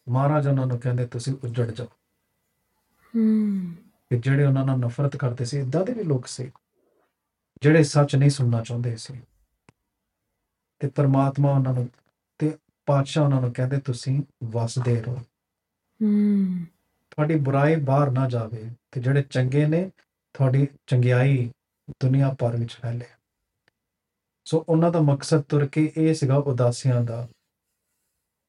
ਮਹਾਰਾਜ 0.09 0.49
ਉਹਨਾਂ 0.49 0.67
ਨੂੰ 0.67 0.81
ਕਹਿੰਦੇ 0.81 1.07
ਤੁਸੀਂ 1.07 1.35
ਉੱਜੜ 1.45 1.71
ਜਾਓ। 1.71 1.87
ਹੂੰ। 3.17 3.75
ਕਿ 4.11 4.19
ਜਿਹੜੇ 4.19 4.45
ਉਹਨਾਂ 4.45 4.67
ਨਾਲ 4.67 4.79
ਨਫ਼ਰਤ 4.79 5.17
ਕਰਦੇ 5.17 5.45
ਸੀ 5.45 5.59
ਇਦਾਂ 5.59 5.85
ਦੇ 5.85 5.93
ਵੀ 5.93 6.05
ਲੋਕ 6.05 6.27
ਸੀ 6.27 6.53
ਜਿਹੜੇ 7.63 7.85
ਸੱਚ 7.85 8.17
ਨਹੀਂ 8.17 8.31
ਸੁਣਨਾ 8.31 8.63
ਚਾਹੁੰਦੇ 8.63 8.97
ਸੀ। 8.97 9.21
ਤੇ 10.79 10.89
ਪਰਮਾਤਮਾ 10.89 11.51
ਉਹਨਾਂ 11.51 11.75
ਨੂੰ 11.75 11.91
ਤੇ 12.39 12.59
ਪਾਤਸ਼ਾਹ 12.87 13.25
ਉਹਨਾਂ 13.25 13.41
ਨੂੰ 13.41 13.53
ਕਹਿੰਦੇ 13.53 13.81
ਤੁਸੀਂ 13.81 14.23
ਵਸਦੇ 14.45 15.03
ਰਹੋ। 15.03 15.19
ਹੂੰ। 16.03 16.67
ਤੁਹਾਡੀ 17.11 17.37
ਬੁਰਾਈ 17.37 17.77
ਬਾਹਰ 17.77 18.11
ਨਾ 18.11 18.29
ਜਾਵੇ 18.29 18.71
ਤੇ 18.93 19.01
ਜਿਹੜੇ 19.01 19.23
ਚੰਗੇ 19.23 19.67
ਨੇ 19.67 19.91
ਤੁਹਾਡੀ 20.35 20.69
ਚੰਗਿਆਈ 20.87 21.53
ਦੁਨੀਆ 22.03 22.35
ਭਰ 22.39 22.57
ਵਿੱਚ 22.57 22.75
ਫੈਲੇ। 22.75 23.07
ਸੋ 24.45 24.65
ਉਹਨਾਂ 24.69 24.91
ਦਾ 24.91 25.01
ਮਕਸਦ 25.01 25.41
ਤੁਰ 25.41 25.67
ਕੇ 25.67 25.93
ਇਹ 25.97 26.15
ਸੀਗਾ 26.15 26.37
ਉਦਾਸੀਆਂ 26.37 27.01
ਦਾ 27.01 27.29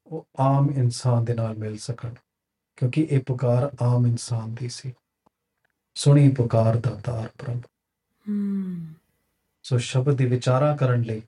ਉਹ 0.07 0.27
ਆਮ 0.39 0.69
ਇਨਸਾਨ 0.69 1.25
ਦੇ 1.25 1.33
ਨਾਲ 1.33 1.57
ਮਿਲ 1.57 1.77
ਸਕਣ, 1.77 2.13
ਕਿਉਂਕਿ 2.75 3.07
ਇਹ 3.11 3.19
ਪੁਕਾਰ 3.23 3.71
ਆਮ 3.81 4.07
ਇਨਸਾਨ 4.07 4.55
ਦੀ 4.55 4.69
ਸੀ। 4.69 4.93
ਸੁਣੀ 5.95 6.29
ਪੁਕਾਰ 6.29 6.77
ਦਾ 6.77 6.95
ਤਾਰ 6.95 7.29
ਪ੍ਰਭ। 7.37 7.61
ਹੂੰ 8.29 8.93
ਸੋ 9.63 9.77
ਸ਼ਬਦ 9.77 10.17
ਦੀ 10.17 10.25
ਵਿਚਾਰਾ 10.25 10.75
ਕਰਨ 10.75 11.01
ਲਈ 11.01 11.21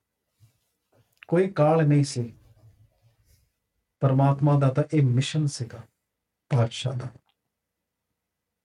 ਕੋਈ 1.28 1.52
ਕਾਲ 1.52 1.86
ਨਹੀਂ 1.88 2.04
ਸੀ। 2.04 2.34
ਪਰਮਾਤਮਾ 4.00 4.60
ਦਾ 4.60 4.70
ਤਾਂ 4.70 4.84
ਇਹ 4.94 5.02
ਮਿਸ਼ਨ 5.02 5.48
ਸੀਗਾ 5.48 5.82
ਪਾਤਸ਼ਾਹ 6.50 6.94
ਦਾ। 6.94 7.08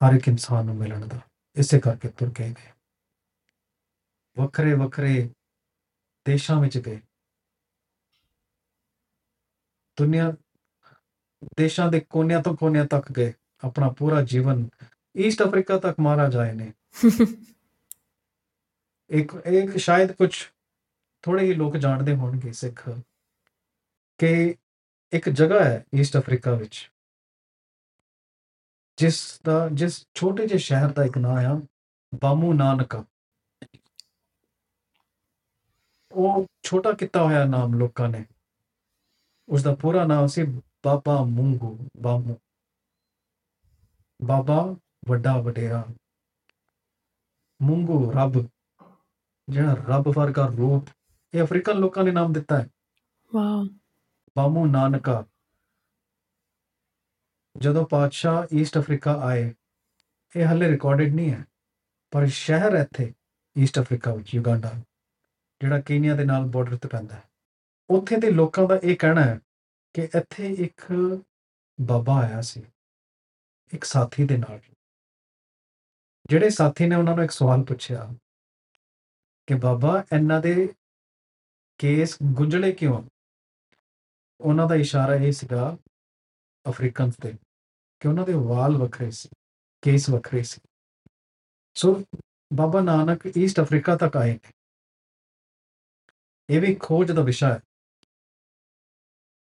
ਹਰ 0.01 0.15
ਇੱਕ 0.15 0.29
ਇਨਸਾਨ 0.29 0.67
ਨੂੰ 0.67 0.77
ਮਿਲਣ 0.77 1.07
ਦਾ। 1.07 1.21
ਇਸੇ 1.57 1.81
ਕਰਕੇ 1.81 2.09
ਤੁਰ 2.09 2.31
ਕੇ 2.31 2.49
ਗਏ 2.49 2.73
ਵੱਖਰੇ 4.41 4.75
ਵੱਖਰੇ 4.75 5.31
ਦੇਸ਼ਾਂ 6.27 6.61
ਵਿੱਚ 6.61 6.79
ਗਏ। 6.79 7.01
ਦੁਨੀਆ, 9.99 10.33
ਦੇਸ਼ਾਂ 11.57 11.93
ਦੇ 11.93 12.01
ਕੋਨਿਆਂ 12.01 12.43
ਤੋਂ 12.43 12.57
ਕੋਨਿਆਂ 12.57 12.85
ਤੱਕ 12.85 13.13
ਗਏ। 13.13 13.33
ਆਪਣਾ 13.65 13.89
ਪੂਰਾ 13.89 14.23
ਜੀਵਨ 14.23 14.69
ਈਸਟ 15.17 15.43
ਅਫਰੀਕਾ 15.43 15.79
ਤੱਕ 15.79 16.01
ਮਹਾਰਾਜ 16.01 16.37
ਆਏ 16.37 16.53
ਨੇ। 16.53 16.73
ਇੱਕ 19.11 19.33
ਇੱਕ 19.35 19.77
ਸ਼ਾਇਦ 19.77 20.13
ਕੁਝ 20.13 20.47
ਥੋੜੇ 21.23 21.45
ਹੀ 21.45 21.55
ਲੋਕ 21.55 21.77
ਜਾਣਦੇ 21.77 22.15
ਹੋਣਗੇ 22.15 22.53
ਸਿੱਖ 22.53 22.91
ਕਿ 24.19 24.55
ਇੱਕ 25.13 25.29
ਜਗ੍ਹਾ 25.29 25.65
ਹੈ 25.65 25.85
ਈਸਟ 25.95 26.17
ਅਫਰੀਕਾ 26.17 26.55
ਵਿੱਚ। 26.55 26.93
ਜਿਸ 28.97 29.41
ਦਾ, 29.47 29.69
ਜਿਸ 29.73 30.07
ਛੋਟੇ 30.15 30.47
ਜਿਹੇ 30.47 30.59
ਸ਼ਹਿਰ 30.59 30.89
ਦਾ 30.89 31.05
ਇੱਕ 31.05 31.19
ਨਾਮ 31.19 31.37
ਆ, 31.37 31.63
ਬਾਮੂ 32.21 32.53
ਨਾਨਕਾ। 32.53 33.05
ਉਹ 36.13 36.47
ਛੋਟਾ 36.63 36.93
ਕੀਤਾ 36.93 37.23
ਹੋਇਆ 37.23 37.45
ਨਾਮ 37.45 37.75
ਲੋਕਾਂ 37.75 38.09
ਨੇ। 38.09 38.27
ਉਸ 39.49 39.63
ਦਾ 39.63 39.75
ਪੂਰਾ 39.75 40.05
ਨਾਮ 40.05 40.27
ਸੀ 40.27 40.43
ਬਾਬਾ 40.85 41.25
ਮੂੰਗੂ 41.25 41.89
ਬਾਮੂ। 41.97 42.37
ਬਾਬਾ 44.25 44.77
ਵੱਡਾ 45.09 45.41
ਵਡੇਰਾ। 45.41 45.87
ਮੂੰਗੂ 47.63 48.13
ਰੱਬ 48.13 48.49
ਜਿਹੜਾ 49.49 49.75
ਰੱਬ 49.75 50.13
ਵਰਗਾ 50.17 50.47
ਰੂਪ 50.47 50.85
ਇਹ 51.35 51.43
ਅਫਰੀਕਨ 51.43 51.73
ਲੋਕਾਂ 51.73 52.05
ਨੇ 52.05 52.11
ਨਾਮ 52.11 52.33
ਦਿੱਤਾ 52.33 52.59
ਹੈ। 52.59 52.69
wow. 53.37 53.69
ਬਾਮੂ 54.37 54.67
ਨਾਨਕਾ। 54.67 55.25
ਜਦੋਂ 57.59 57.87
ਪਾਤਸ਼ਾਹ 57.87 58.55
ਈਸਟ 58.55 58.79
ਅਫਰੀਕਾ 58.79 59.15
ਆਏ 59.15 59.55
ਇਹ 60.37 60.53
ਹਲੇ 60.53 60.71
ਰਿਕਾਰਡਡ 60.71 61.15
ਨਹੀਂ 61.15 61.31
ਹੈ 61.31 61.45
ਪਰ 62.11 62.27
ਸ਼ਹਿਰ 62.27 62.73
ਇੱਥੇ 62.73 63.15
ਈਸਟ 63.59 63.79
ਅਫਰੀਕਾ 63.79 64.15
ਵਿੱਚ 64.15 64.35
ਯੁਗਾਂਡਾ 64.35 64.73
ਜਿਹੜਾ 65.61 65.81
ਕੀਨੀਆ 65.81 66.15
ਦੇ 66.17 66.25
ਨਾਲ 66.25 66.45
ਬਾਰਡਰ 66.45 66.77
ਤੇ 66.77 66.89
ਪੈਂਦਾ 66.89 67.15
ਹੈ। 67.15 67.23
ਉੱਥੇ 67.91 68.17
ਦੇ 68.17 68.31
ਲੋਕਾਂ 68.31 68.67
ਦਾ 68.69 68.79
ਇਹ 68.83 68.97
ਕਹਿਣਾ 68.97 69.25
ਹੈ 69.25 69.39
ਕਿ 69.95 70.03
ਇੱਥੇ 70.15 70.49
ਇੱਕ 70.55 70.83
ਬਾਬਾ 71.79 72.21
ਆਇਆ 72.21 72.41
ਸੀ, 72.41 72.63
ਇੱਕ 73.73 73.85
ਸਾਥੀ 73.85 74.27
ਦੇ 74.27 74.37
ਨਾਲ। 74.37 74.61
ਜਿਹੜੇ 76.27 76.51
ਸਾਥੀ 76.51 76.87
ਨੇ 76.87 76.97
ਉਹਨਾਂ 76.97 77.15
ਨੂੰ 77.17 77.25
ਇੱਕ 77.25 77.33
ਸਵਾਲ 77.33 77.63
ਪੁੱਛਿਆ 77.65 78.09
ਕਿ 79.49 79.55
ਬਾਬਾ, 79.55 80.05
ਇਹਨਾਂ 80.15 80.41
ਦੇ 80.41 80.75
ਕੇਸ 81.79 82.17
ਗੁੰਝਲੇ 82.23 82.73
ਕਿਉਂ 82.73 83.03
ਉਹਨਾਂ 84.41 84.67
ਦਾ 84.69 84.75
ਇਸ਼ਾਰਾ 84.75 85.15
ਇਹ 85.15 85.33
ਸੀਗਾ 85.33 85.77
ਅਫਰੀਕਨਸ 86.67 87.17
ਤੇ 87.17 87.33
ਕਿ 88.01 88.09
ਉਹਨਾਂ 88.09 88.25
ਦੇ 88.27 88.33
ਵਾਲ 88.33 88.77
ਵੱਖਰੇ 88.77 89.11
ਸੀ, 89.11 89.29
ਕੇਸ 89.83 90.11
ਵੱਖਰੇ 90.11 90.43
ਸੀ। 90.43 90.61
So 91.77 92.03
Baba 92.53 92.81
Nanak 92.81 93.27
East 93.37 93.61
Africa 93.61 93.97
ਤੱਕ 93.97 94.17
ਆਏ 94.17 94.33
ਨੇ। 94.33 94.53
ਇਹ 96.51 96.61
ਵੀ 96.61 96.75
ਖੋਜ 96.75 97.13
ਦਾ 97.13 97.23
ਵਿਸ਼ਾ 97.23 97.55
ਹੈ। 97.55 97.61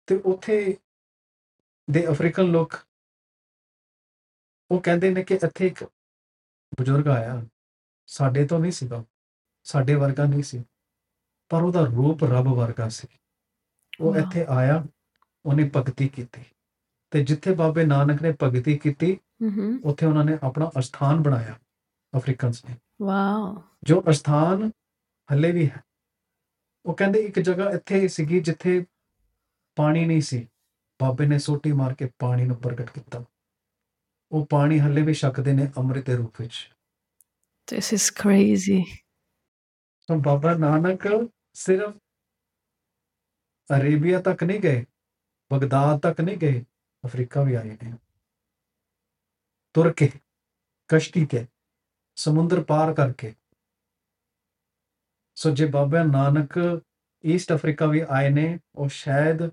ਤੇ 0.06 0.16
ਉੱਥੇ 0.16 0.76
ਦੇ 1.90 2.08
ਅਫਰੀਕਨ 2.08 2.42
ਲੋਕ 2.42 2.74
ਉਹ 4.70 4.80
ਕਹਿੰਦੇ 4.80 5.10
ਨੇ 5.10 5.24
ਕਿ 5.24 5.34
ਇੱਥੇ 5.34 5.66
ਇੱਕ 5.66 5.84
ਬਜ਼ੁਰਗ 6.80 7.08
ਆਇਆ। 7.08 7.46
ਸਾਡੇ 8.06 8.46
ਤੋਂ 8.46 8.60
ਨਹੀਂ 8.60 8.72
ਸੀਗਾ। 8.72 9.04
ਸਾਡੇ 9.64 9.94
ਵਰਗਾ 9.94 10.24
ਨਹੀਂ 10.24 10.42
ਸੀ। 10.42 10.64
ਪਰ 11.48 11.62
ਉਹਦਾ 11.62 11.80
ਰੂਪ 11.80 12.24
ਰੱਬ 12.24 12.44
ਵਰਗਾ 12.44 12.88
ਸੀ। 12.88 13.08
ਉਹ। 14.00 14.16
ਇੱਥੇ 14.16 14.46
ਆਇਆ 14.48 14.84
ਉਹਨੇ 15.46 15.70
ਭਗਤੀ 15.76 16.08
ਕੀਤੀ। 16.08 16.44
ਤੇ 17.10 17.24
ਜਿੱਥੇ 17.24 17.54
ਬਾਬੇ 17.54 17.84
ਨਾਨਕ 17.84 18.22
ਨੇ 18.22 18.32
ਭਗਤੀ 18.42 18.78
ਕੀਤੀ. 18.78 19.20
ਉੱਥੇ 19.84 20.06
ਉਹਨਾਂ 20.06 20.24
ਨੇ 20.24 20.38
ਆਪਣਾ 20.42 20.70
ਅਸਥਾਨ 20.78 21.22
ਬਣਾਇਆ 21.22 21.58
ਅਫਰੀਕਨਸ 22.16 22.64
ਨੇ। 22.64 22.76
Wow. 23.02 23.62
ਜੋ 23.84 24.04
ਅਸਥਾਨ 24.10 24.70
ਹੱਲੇ 25.32 25.52
ਵੀ 25.52 25.70
ਹੈ। 25.70 25.82
ਉਹ 26.86 26.94
ਕਹਿੰਦੇ 26.94 27.18
ਇੱਕ 27.18 27.38
ਜਗ੍ਹਾ 27.38 27.70
ਇੱਥੇ 27.70 28.08
ਸੀਗੀ 28.08 28.40
ਜਿੱਥੇ 28.40 28.84
ਪਾਣੀ 29.76 30.04
ਨਹੀਂ 30.04 30.20
ਸੀ। 30.20 30.48
ਬਾਬੇ 31.00 31.26
ਨੇ 31.26 31.38
ਸੋਟੀ 31.38 31.72
ਮਾਰ 31.72 31.94
ਕੇ 31.94 32.10
ਪਾਣੀ 32.18 32.44
ਨੂੰ 32.44 32.56
ਪ੍ਰਗਟ 32.56 32.90
ਕੀਤਾ। 32.90 33.24
ਉਹ 34.32 34.46
ਪਾਣੀ 34.46 34.78
ਹੱਲੇ 34.80 35.02
ਵੀ 35.02 35.14
ਛਕਦੇ 35.14 35.52
ਨੇ 35.52 35.66
ਅੰਮ੍ਰਿਤ 35.78 36.06
ਦੇ 36.06 36.16
ਰੂਪ 36.16 36.40
ਵਿੱਚ। 36.40 36.70
This 37.68 37.88
is 37.94 38.06
crazy. 38.22 38.82
ਤਾਂ 40.06 40.16
ਬਾਬਾ 40.16 40.54
ਨਾਨਕ 40.54 41.30
ਸਿਰਫ 41.54 41.96
ਅਰੇਬੀਆ 43.70 44.20
ਤੱਕ 44.20 44.44
ਨਹੀਂ 44.44 44.60
ਗਏ 44.60 44.84
ਬਗਦਾਦ 45.52 46.00
ਤੱਕ 46.00 46.20
ਨਹੀਂ 46.20 46.36
ਗਏ 46.36 46.64
ਅਫਰੀਕਾ 47.04 47.42
ਵੀ 47.42 47.54
ਆਏ 47.54 47.76
ਨੇ। 47.82 47.92
ਤੁਰ 49.74 49.92
ਕੇ 49.92 50.10
ਕਸ਼ਤੀ 50.88 51.26
ਤੇ 51.26 51.46
ਸਮੁੰਦਰ 52.16 52.62
ਪਾਰ 52.64 52.94
ਕਰਕੇ 52.94 53.34
ਸੋ 55.36 55.50
ਜੇ 55.50 55.66
ਬਾਬਾ 55.66 56.02
ਨਾਨਕ 56.02 56.58
ਈਸਟ 57.24 57.52
ਅਫਰੀਕਾ 57.52 57.86
ਵੀ 57.86 58.02
ਆਏ 58.08 58.30
ਨੇ 58.30 58.58
ਉਹ 58.74 58.88
ਸ਼ਾਇਦ 58.88 59.50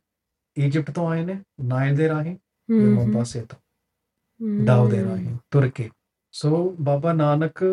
ਇਜਿਪਟ 0.58 0.92
ਤੋਂ 0.92 1.10
ਆਏ 1.10 1.26
ਨੇ 1.26 1.40
ਨਾਈਲ 1.62 1.96
ਦੇ 1.96 2.08
ਰਾਹੀਂ 2.10 2.36
Mhm. 2.70 2.96
ਬੰਬਾਸੇ 2.98 3.42
ਤੋਂ 3.42 3.58
ਡਾਉ 4.66 4.90
ਦੇ 4.90 5.04
ਰਾਹੀਂ 5.04 5.38
ਤੁਰ 5.52 5.70
ਕੇ 5.70 5.90
ਸੋ 6.32 6.76
ਬਾਬਾ 6.82 7.14
ਨਾਨਕ 7.14 7.64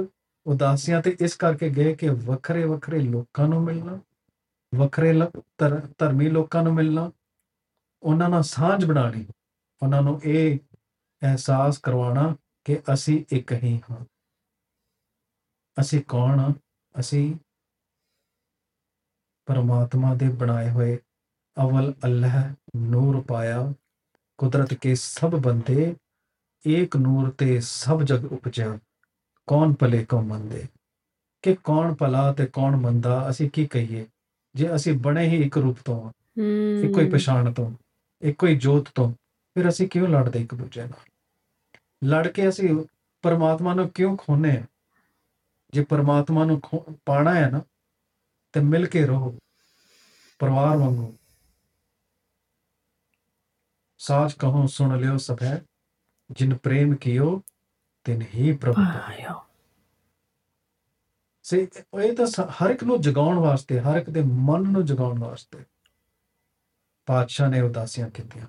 ਉਦਾਸੀਆਂ 0.47 1.03
ਤੇ 1.03 1.17
ਇਸ 1.21 1.37
ਕਰਕੇ 1.37 1.69
ਗਏ 1.71 1.95
ਕਿ 1.95 2.09
ਵੱਖਰੇ 2.09 2.65
ਵੱਖਰੇ 2.65 2.99
ਲੋਕਾਂ 3.01 3.49
ਨੂੰ 3.49 3.63
ਮਿਲਣਾ 3.63 3.99
ਵੱਖਰੇ 4.75 5.13
ਧਰਮੀ 5.99 6.29
ਲੋਕਾਂ 6.29 6.63
ਨੂੰ 6.63 6.75
ਮਿਲਣਾ 6.75 7.11
ਉਹਨਾਂ 8.03 8.29
ਨਾਲ 8.29 8.43
ਸਾਂਝ 8.43 8.85
ਬਣਾਣੀ 8.85 9.27
ਉਹਨਾਂ 9.83 10.03
ਨੂੰ 10.03 10.21
ਇਹ 10.25 10.59
ਅਹਿਸਾਸ 11.23 11.79
ਕਰਵਾਉਣਾ 11.79 12.37
ਕਿ 12.65 12.79
ਅਸੀਂ 12.93 13.25
ਇੱਕ 13.33 13.53
ਹੀ 13.53 13.81
ਹਾਂ। 13.91 14.05
ਅਸੀਂ 15.81 16.01
ਕੌਣ 16.09 16.39
ਹਾਂ? 16.39 16.53
ਅਸੀਂ 17.01 17.35
ਪਰਮਾਤਮਾ 19.49 20.15
ਦੇ 20.15 20.29
ਬਣਾਏ 20.29 20.71
ਹੋਏ 20.71 20.99
ਅਵਲ 21.57 21.95
ਅੱਲਾਹ 22.05 22.55
ਨੂਰ 22.77 23.21
ਪਾਇਆ 23.21 23.73
ਕੁਦਰਤ 24.39 24.75
ਕੇ 24.75 24.95
ਸਭ 24.95 25.31
ਬੰਦੇ 25.31 25.95
ਏਕ 26.67 26.97
ਨੂਰ 26.97 27.31
ਤੇ 27.31 27.61
ਸਭ 27.61 28.03
ਜਗ 28.03 28.25
ਉਪਜਿਆ। 28.33 28.79
ਕੌਣ 29.47 29.73
ਭਲੇ 29.73 30.05
ਕੋ 30.05 30.21
ਮੰਦੇ? 30.21 30.67
ਕਿ 31.43 31.57
ਕੌਣ 31.65 31.95
ਭਲਾ 31.95 32.33
ਤੇ 32.33 32.47
ਕੌਣ 32.47 32.77
ਮੰਦਾ 32.77 33.31
ਅਸੀਂ 33.31 33.51
ਕੀ 33.51 33.67
ਕਹੀਏ? 33.67 34.07
ਜੇ 34.55 34.75
ਅਸੀਂ 34.75 34.95
ਬਣੇ 34.99 35.27
ਹੀ 35.29 35.43
ਇੱਕ 35.43 35.59
ਰੂਪ 35.59 35.79
ਤੋਂ 35.85 36.03
ਹਾਂ, 36.03 36.13
ਇੱਕੋ 36.85 37.01
ਹੀ. 37.01 37.11
ਪਛਾਣ 37.11 37.53
ਤੋਂ 37.53 37.71
ਇੱਕੋ 38.23 38.47
ਹੀ 38.47 38.57
ਜੋਤ 38.57 38.89
ਤੋਂ 38.95 39.13
ਫਿਰ 39.57 39.69
ਅਸੀਂ 39.69 39.89
ਕਿਉਂ 39.89 40.09
ਲੜਦੇ 40.09 40.41
ਇੱਕ 40.41 40.55
ਦੂਜੇ 40.55 40.83
ਨਾਲ? 40.83 41.09
ਲੜ 42.05 42.29
ਕੇ 42.29 42.49
ਅਸੀਂ 42.49 42.85
ਪਰਮਾਤਮਾ 43.23 43.75
ਨੂੰ 43.75 43.89
ਕਿਉਂ 43.89 44.17
ਖੋਨੇ 44.17 44.63
ਜੇ 45.73 45.85
ਪਰਮਾਤਮਾ 45.85 46.45
ਨੂੰ 46.45 46.61
ਪਾਣਾ 47.07 47.35
ਹੈ 47.35 47.51
ਨਾ 47.51 47.63
ਤੇ 48.53 48.61
ਮਿਲ 48.61 48.87
ਕੇ 48.87 49.07
ਰਹੋ 49.07 49.39
ਪਰਿਵਾਰ 50.39 50.77
ਵਾਂਗੂ 50.77 51.15
ਸਾਚ 53.99 54.33
ਕਹੋ 54.33 54.67
ਸੁਣ 54.67 55.01
ਲਿਓ 55.01 55.17
ਸਭੈ 55.17 55.61
ਜਿਨ 56.31 56.57
ਪ੍ਰੇਮ 56.57 56.95
ਕੀਓ 56.97 57.43
ਤਿਨ 58.05 58.23
ਹੀ 58.35 58.57
ਪ੍ਰਭੂ। 58.57 58.83
Wow. 58.83 59.35
ਸੇ 61.43 61.69
ਇਹ 62.03 62.17
ਤਾਂ 62.17 62.27
ਹਰ 62.49 62.71
ਇੱਕ 62.71 62.85
ਨੂੰ 62.85 63.01
ਜਗਾਉਣ 63.01 63.39
ਵਾਸਤੇ 63.39 63.81
ਹਰ 63.81 63.97
ਇੱਕ 63.97 64.11
ਦੇ 64.11 64.23
ਮਨ 64.23 64.63
ਨੂੰ 64.63 64.87
ਜਗਾਉਣ 64.87 65.19
ਵਾਸਤੇ 65.19 65.65
ਪਾਤਸ਼ਾਹ 67.07 67.49
ਨੇ 67.49 67.61
ਉਦਾਸੀਆਂ 67.61 68.11
ਕੀਤੀਆਂ 68.11 68.47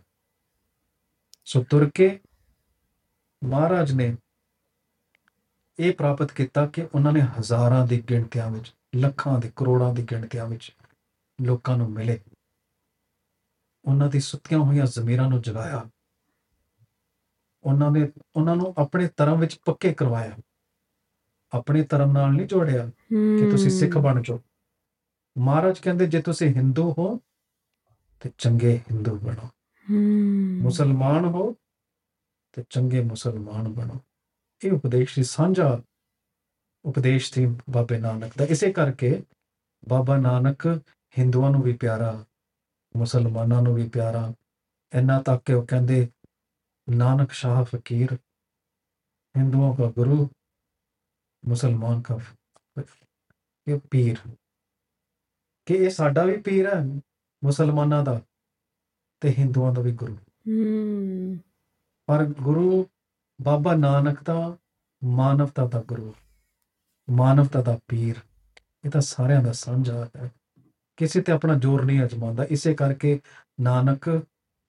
ਸੋ 1.46 1.64
ਤੁਰ 1.64 1.90
ਕੇ 1.90 2.20
ਮਹਾਰਾਜ 3.44 3.92
ਨੇ 3.92 4.16
ਇਹ 5.80 5.94
ਪ੍ਰਾਪਤ 5.94 6.32
ਕੀਤਾ 6.32 6.66
ਕਿ 6.66 6.88
ਉਹਨਾਂ 6.96 7.14
ਨੇ 7.14 7.22
ਹਜ਼ਾਰਾਂ 7.22 7.88
ਦੀ 7.88 8.02
ਗਿਣਤੀਆਂ 8.10 8.52
ਵਿੱਚ 8.52 8.74
ਲੱਖਾਂ 8.96 9.40
ਦੇ 9.40 9.52
ਕਰੋੜਾਂ 9.56 9.94
ਦੀ 9.94 10.04
ਗਿਣਤੀਆਂ 10.04 10.46
ਵਿੱਚ 10.46 10.76
ਲੋਕਾਂ 11.42 11.78
ਨੂੰ 11.78 11.92
ਮਿਲੇ। 11.92 12.22
ਉਹਨਾਂ 13.86 14.08
ਦੀ 14.08 14.20
ਸੁੱਤੀਆਂ 14.20 14.60
ਹੋਈਆਂ 14.60 14.86
ਜ਼ਮੀਰਾਂ 14.86 15.30
ਨੂੰ 15.30 15.42
ਜਗਾਇਆ। 15.42 15.90
ਉਹਨਾਂ 17.64 17.92
ਨੇ 17.92 18.12
ਉਹਨਾਂ 18.36 18.56
ਨੂੰ 18.56 18.74
ਆਪਣੇ 18.78 19.10
ਧਰਮ 19.18 19.40
ਵਿੱਚ 19.40 19.60
ਪੱਕੇ 19.66 19.94
ਕਰਵਾਇਆ। 19.94 20.38
ਆਪਣੇ 21.52 21.84
ਧਰਮ 21.84 22.12
ਨਾਲ 22.12 22.32
ਨਹੀਂ 22.32 22.48
ਜੋੜਿਆ 22.48 22.88
ਕਿ 23.10 23.52
ਤੁਸੀਂ 23.52 23.72
ਸਿੱਖ. 23.72 23.98
ਬਣ 23.98 24.22
ਜਾਓ। 24.22 24.42
ਮਹਾਰਾਜ 25.38 25.80
ਕਹਿੰਦੇ 25.80 26.08
ਜੇ 26.08 26.22
ਤੁਸੀਂ 26.22 26.50
ਹਿੰਦੂ 26.50 26.92
ਹੋ 26.92 27.22
ਤੇ 28.20 28.32
ਚੰਗੇ 28.38 28.82
ਹਿੰਦੂ 28.92 29.16
ਬਣੋ. 29.16 29.50
ਮੁਸਲਮਾਨ 30.62 31.26
ਹੋ 31.26 31.56
ਤੇ 32.54 32.64
ਚੰਗੇ 32.70 33.02
ਮੁਸਲਮਾਨ 33.02 33.74
ਬਣੋ। 33.74 33.96
ਇਹ 34.64 34.72
ਉਪਦੇਸ਼ 34.72 35.16
ਸੀ 35.16 35.24
ਸਾਂਝਾ 35.24 35.82
ਉਪਦੇਸ਼ 36.86 37.34
ਸੀ 37.34 37.46
ਬਾਬੇ 37.46 37.98
ਨਾਨਕ 37.98 38.38
ਦਾ। 38.38 38.46
ਇਸੇ 38.46 38.72
ਕਰਕੇ 38.72 39.24
ਬਾਬਾ 39.90 40.18
ਨਾਨਕ 40.18 40.68
ਹਿੰਦੂਆਂ 41.18 41.52
ਨੂੰ 41.52 41.62
ਵੀ 41.62 41.74
ਪਿਆਰਾ 41.74 42.26
ਮੁਸਲਮਾਨਾਂ 42.98 43.62
ਨੂੰ 43.62 43.76
ਵੀ 43.76 43.90
ਪਿਆਰਾ 43.90 44.34
ਇੰਨਾ 44.94 45.22
ਤੱਕ 45.22 45.44
ਕਿ 45.44 45.54
ਉਹ 45.54 45.68
ਕਹਿੰਦੇ 45.68 46.10
ਨਾਨਕ 46.90 47.32
ਸ਼ਾਹ 47.32 47.64
ਫਕੀਰ 47.64 48.18
ਹਿੰਦੂਆਂ 49.38 49.76
ਦਾ 49.76 49.92
ਗੁਰੂ 49.92 50.30
ਮੁਸਲਮਾਨ 51.46 52.02
ਦਾ 52.02 52.20
ਇਹ 53.68 53.80
ਪੀਰ। 53.92 54.18
ਕਿ 55.66 55.74
ਇਹ 55.74 55.90
ਸਾਡਾ 55.90 56.24
ਵੀ 56.24 56.42
ਪੀਰ 56.42 56.76
ਹੈ 56.76 56.84
ਮੁਸਲਮਾਨਾਂ 57.44 58.04
ਦਾ 58.04 58.22
ਤੇ 59.22 59.34
ਹਿੰਦੂਆਂ 59.40 59.74
ਦਾ 59.74 59.82
ਵੀ 59.82 59.92
ਗੁਰੂ। 59.92 60.18
Mm. 60.50 61.40
ਪਰ 62.06 62.26
ਗੁਰੂ 62.26 62.88
ਬਾਬਾ 63.42 63.76
ਨਾਨਕ 63.76 64.24
ਦਾ 64.24 64.58
ਮਾਨਵਤਾ 65.04 65.68
ਦਾ 65.68 65.82
ਗੁਰੂ। 65.82 66.16
ਮਾਨਵਤਾ 67.12 67.62
ਦਾ 67.62 67.80
ਪੀਰ। 67.88 68.16
ਇਹ 68.86 68.90
ਤਾਂ 68.90 69.02
ਸਾਰਿਆਂ 69.02 69.44
ਦਾ 69.44 69.52
ਸਾਂਝਾ 69.52 70.08
ਹੈ। 70.16 70.32
ਕਿਸੇ 70.98 71.22
ਤੇ 71.22 71.32
ਆਪਣਾ 71.32 71.56
ਜ਼ੋਰ 71.56 71.86
ਨਹੀਂ 71.86 72.04
ਅਜਮਾਉਂਦਾ। 72.04 72.44
ਇਸੇ 72.44 72.74
ਕਰਕੇ 72.74 73.20
ਨਾਨਕ 73.62 74.22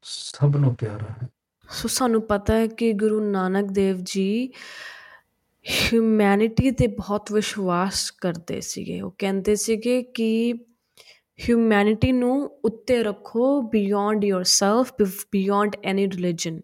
ਸਭ 0.02 0.56
ਨੂੰ 0.56 0.74
ਪਿਆਰਾ 0.74 1.06
ਹੈ। 1.22 1.28
ਸੋ 1.70 1.88
ਸਾਨੂੰ 1.88 2.22
ਪਤਾ 2.22 2.54
ਹੈ 2.54 2.66
ਕਿ 2.66 2.92
ਗੁਰੂ 2.92 3.30
ਨਾਨਕ 3.30 3.70
ਦੇਵ 3.70 3.96
ਜੀ 4.02 4.52
ਹਿਊਮੈਨਿਟੀ 5.70 6.70
ਤੇ 6.70 6.86
ਬਹੁਤ 6.86 7.32
ਵਿਸ਼ਵਾਸ 7.32 8.10
ਕਰਦੇ 8.10 8.60
ਸੀਗੇ। 8.60 9.00
ਉਹ 9.00 9.14
ਕਹਿੰਦੇ 9.18 9.56
ਸੀਗੇ 9.56 10.02
ਕਿ 10.02 10.54
ਹਿਊਮੈਨਿਟੀ 11.48 12.12
ਨੂੰ 12.12 12.60
ਉੱਤੇ 12.64 13.02
ਰੱਖੋ 13.02 13.62
beyond 13.62 14.24
yourself 14.24 14.92
beyond 15.32 15.76
any 15.84 16.06
religion 16.06 16.60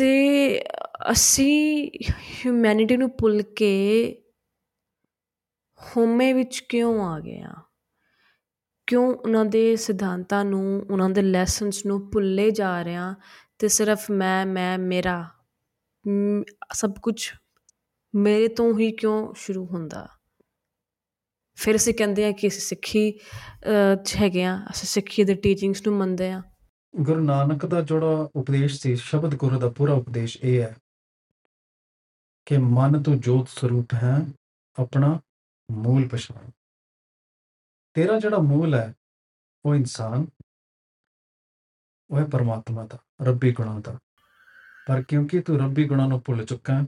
ਤੇ 0.00 0.60
ਅਸੀਂ 1.12 1.90
ਹਿਊਮੈਨਿਟੀ 2.10 2.96
ਨੂੰ 2.96 3.10
ਭੁੱਲ 3.18 3.42
ਕੇ 3.42 4.22
ਹੋਮੇ 5.80 6.32
ਵਿੱਚ 6.32 6.60
ਕਿਉਂ 6.60 7.04
ਆ 7.04 7.20
ਗਏ 7.20 7.40
ਆ 7.40 7.54
ਕਿਉਂ 8.86 9.14
ਉਹਨਾਂ 9.14 9.44
ਦੇ 9.44 9.76
ਸਿਧਾਂਤਾਂ 9.76 10.44
ਨੂੰ 10.44 10.86
ਉਹਨਾਂ 10.90 11.10
ਦੇ 11.10 11.22
ਲੈਸਨਸ 11.22 11.86
ਨੂੰ 11.86 12.10
ਭੁੱਲੇ 12.10 12.50
ਜਾ 12.50 12.82
ਰਹੇ 12.82 12.96
ਆ 12.96 13.14
ਤੇ 13.58 13.68
ਸਿਰਫ 13.68 14.10
ਮੈਂ 14.10 14.46
ਮੈਂ 14.46 14.78
ਮੇਰਾ 14.78 15.28
ਮ, 16.08 16.42
ਸਭ 16.74 16.94
ਕੁਝ 17.02 17.30
ਮੇਰੇ 18.14 18.48
ਤੋਂ 18.48 18.78
ਹੀ 18.78 18.92
ਕਿਉਂ 18.92 19.34
ਸ਼ੁਰੂ 19.34 19.66
ਹੁੰਦਾ? 19.66 20.08
ਫਿਰ 21.54 21.76
ਅਸੀਂ 21.76 21.94
ਕਹਿੰਦੇ 21.94 22.24
ਆ 22.26 22.32
ਕਿ 22.32 22.48
ਅਸੀਂ 22.48 22.60
ਸਿੱਖੀ 22.60 23.10
ਅਹ, 23.12 23.94
'ਚ 24.04 24.16
ਹੈਗੇ 24.16 24.44
ਆ 24.44 24.56
ਅਸੀਂ 24.70 24.86
ਸਿੱਖੀ 24.86 25.24
ਦੇ 25.24 25.34
ਟੀਚਿੰਗਸ 25.34 25.86
ਨੂੰ 25.86 25.96
ਮੰਨਦੇ 25.96 26.30
ਆ 26.30 26.42
ਗੁਰੂ 26.96 27.24
ਨਾਨਕ 27.24 27.66
ਦਾ 27.66 27.80
ਜਿਹੜਾ 27.80 28.30
ਉਪਦੇਸ਼ 28.36 28.80
ਸੀ, 28.80 28.96
ਸ਼ਬਦ 28.96 29.34
ਗੁਰੂ 29.34 29.58
ਦਾ 29.60 29.68
ਪੂਰਾ 29.68 29.92
ਉਪਦੇਸ਼ 29.92 30.38
ਇਹ 30.42 30.62
ਹੈ 30.62 30.76
ਕਿ 32.46 32.58
ਮਨ 32.58 33.02
ਤੋਂ 33.02 33.16
ਜੋਤ 33.16 33.48
ਸਰੂਪ 33.48 33.94
ਹੈ, 33.94 34.16
ਆਪਣਾ 34.78 35.20
ਮੂਲ 35.70 36.08
ਪਛਾਣ। 36.08 36.50
ਤੇਰਾ 37.94 38.18
ਜਿਹੜਾ 38.20 38.38
ਮੂਲ 38.38 38.74
ਹੈ, 38.74 38.94
ਉਹ 39.64 39.74
ਇਨਸਾਨ, 39.74 40.26
ਉਹ 42.10 42.18
ਹੈ 42.18 42.24
ਪਰਮਾਤਮਾ 42.24 42.86
ਦਾ, 42.86 42.98
ਰੱਬੀ 43.22 43.52
ਗੁਣਾਂ 43.52 43.80
ਦਾ। 43.80 43.98
ਪਰ 44.88 45.02
ਕਿਉਂਕਿ 45.02 45.40
ਤੂੰ 45.40 45.58
ਰੱਬੀ 45.58 45.88
ਗੁਣਾਂ 45.88 46.08
ਨੂੰ 46.08 46.22
ਭੁੱਲ 46.24 46.44
ਚੁੱਕਾ 46.46 46.74
ਹੈ, 46.74 46.86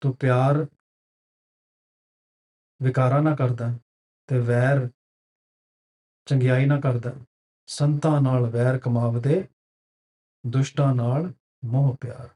ਤੂੰ 0.00 0.16
ਪਿਆਰ 0.16 0.66
ਵਿਕਾਰਾਂ 2.82 3.22
ਨਾ 3.22 3.34
ਕਰਦਾ 3.36 3.78
ਤੇ 4.26 4.38
ਵੈਰ 4.38 4.88
ਚੰਗਿਆਈ 6.26 6.66
ਨਾ 6.66 6.80
ਕਰਦਾ 6.80 7.12
ਸੰਤਾਂ 7.70 8.20
ਨਾਲ 8.20 8.46
ਵੈਰ 8.50 8.78
ਕਮਾਵਦੇ, 8.78 9.48
ਦੁਸ਼ਟਾਂ 10.46 10.94
ਨਾਲ 10.94 11.32
ਮੋਹ 11.64 11.96
ਪਿਆਰ। 12.00 12.28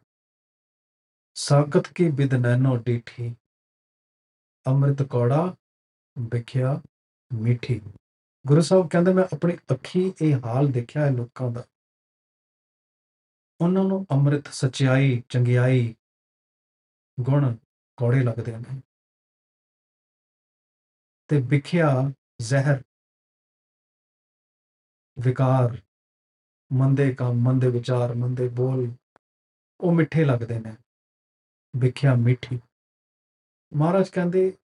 ਸਾਖਤ 1.34 1.92
ਕੀ 1.92 2.10
ਬਿਦ 2.10 2.34
ਨੈਨੋ 2.34 2.76
ਡੀਠੀ, 2.76 3.36
ਅੰਮ੍ਰਿਤ 4.66 5.02
ਕੌੜਾ 5.02 5.56
ਵਿਖਿਆ 6.18 6.80
ਮਿੱਠੀ। 7.32 7.80
ਗੁਰੂ 8.46 8.60
ਸਾਹਿਬ 8.60 8.88
ਕਹਿੰਦੇ, 8.88 9.12
ਮੈਂ 9.12 9.24
ਆਪਣੀ 9.24 9.56
ਅੱਖੀ 9.72 10.14
ਇਹ 10.22 10.36
ਹਾਲ 10.44 10.66
ਦੇਖਿਆ 10.66 11.04
ਹੈ 11.04 11.10
ਲੋਕਾਂ 11.10 11.50
ਦਾ। 11.50 11.64
ਉਹਨਾਂ 13.60 13.84
ਨੂੰ 13.84 14.06
ਅੰਮ੍ਰਿਤ 14.10 14.48
ਸਚਾਈ 14.48 15.22
ਚੰਗਿਆਈ 15.28 15.94
ਗੁਣ 17.20 17.56
ਕੌੜੇ 17.96 18.22
ਲੱਗਦੇ 18.22 18.56
ਨੇ। 18.56 18.82
ਤੇ 21.28 21.40
ਵਿਖਿਆ 21.40 22.12
ਜ਼ਹਿਰ 22.40 22.82
ਵਿਕਾਰ, 25.18 25.82
ਮੰਦੇ 26.72 27.14
ਕੰਮ, 27.14 27.34
ਮੰਦੇ 27.34 27.70
ਵਿਚਾਰ, 27.70 28.14
ਮੰਦੇ 28.14 28.48
ਬੋਲ, 28.48 28.94
ਉਹ 29.80 29.92
ਮਿੱਠੇ 29.92 30.24
ਲੱਗਦੇ 30.24 30.58
ਨੇ। 30.58 30.76
ਵਿਖਿਆ 31.76 32.14
ਮਿੱਠੀ। 32.14 32.60
ਮਹਾਰਾਜ 33.76 34.08
ਕਹਿੰਦੇ, 34.08 34.58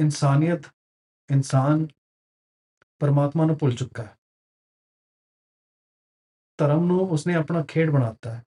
ਇਨਸਾਨੀਅਤ 0.00 0.62
ਇਨਸਾਨ 1.30 1.86
ਪਰਮਾਤਮਾ 2.98 3.46
ਨੂੰ 3.46 3.58
ਭੁੱਲ 3.58 3.74
ਚੁੱਕਾ 3.74 4.02
ਹੈ। 4.02 4.18
ਧਰਮ 6.58 6.84
ਨੂੰ 6.84 7.00
ਉਸਨੇ 7.00 7.34
ਆਪਣਾ 7.34 7.64
ਖੇਡ 7.68 7.90
ਬਣਾਤਾ 7.90 8.34
ਹੈ। 8.34 8.44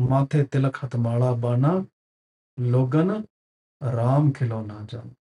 ਮਾਥੇ 0.00 0.44
ਤਿਲਕ 0.44 0.76
ਹੱਥ 0.76 0.96
ਮਾਲਾ 0.96 1.32
ਬਾਣਾ, 1.32 1.86
ਲੋਗਨ 2.60 3.24
ਰਾਮ 3.92 4.32
ਖਿਲੌਣਾ 4.32 4.86
ਜਾਨ 4.86 5.14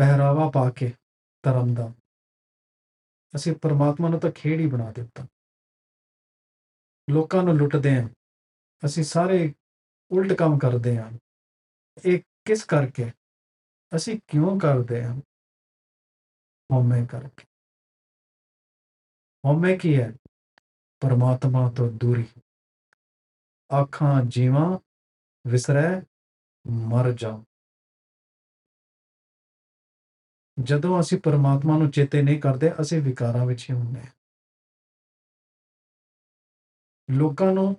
ਪਹਿਰਾਵਾ 0.00 0.50
ਪਾ 0.50 0.70
ਕੇ 0.70 0.94
ਧਰਮ 1.42 1.74
ਦਾ 1.74 1.94
ਅਸੀਂ 3.36 3.56
ਪਰਮਾਤਮਾ 3.56 4.08
ਨੂੰ 4.08 4.20
ਤਾਂ 4.20 4.30
ਖੇਡ 4.30 4.60
ਹੀ 4.60 4.66
ਬਣਾ 4.66 4.92
ਦਿੱਤਾ। 4.92 5.26
ਲੋਕਾਂ 7.10 7.42
ਨੂੰ 7.42 7.56
ਲੁੱਟਦੇ 7.56 8.02
ਹਾਂ। 8.02 8.08
ਅਸੀਂ 8.86 9.04
ਸਾਰੇ 9.04 9.54
ਉਲਟ 10.10 10.32
ਕੰਮ 10.32 10.58
ਕਰਦੇ 10.58 10.98
ਹਾਂ। 10.98 11.12
ਇਹ 12.04 12.20
ਕਿਸ 12.44 12.64
ਕਰਕੇ? 12.64 13.12
ਅਸੀਂ 13.96 14.20
ਕਿਉਂ 14.26 14.60
ਕਰਦੇ 14.60 15.04
ਹਾਂ? 15.04 15.20
ਹਉਮੈ 16.72 17.06
ਕਰਕੇ। 17.06 17.44
ਹਉਮੈ 19.44 19.76
ਕੀ 19.76 20.00
ਹੈ? 20.00 20.12
ਪਰਮਾਤਮਾ 21.00 21.70
ਤੋਂ 21.70 21.90
ਦੂਰੀ। 21.90 22.26
ਆਖਾਂ, 23.72 24.24
ਜੀਵਾਂ, 24.24 24.78
ਵਿਸਰੈ, 25.46 26.00
ਮਰ 26.66 27.12
ਜਾ 27.12 27.44
ਜਦੋਂ 30.62 31.00
ਅਸੀਂ 31.00 31.18
ਪਰਮਾਤਮਾ 31.18 31.78
ਨੂੰ 31.78 31.90
ਚੇਤੇ 31.90 32.22
ਨਹੀਂ 32.22 32.40
ਕਰਦੇ, 32.40 32.72
ਅਸੀਂ 32.80 33.02
ਵਿਕਾਰਾਂ 33.02 33.46
ਵਿੱਚ 33.46 33.70
ਹੀ 33.70 33.74
ਹੁੰਦੇ 33.74 34.00
ਹਾਂ। 34.00 34.10
ਲੋਕਾਂ 37.10 37.52
ਨੂੰ 37.52 37.76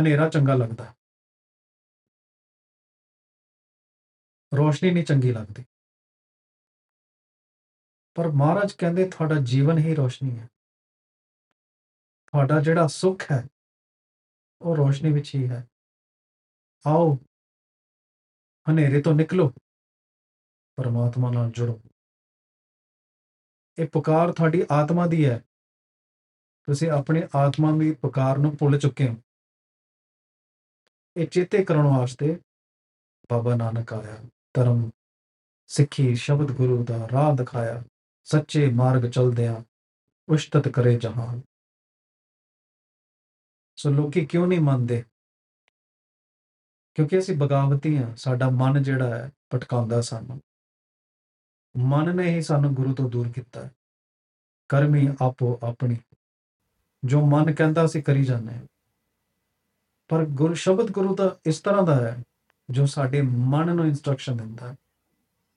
ਹਨੇਰਾ 0.00 0.28
ਚੰਗਾ 0.28 0.54
ਲੱਗਦਾ। 0.54 0.94
ਰੋਸ਼ਨੀ 4.56 4.90
ਨਹੀਂ 4.90 5.04
ਚੰਗੀ 5.04 5.32
ਲੱਗਦੀ। 5.32 5.64
ਪਰ 8.14 8.28
ਮਹਾਰਾਜ 8.28 8.72
ਕਹਿੰਦੇ, 8.72 9.08
ਤੁਹਾਡਾ 9.08 9.34
ਜੀਵਨ 9.42 9.78
ਹੀ 9.78 9.94
ਰੋਸ਼ਨੀ 9.94 10.38
ਹੈ। 10.38 10.46
ਤੁਹਾਡਾ 12.26 12.60
ਜਿਹੜਾ 12.60 12.86
ਸੁੱਖ 12.86 13.32
ਹੈ, 13.32 13.48
ਉਹ 14.60 14.76
ਰੋਸ਼ਨੀ 14.76 15.12
ਵਿੱਚ 15.12 15.34
ਹੀ 15.34 15.48
ਹੈ। 15.48 15.68
ਆਓ, 16.86 17.14
ਹਨੇਰੇ 18.70 19.02
ਤੋਂ 19.02 19.14
ਨਿਕਲੋ। 19.14 19.52
ਪਰਮਾਤਮਾ 20.76 21.32
ਨਾਲ 21.32 21.50
ਜੁੜੋ। 21.50 21.80
ਇਹ 23.78 23.88
ਪੁਕਾਰ 23.88 24.32
ਤੁਹਾਡੀ 24.32 24.66
ਆਤਮਾ 24.70 25.06
ਦੀ 25.06 25.26
ਹੈ। 25.26 25.44
ਤੁਸੀਂ 26.66 26.90
ਆਪਣੀ 26.90 27.22
ਆਤਮਾ 27.36 27.78
ਦੀ 27.78 27.92
ਪੁਕਾਰ 27.92 28.38
ਨੂੰ 28.38 28.56
ਭੁੱਲ 28.56 28.78
ਚੁੱਕੇ 28.78 29.08
ਹੋ। 29.08 29.16
ਇਹ 31.16 31.26
ਚੇਤੇ 31.26 31.64
ਕਰਨ 31.64 31.82
ਵਾਸਤੇ 31.82 32.40
ਬਾਬਾ 33.30 33.54
ਨਾਨਕ 33.54 33.92
ਆਇਆ। 33.92 34.18
ਧਰਮ, 34.54 34.90
ਸਿੱਖੀ, 35.66 36.14
ਸ਼ਬਦ 36.14 36.52
ਗੁਰੂ 36.52 36.84
ਦਾ 36.84 37.08
ਰਾਹ 37.12 37.36
ਦਿਖਾਇਆ। 37.36 37.82
ਸੱਚੇ 38.24 38.70
ਮਾਰਗ 38.70 39.10
ਚਲਦਿਆਂ 39.10 39.62
ਉਸ਼ਤਤ 40.28 40.68
ਕਰੇ 40.68 40.98
ਜਹਾਨ। 40.98 41.40
ਸੋ 43.76 43.90
ਲੋਕੀ 43.90 44.26
ਕਿਉਂ 44.26 44.46
ਨਹੀਂ 44.46 44.60
ਮੰਨਦੇ? 44.60 45.04
ਕਿਉਂਕਿ 46.94 47.18
ਅਸੀਂ 47.18 47.36
ਬਗਾਵਤੀ 47.36 47.98
ਹਾਂ 47.98 48.16
ਸਾਡਾ 48.16 48.50
ਮਨ 48.50 48.82
ਜਿਹੜਾ 48.82 49.18
ਹੈ 49.18 49.30
ਭਟਕਾਉਂਦਾ 49.54 50.00
ਸਾਨੂੰ। 50.00 50.40
ਮਨ 51.76 52.16
ਨੇ 52.16 52.34
ਹੀ 52.34 52.42
ਸਾਨੂੰ 52.42 52.74
ਗੁਰੂ 52.74 52.94
ਤੋਂ 52.94 53.10
ਦੂਰ 53.10 53.28
ਕੀਤਾ 53.28 53.64
ਹੈ। 53.64 53.70
ਕਰਮੀ 54.68 55.08
ਆਪੋ 55.22 55.58
ਆਪਣੀ। 55.62 55.96
ਜੋ 57.04 57.26
ਮਨ 57.26 57.54
ਕਹਿੰਦਾ 57.54 57.84
ਅਸੀਂ 57.84 58.02
ਕਰੀ 58.02 58.24
ਜਾਂਦੇ 58.24 58.54
ਹਾਂ। 58.54 58.62
ਪਰ 60.08 60.24
ਗੁਰ 60.24 60.54
ਸ਼ਬਦ 60.54 60.90
ਗੁਰੂ 60.90 61.16
ਦਾ 61.16 61.36
ਇਸ 61.46 61.60
ਤਰ੍ਹਾਂ 61.60 61.82
ਦਾ 61.82 61.94
ਹੈ, 61.94 62.22
ਜੋ 62.70 62.86
ਸਾਡੇ 62.86 63.22
ਮਨ 63.22 63.76
ਨੂੰ 63.76 63.86
ਇਨਸਟਰਕਸ਼ਨ 63.86 64.36
ਦਿੰਦਾ 64.36 64.72
ਹੈ 64.72 64.76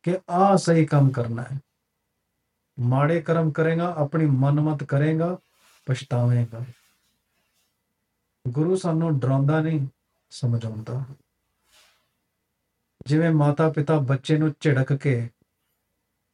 ਕਿ 0.03 0.17
ਆਹ 0.29 0.57
ਸਹੀ 0.57 0.85
ਕੰਮ 0.85 1.09
ਕਰਨਾ 1.09 1.43
ਹੈ। 1.43 1.59
ਮਾੜੇ 2.79 3.21
ਕਰਮ 3.21 3.51
ਕਰੇਗਾ, 3.51 3.93
ਆਪਣੀ 3.97 4.25
ਮਨਮਤ 4.25 4.83
ਕਰੇਗਾ, 4.83 5.37
ਪਛਤਾਵੇਂਗਾ। 5.85 6.65
ਗੁਰੂ 8.47 8.75
ਸਾਨੂੰ 8.75 9.19
ਡਰਾਉਂਦਾ 9.19 9.61
ਨਹੀਂ, 9.61 9.87
ਸਮਝਾਉਂਦਾ। 10.29 11.05
ਜਿਵੇਂ 13.05 13.31
ਮਾਤਾ 13.31 13.69
ਪਿਤਾ 13.69 13.99
ਬੱਚੇ 13.99 14.37
ਨੂੰ 14.37 14.53
ਝਿੜਕ 14.59 14.93
ਕੇ 14.93 15.29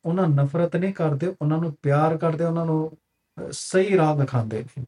ਉਹਨਾਂ 0.10 0.28
ਨਫ਼ਰਤ 0.28 0.76
ਨਹੀਂ 0.76 0.94
ਕਰਦੇ 0.94 1.36
ਉਹਨਾਂ 1.42 1.58
ਨੂੰ 1.58 1.78
ਪਿਆਰ 1.82 2.18
ਕਰਦੇ 2.18 2.44
ਉਹਨਾਂ 2.44 2.66
ਨੂੰ 2.66 2.92
ਅਹ, 2.92 3.52
ਸਹੀ 3.52 3.98
ਰਾਹ 3.98 4.16
ਦਿਖਾਉਂਦੇ 4.16 4.64
ਨੇ 4.64 4.86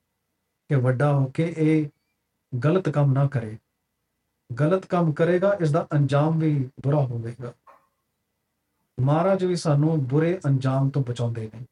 ਕਿ 0.69 0.75
ਵੱਡਾ 0.75 1.13
ਹੋ 1.13 1.25
ਕੇ 1.25 1.55
ਇਹ 1.57 1.89
ਗਲਤ 2.65 2.89
ਕੰਮ 2.89 3.13
ਨਾ 3.13 3.27
ਕਰੇ। 3.27 3.57
ਗਲਤ 4.59 4.85
ਕੰਮ 4.85 5.11
ਕਰੇਗਾ 5.13 5.57
ਇਸ 5.61 5.71
ਦਾ 5.71 5.87
ਅੰਜਾਮ 5.93 6.39
ਵੀ 6.39 6.69
ਬੁਰਾ 6.83 6.97
ਹੋਵੇਗਾ। 6.97 7.53
ਮਹਾਰਾਜ 9.01 9.45
ਵੀ 9.45 9.55
ਸਾਨੂੰ 9.55 10.07
ਬੁਰੇ 10.07 10.39
ਅੰਜਾਮ 10.45 10.89
ਤੋਂ 10.89 11.03
ਬਚਾਉਂਦੇ 11.03 11.51
ਨੇ। 11.53 11.65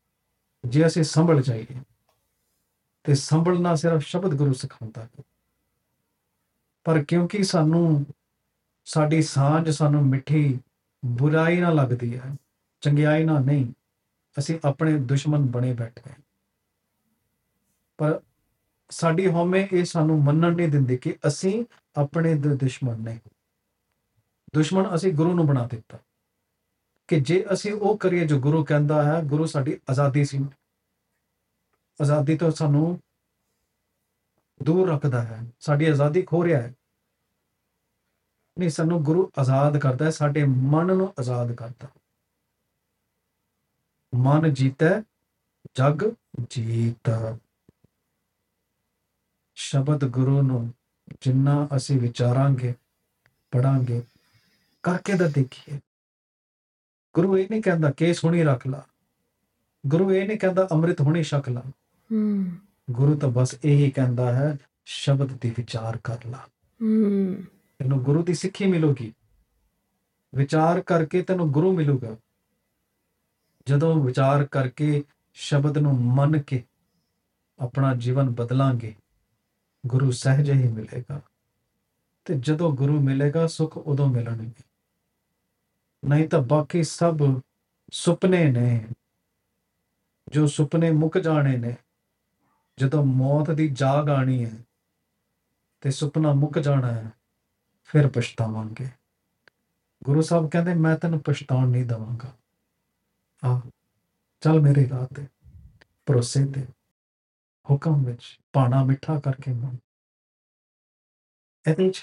ਜੇ 0.68 0.88
ਅਸੀਂ 0.88 1.04
ਸੰਭਲ 1.04 1.42
ਜਾਈਏ 1.42 1.82
ਤੇ 3.04 3.16
ਸੰਭਲਣਾ 3.16 3.76
ਸਿਰਫ 3.76 4.02
ਸ਼ਬਦ 4.02 4.36
ਗੁਰੂ 4.36 4.54
ਸਿਖਾਉਂਦਾ 4.54 5.04
ਹੈ। 5.04 5.10
ਪਰ 6.84 7.04
ਕਿਉਂਕਿ 7.04 7.44
ਸਾਨੂੰ 7.44 8.06
ਸਾਡੀ 8.86 9.22
ਸਾਂਝ 9.22 9.70
ਸਾਨੂੰ 9.70 10.06
ਮਿੱਠੀ 10.06 10.60
ਬੁਰਾਈ 11.06 11.60
ਨਾਲ 11.60 11.76
ਲੱਗਦੀ 11.76 12.20
ਹੈ 12.20 12.36
ਚੰਗਿਆਈ 12.82 13.24
ਨਾਲ 13.24 13.42
ਨਹੀਂ, 13.42 13.74
ਅਸੀਂ 14.40 14.60
ਆਪਣੇ 14.66 14.98
ਦੁਸ਼ਮਣ 14.98 15.40
ਬਣੇ 15.40 15.74
ਬੈਠੇ 15.74 16.10
ਹਾਂ। 16.10 16.22
ਪਰ 17.98 18.22
ਸਾਡੀ 18.90 19.28
ਹਉਮੈ 19.28 19.68
ਇਹ 19.74 19.86
ਸਾਨੂੰ 19.86 20.24
ਮੰਨਣ 20.24 20.56
ਨਹੀਂ 20.56 20.70
ਦਿੰਦੀ 20.70 20.98
ਕਿ 20.98 21.18
ਅਸੀਂ 21.28 21.66
ਆਪਣੇ 21.96 22.36
ਦ- 22.36 22.48
ਦੁਸ਼ਮਣ 22.48 22.98
ਨੇ 22.98 23.20
ਦੁਸ਼ਮਣ 24.56 24.96
ਅਸੀਂ 24.96 25.14
ਗੁਰੂ 25.14 25.34
ਨੂੰ 25.34 25.48
ਬਣਾ 25.48 25.68
ਦਿੱਤਾ। 25.68 25.98
ਕਿ 27.08 27.20
ਜੇ 27.20 27.46
ਅਸੀਂ 27.54 27.74
ਉਹ 27.74 27.98
ਕਰੀਏ 27.98 28.28
ਜੋ 28.28 28.40
ਗੁਰੂ 28.40 28.66
ਕਹਿੰਦਾ 28.66 29.04
ਹੈ, 29.04 29.24
ਗੁਰੂ 29.24 29.46
ਸਾਡੀ 29.46 29.82
ਆਜ਼ਾਦੀ 29.90 30.26
ਸੀ। 30.26 30.38
ਆਜ਼ਾਦੀ 32.02 32.38
ਤੋਂ 32.38 32.52
ਸਾਨੂੰ 32.52 33.02
ਦੂਰ 34.64 34.90
ਰੱਖਦਾ 34.90 35.22
ਹੈ। 35.22 35.44
ਸਾਡੀ 35.60 35.86
ਆਜ਼ਾਦੀ 35.86 36.22
ਖੋ 36.22 36.44
ਰਿਹਾ 36.44 36.62
ਹੈ। 36.62 36.74
ਨਹੀਂ, 38.60 38.70
ਸਾਨੂੰ 38.70 39.04
ਗੁਰੂ 39.04 39.32
ਆਜ਼ਾਦ 39.40 39.78
ਕਰਦਾ 39.78 40.06
ਹੈ, 40.06 40.10
ਸਾਡੇ 40.10 40.44
ਮਨ 40.44 40.86
ਨੂੰ 40.86 41.14
ਆਜ਼ਾਦ 41.20 41.54
ਕਰਦਾ 41.54 41.88
ਮਨ 44.16 44.54
ਜੀਤੈ 44.54 45.02
ਜਗ 45.76 46.14
ਜੀਤ। 46.50 47.38
ਸ਼ਬਦ 49.56 50.06
ਗੁਰੂ 50.06 50.42
ਨੂੰ 50.42 50.74
ਜਿੰਨਾ 51.22 51.68
ਅਸੀਂ 51.76 52.02
ਵਿਚਾਰਾਂਗੇ 52.02 52.76
ਪੜਾਂਗੇ 53.52 54.04
ਕਰਕੇ 54.84 55.18
ਤਾਂ 55.18 55.30
ਦੇਖੀਏ। 55.30 55.80
ਗੁਰੂ 57.14 57.38
ਇਹ 57.38 57.48
ਨਹੀਂ 57.50 57.62
ਕਹਿੰਦਾ 57.62 57.92
ਕੇਸ 57.92 58.26
ਹੁਣੀ 58.26 58.44
ਰੱਖ 58.44 58.68
ਲਾ। 58.68 58.86
ਗੁਰੂ 59.88 60.12
ਇਹ 60.12 60.28
ਨਹੀਂ 60.28 60.38
ਕਹਿੰਦਾ 60.38 60.68
ਅੰਮ੍ਰਿਤ 60.72 61.02
ਹੁਣੀ 61.02 61.24
ਛਕ 61.24 61.50
ਲਾ। 61.50 61.64
ਹਮ 62.14 62.58
ਗੁਰੂ 62.92 63.18
ਤਾਂ 63.18 63.30
ਬਸ 63.30 63.56
ਇਹੀ 63.66 63.92
ਕਹਿੰਦਾ 63.92 64.34
ਹੈ 64.34 64.58
ਸ਼ਬਦ 64.86 65.34
ਦੀ 65.34 65.50
ਵਿਚਾਰ 65.50 65.98
ਕਰ 65.98 66.18
ਲਾ। 66.26 66.48
ਹਮ 66.82 67.44
ਤੈਨੂੰ 67.80 68.04
ਗੁਰੂ 68.04 68.24
ਦੀ 68.24 68.34
ਸਿੱਖੀ 68.34 68.66
ਮਿਲੂਗੀ। 68.66 69.14
ਵਿਚਾਰ 70.36 70.82
ਕਰਕੇ 70.82 71.22
ਤੈਨੂੰ 71.22 71.52
ਗੁਰੂ 71.52 71.76
ਮਿਲੂਗਾ। 71.76 72.16
ਜਦੋਂ 73.70 74.04
ਵਿਚਾਰ 74.04 74.46
ਕਰਕੇ 74.46 75.04
ਸ਼ਬਦ 75.34 75.78
ਨੂੰ 75.78 76.02
ਮੰਨ 76.02 76.42
ਕੇ 76.42 76.64
ਆਪਣਾ 77.60 77.96
ਜੀਵਨ 77.96 78.30
ਬਦਲਾਂਗੇ, 78.30 78.96
ਗੁਰੂ 79.88 80.12
ਸਹਿਜ 80.12 80.52
ਹੀ 80.52 80.68
ਮਿਲੇਗਾ। 80.68 81.22
ਤੇ 82.26 82.40
ਜਦੋਂ 82.40 82.72
ਗੁਰੂ 82.72 83.00
ਮਿਲੇਗਾ, 83.02 83.48
ਸੁੱਖ 83.48 83.78
ਉਦੋਂ 83.78 84.08
ਮਿਲਣਗੇ। 84.08 84.64
ਨਹੀਂ 86.06 86.30
ਤਾਂ 86.30 86.42
ਬਾਕੀ 86.42 86.84
ਸਭ 86.84 87.42
ਸੁਪਨੇ 87.92 88.52
ਨੇ, 88.52 88.88
ਜੋ 90.28 90.48
ਸੁਪਨੇ 90.48 90.92
ਮੁੱਕ 90.92 91.18
ਜਾਣੇ 91.18 91.58
ਨੇ। 91.58 91.76
ਜਦੋਂ 92.78 93.06
ਮੌਤ 93.06 93.52
ਦੀ 93.52 93.68
ਜਾਗ 93.68 94.10
ਆਣੀ 94.10 94.46
ਹੈ 94.46 94.52
ਤੇ 95.82 95.92
ਸੁਪਨਾ 95.92 96.34
ਮੁੱਕ 96.34 96.60
ਜਾਣਾ 96.60 96.92
ਹੈ, 96.92 97.12
ਫਿਰ 97.84 98.08
ਪਛਤਾਵਾਂਗੇ। 98.08 98.88
ਗੁਰੂ 100.04 100.22
ਸਾਹਿਬ 100.22 100.50
ਕਹਿੰਦੇ, 100.50 100.74
ਮੈਂ 100.74 100.98
ਤੈਨੂੰ 100.98 101.20
ਪਛਤਾਉਣ 101.20 101.70
ਨਹੀਂ 101.70 101.86
ਦਵਾਂਗਾ। 101.86 102.34
ਆ, 103.46 103.62
ਚੱਲ 104.42 104.62
ਮੇਰੇ 104.62 104.90
ਰਾਹ 104.90 105.08
ਤੇ 105.16 105.28
ਭਰੋਸੇ 106.06 106.46
ਤੇ 106.46 106.66
ਹੁਕਮ 107.72 108.04
ਵਿੱਚ 108.04 108.40
ਪਾਣਾ 108.54 108.84
ਮਿੱਠਾ 108.84 109.20
ਕਰਕੇ 109.20 109.54
ਮੰਨ। 109.54 109.78
ਇਹਦੇ 111.72 111.90
ਚ 111.90 112.02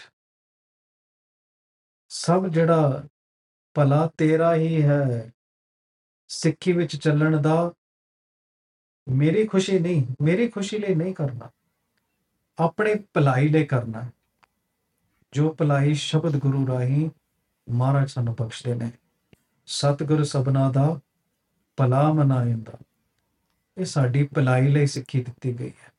ਸਭ 2.09 2.47
ਜਿਹੜਾ 2.47 3.07
ਭਲਾ 3.74 4.11
ਤੇਰਾ 4.18 4.55
ਹੀ 4.55 4.82
ਹੈ, 4.82 5.32
ਸਿੱਖੀ 6.28 6.72
ਵਿੱਚ 6.72 6.97
ਚੱਲਣ 6.97 7.43
ਦਾ 7.43 7.72
ਮੇਰੀ 9.09 9.47
ਖੁਸ਼ੀ 9.47 9.78
ਨਹੀਂ, 9.78 10.07
ਮੇਰੀ 10.22 10.49
ਖੁਸ਼ੀ 10.49 10.78
ਲਈ 10.78 10.95
ਨਹੀਂ 10.95 11.14
ਕਰਨਾ। 11.14 11.51
ਆਪਣੇ 12.59 12.95
ਭਲਾਈ 13.14 13.49
ਲਈ 13.49 13.64
ਕਰਨਾ। 13.64 14.03
ਹੈ। 14.03 14.12
ਜੋ 15.32 15.55
ਭਲਾਈ 15.55 15.95
ਸ਼ਬਦ 15.95 16.39
ਗੁਰੂ 16.39 16.66
ਰਾਹੀਂ 16.66 17.11
ਮਹਾਰਾਜ 17.70 18.11
ਸਾਨੂੰ 18.11 18.34
ਬਖਸ਼ਦੇ 18.34 18.74
ਨੇ। 18.74 18.93
ਸਤਿਗੁਰ 19.66 20.24
ਸਭਨਾ 20.24 20.72
ਦਾ 20.72 21.01
ਭਲਾ 21.77 22.12
ਮਨਾਇੰਦਾ 22.12 22.72
ਇਹ 23.79 23.85
ਸਾਡੀ 23.85 24.27
ਭਲਾਈ 24.27 24.68
ਲਈ 24.68 24.87
ਸਿੱਖੀ 24.87 25.24
ਦਿੱਤੀ 25.24 25.61
ਗਈ 25.61 25.72
ਹੈ। 25.85 25.93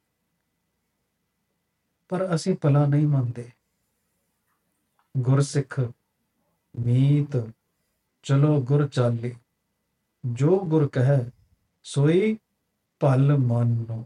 ਪਰ 2.10 2.36
ਅਸੀਂ 2.36 2.56
ਭਲਾ 2.62 2.86
ਨਹੀਂ 2.86 3.08
ਮੰਨਦੇ। 3.08 3.52
ਗੁਰਸਿੱਖ, 5.18 5.80
ਮੀਤ, 6.80 7.54
ਚਲੋ 8.24 8.62
ਗੁਰ 8.62 8.88
ਚਾਲੀ। 8.88 9.36
ਜੋ 10.26 10.60
ਗੁਰ 10.60 10.88
ਕਹੈ, 10.88 11.30
ਸੋਈ 11.84 12.38
ਭਲ 13.00 13.38
ਮੰਨੋ। 13.38 14.06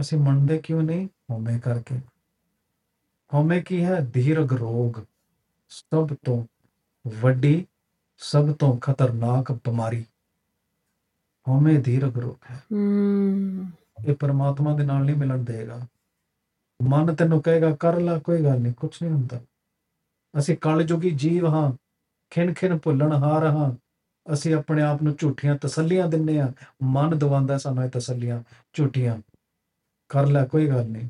ਅਸੀਂ 0.00 0.18
ਮੰਨਦੇ 0.18 0.58
ਕਿਉਂ 0.58 0.82
ਨਹੀਂ? 0.82 1.08
ਹਉਮੈ 1.30 1.58
ਕਰਕੇ। 1.58 1.98
ਹਉਮੈ 3.34 3.60
ਕੀ 3.60 3.84
ਹੈ? 3.84 4.00
ਧੀਰਗ 4.00 4.52
ਰੋਗ। 4.52 5.04
ਸਭ 5.68 6.08
ਤੋਂ 6.24 6.46
ਵੱਡੀ 7.20 7.66
ਸਭ 8.18 8.52
ਤੋਂ 8.52 8.78
ਖਤਰਨਾਕ 8.78 9.52
ਬਿਮਾਰੀ 9.52 10.04
ਹਉਮੈ 11.48 11.80
ਧੀਰਗ 11.80 12.18
ਰੋਗ 12.18 12.36
ਹੈ। 12.50 12.62
ਹਮ 12.72 13.70
ਇਹ 14.06 14.14
ਪਰਮਾਤਮਾ 14.14 14.76
ਦੇ 14.76 14.84
ਨਾਲ 14.84 15.04
ਨਹੀਂ 15.04 15.16
ਮਿਲਣ 15.16 15.44
ਦੇਗਾ। 15.44 15.86
ਮਨ 16.82 17.14
ਤੈਨੂੰ 17.14 17.42
ਕਹੇਗਾ 17.42 17.76
ਕਰ 17.76 18.00
ਲੈ 18.00 18.18
ਕੋਈ 18.18 18.44
ਗੱਲ 18.44 18.60
ਨਹੀਂ 18.60 18.72
ਕੁਝ 18.72 19.02
ਨਹੀਂ 19.02 19.12
ਹੁੰਦਾ। 19.12 19.40
ਅਸੀਂ 20.38 20.56
ਕਲਯੁਗੀ 20.56 21.10
ਜੀਵ 21.10 21.46
ਹਾਂ 21.46 21.72
ਖਿਣ 22.30 22.54
ਖਿਣ 22.54 22.78
ਭੁੱਲਣ 22.78 23.12
ਹਾਰ 23.12 23.46
ਹਾਂ। 23.46 23.72
ਅਸੀਂ 24.32 24.54
ਆਪਣੇ 24.54 24.82
ਆਪ 24.82 25.02
ਨੂੰ 25.02 25.16
ਝੂਠੀਆਂ 25.18 25.54
ਤਸੱਲੀਆਂ 25.54 26.08
ਦਿੰਨੇ 26.08 26.40
ਆ 26.40 26.52
ਮਨ 26.82 27.18
ਦਵਾਉਂਦਾ 27.18 27.58
ਸਾਨੂੰ 27.58 27.84
ਇਹ 27.84 27.90
ਤਸੱਲੀਆਂ 27.90 28.42
ਝੂਠੀਆਂ। 28.72 29.18
ਕਰ 30.08 30.26
ਲੈ 30.26 30.44
ਕੋਈ 30.44 30.68
ਗੱਲ 30.68 30.86
ਨਹੀਂ। 30.86 31.08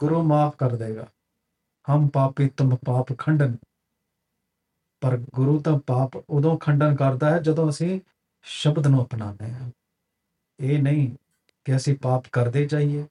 ਗੁਰੂ 0.00 0.22
ਮਾਫ 0.22 0.56
ਕਰ 0.56 0.76
ਦੇਗਾ। 0.76 1.06
ਹਮ 1.90 2.08
ਪਾਪੀ 2.08 2.48
ਤੁਮ 2.48 2.76
ਪਾਪ 2.86 3.18
ਖੰਡਨ। 3.18 3.56
ਪਰ 5.04 5.18
ਗੁਰੂ 5.34 5.60
ਤਾਂ 5.60 5.78
ਪਾਪ 5.78 6.16
ਉਦੋਂ 6.16 6.58
ਖੰਡਨ 6.58 6.96
ਕਰਦਾ 6.96 7.30
ਹੈ 7.30 7.38
ਜਦੋਂ 7.38 7.70
ਅਸੀਂ 7.70 8.00
ਸ਼ਬਦ 8.42 8.86
ਨੂੰ 8.86 9.04
ਅਪਣਾਉਂਦੇ 9.04 9.54
ਹਾਂ। 9.54 9.70
ਇਹ 10.60 10.82
ਨਹੀਂ 10.82 11.16
ਕਿ 11.64 11.76
ਅਸੀਂ 11.76 11.96
ਪਾਪ 11.96 12.24
ਕਰਦੇ 12.32 12.66
ਜਾਈਏ 12.66 13.06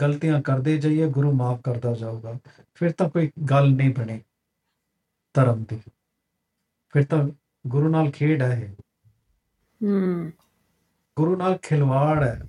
ਗਲਤੀਆਂ 0.00 0.42
ਕਰਦੇ 0.42 0.78
ਜਾਈਏ 0.78 1.08
ਗੁਰੂ 1.08 1.32
ਮਾਫ 1.32 1.60
ਕਰਦਾ 1.62 1.94
ਜਾਊਗਾ। 1.94 2.38
ਫਿਰ 2.74 2.92
ਤਾਂ 2.92 3.10
ਕੋਈ 3.10 3.30
ਗੱਲ 3.50 3.70
ਨਹੀਂ 3.70 3.94
ਬਣੇ 3.94 4.20
ਧਰਮ 5.34 5.64
ਦੀ। 5.64 5.80
ਫਿਰ 6.88 7.04
ਤਾਂ 7.04 7.28
ਗੁਰੂ 7.66 7.88
ਨਾਲ 7.88 8.10
ਖੇਡ 8.10 8.42
ਹੈ 8.42 8.74
ਹਮ 9.84 10.30
ਗੁਰੂ 11.16 11.36
ਨਾਲ 11.36 11.58
ਖਿਲਵਾੜ 11.58 12.22
ਹੈ। 12.22 12.42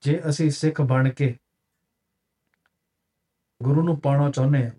ਜੇ 0.00 0.22
ਅਸੀਂ 0.28 0.50
ਸਿੱਖ 0.50 0.80
ਬਣ 0.80 1.08
ਕੇ 1.08 1.36
ਗੁਰੂ 3.62 3.82
ਨੂੰ 3.82 4.00
ਪਾਣਾ 4.00 4.30
ਚਾਹੁੰਦੇ 4.30 4.64
ਹਾਂ 4.64 4.70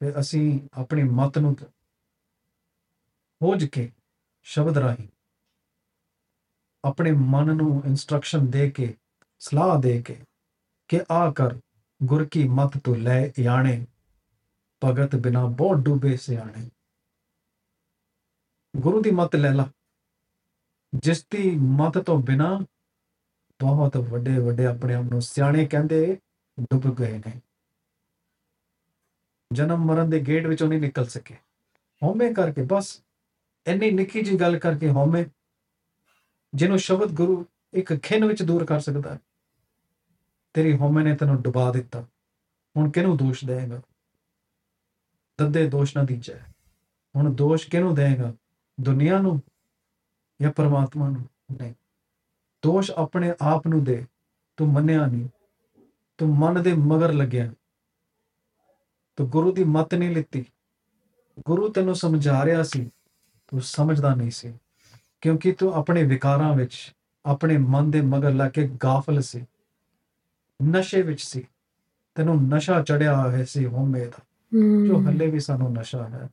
ਤੇ 0.00 0.20
ਅਸੀਂ 0.20 0.60
ਆਪਣੀ 0.72 1.02
ਮਤ 1.02 1.38
ਨੂੰ 1.38 1.56
ਖੋਜ 3.40 3.64
ਕੇ 3.64 3.92
ਸ਼ਬਦ 4.42 4.78
ਰਾਹੀਂ 4.78 5.08
ਆਪਣੇ 6.84 7.12
ਮਨ 7.12 7.56
ਨੂੰ 7.56 7.82
ਇਨਸਟਰਕਸ਼ਨ 7.86 8.50
ਦੇ 8.50 8.70
ਕੇ, 8.70 8.96
ਸਲਾਹ 9.38 9.80
ਦੇ 9.80 10.02
ਕੇ 10.02 10.16
ਕਿ 10.88 11.00
ਆ 11.10 11.32
ਕਰ, 11.32 11.58
ਗੁਰ 12.02 12.24
ਕੀ 12.24 12.48
ਮਤ 12.48 12.78
ਤੂੰ 12.78 12.96
ਲੈ 12.96 13.30
ਯਾਣੇ 13.38 13.86
ਭਗਤ 14.84 15.16
ਬਿਨਾ 15.16 15.46
ਬਹੁਤ 15.46 15.76
ਡੂਬੇ 15.76 16.16
ਸਿਆਣੇ। 16.16 16.70
ਗੁਰੂ 18.76 19.02
ਦੀ 19.02 19.10
ਮਤ 19.10 19.36
ਲੈ 19.36 19.52
ਲਾ। 19.54 19.70
ਜਿਸ 20.94 21.26
ਦੀ 21.30 21.58
ਮਤ 21.58 21.98
ਤੋਂ 21.98 22.22
ਬਿਨਾ 22.22 22.60
ਬਹੁਤ 23.60 23.96
ਵੱਡੇ 23.96 24.38
ਵੱਡੇ 24.38 24.66
ਆਪਣੇ 24.66 24.94
ਆਪ 24.94 25.04
ਨੂੰ 25.04 25.22
ਸਿਆਣੇ 25.22 25.66
ਕਹਿੰਦੇ 25.66 26.18
ਡੁੱਬ 26.60 26.94
ਗਏ 26.98 27.18
ਨੇ। 27.18 27.40
ਜਨਮ 29.52 29.84
ਮਰਨ 29.84 30.10
ਦੇ 30.10 30.20
ਗੇਟ 30.20 30.46
ਵਿੱਚੋਂ 30.46 30.68
ਨਹੀਂ 30.68 30.80
ਨਿਕਲ 30.80 31.06
ਸਕੇ। 31.06 31.34
ਹਉਮੈ 32.02 32.32
ਕਰਕੇ 32.32 32.62
ਬਸ 32.62 33.02
ਇੰਨੀ 33.66 33.90
ਨਿੱਕੀ 33.90 34.22
ਜੀ 34.22 34.36
ਗੱਲ 34.40 34.58
ਕਰਕੇ 34.58 34.88
ਹਉਮੈ, 34.88 35.24
ਜਿਹਨੂੰ 36.54 36.78
ਸ਼ਬਦ 36.78 37.12
ਗੁਰੂ 37.12 37.44
ਇੱਕ 37.72 37.94
ਖਿੰਨ 37.94 38.24
ਵਿੱਚ 38.24 38.42
ਦੂਰ 38.42 38.64
ਕਰ 38.64 38.80
ਸਕਦਾ 38.80 39.14
ਹੈ, 39.14 39.18
ਤੇਰੀ 40.54 40.76
ਹਉਮੈ 40.76 41.02
ਨੇ 41.02 41.14
ਤੈਨੂੰ 41.16 41.40
ਡੁਬਾ 41.42 41.70
ਦਿੱਤਾ। 41.72 42.04
ਹੁਣ 42.76 42.90
ਕਿਹਨੂੰ 42.90 43.16
ਦੋਸ਼ 43.16 43.44
ਦੇਏਗਾ 43.44 43.80
ਦੱਦੇ 45.38 45.68
ਦੋਸ਼ 45.68 45.96
ਨਾ 45.96 46.02
ਦੀਜੈ। 46.02 46.38
ਹੁਣ 47.16 47.32
ਦੋਸ਼ 47.34 47.68
ਕਿਹਨੂੰ 47.68 47.94
ਦੇਏਗਾ 47.94 48.32
ਦੁਨੀਆ 48.80 49.18
ਨੂੰ 49.18 49.40
ਜਾਂ 50.40 50.52
ਪਰਮਾਤਮਾ 50.52 51.08
ਨੂੰ? 51.08 51.28
ਨਹੀਂ। 51.58 51.74
ਦੋਸ਼ 52.62 52.90
ਆਪਣੇ 52.90 53.32
ਆਪ 53.40 53.66
ਨੂੰ 53.66 53.84
ਦੇ। 53.84 54.04
ਤੂੰ 54.56 54.68
ਮੰਨਿਆ 54.72 55.06
ਨਹੀਂ। 55.06 55.28
ਤੂੰ 56.18 56.36
ਮਨ 56.38 56.62
ਦੇ 56.62 56.72
ਮਗਰ 56.72 57.12
ਲੱਗਿਆ। 57.12 57.52
ਤੂੰ 59.18 59.28
ਗੁਰੂ 59.28 59.52
ਦੀ 59.52 59.64
ਮਤ 59.64 59.94
ਨਹੀਂ 59.94 60.10
ਲਿੱਤੀ। 60.10 60.44
ਗੁਰੂ 61.46 61.68
ਤੈਨੂੰ 61.68 61.94
ਸਮਝਾ 61.94 62.44
ਰਿਹਾ 62.44 62.62
ਸੀ 62.62 62.90
ਤੂੰ 63.48 63.60
ਸਮਝਦਾ 63.60 64.14
ਨਹੀਂ 64.14 64.30
ਸੀ। 64.30 64.58
ਕਿਉਂਕਿ 65.20 65.52
ਤੂੰ 65.52 65.74
ਆਪਣੇ 65.74 66.02
ਵਿਕਾਰਾਂ 66.02 66.54
ਵਿੱਚ 66.54 66.94
ਆਪਣੇ 67.26 67.56
ਮਨ 67.56 67.90
ਦੇ 67.90 68.00
ਮਗਰ 68.00 68.32
ਲੱਗ 68.32 68.50
ਕੇ 68.50 68.68
ਗਾਫਲ 68.84 69.20
ਸੀ। 69.20 69.46
ਨਸ਼ੇ 70.62 71.02
ਵਿੱਚ 71.02 71.22
ਸੀ। 71.22 71.44
ਤੈਨੂੰ 72.14 72.48
ਨਸ਼ਾ 72.48 72.82
ਚੜਿਆ 72.82 73.22
ਹੋਇਆ 73.22 73.44
ਸੀ 73.44 73.66
ਹਉਮੈ 73.66 74.04
ਦਾ। 74.04 74.22
ਜੋ 74.86 74.98
ਹਮ 74.98 75.08
ਹੱਲੇ 75.08 75.30
ਵੀ 75.30 75.40
ਸਾਨੂੰ 75.40 75.72
ਨਸ਼ਾ 75.72 76.08
ਹੈ। 76.08 76.28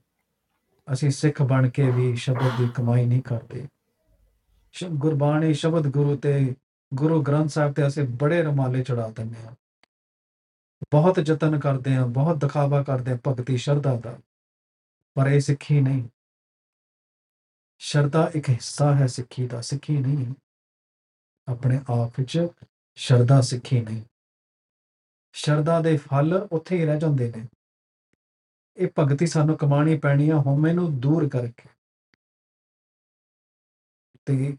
ਅਸੀਂ 0.93 1.11
ਸਿੱਖ 1.11 1.41
ਬਣ 1.41 1.69
ਕੇ 1.69 1.91
ਵੀ 1.91 2.15
ਸ਼ਬਦ 2.15 2.57
ਦੀ 2.57 2.67
ਕਮਾਈ 2.75 3.05
ਨਹੀਂ 3.05 3.21
ਕਰਦੇ। 3.21 3.67
ਗੁਰਬਾਣੀ 4.89 5.53
ਸ਼ਬਦ 5.53 5.87
ਗੁਰੂ 5.87 6.15
ਤੇ 6.15 6.55
ਗੁਰੂ 6.93 7.21
ਗ੍ਰੰਥ 7.21 7.49
ਸਾਹਿਬ 7.49 7.73
ਤੇ 7.73 7.87
ਅਸੀਂ 7.87 8.03
ਬੜੇ 8.03 8.43
ਰਮਾਲੇ 8.43 8.83
ਚੜਾ 8.83 9.09
ਦਿੰਦੇ 9.09 9.47
ਹਾਂ। 9.47 9.55
ਬਹੁਤ 10.91 11.19
ਯਤਨ 11.25 11.59
ਕਰਦੇ 11.59 11.95
ਹਾਂ, 11.95 12.07
ਬਹੁਤ 12.07 12.37
ਦਿਖਾਵਾ 12.37 12.83
ਕਰਦੇ 12.83 13.11
ਹਾਂ 13.11 13.17
ਭਗਤੀ, 13.27 13.57
ਸ਼ਰਧਾ 13.57 13.99
ਦਾ। 13.99 14.19
ਪਰ 15.13 15.27
ਇਹ 15.27 15.39
ਸਿੱਖੀ 15.39 15.81
ਨਹੀਂ। 15.81 16.09
ਸ਼ਰਧਾ 17.77 18.31
ਇੱਕ 18.35 18.49
ਹਿੱਸਾ 18.49 18.95
ਹੈ 18.95 19.07
ਸਿੱਖੀ 19.07 19.47
ਦਾ, 19.47 19.61
ਸਿੱਖੀ 19.61 19.97
ਨਹੀਂ। 19.97 20.33
ਆਪਣੇ 21.47 21.77
ਆਪ 21.77 22.19
ਵਿੱਚ 22.19 22.47
ਸ਼ਰਧਾ 22.95 23.41
ਸਿੱਖੀ 23.41 23.81
ਨਹੀਂ। 23.81 24.01
ਸ਼ਰਧਾ 25.33 25.81
ਦੇ 25.81 25.97
ਫਲ 25.97 26.47
ਉੱਥੇ 26.51 26.77
ਹੀ 26.77 26.85
ਰਹਿ 26.85 26.99
ਜਾਂਦੇ 26.99 27.33
ਨੇ। 27.37 27.47
ਇਹ 28.77 28.87
ਭਗਤੀ 28.99 29.27
ਸਾਨੂੰ 29.27 29.57
ਕਮਾਣੀ 29.57 29.99
ਪੈਣੀ 29.99 30.29
ਆ, 30.29 30.37
ਹਉਮੈ 30.37 30.73
ਨੂੰ 30.73 30.99
ਦੂਰ 30.99 31.29
ਕਰਕੇ। 31.29 31.69
ਤੇ 34.25 34.57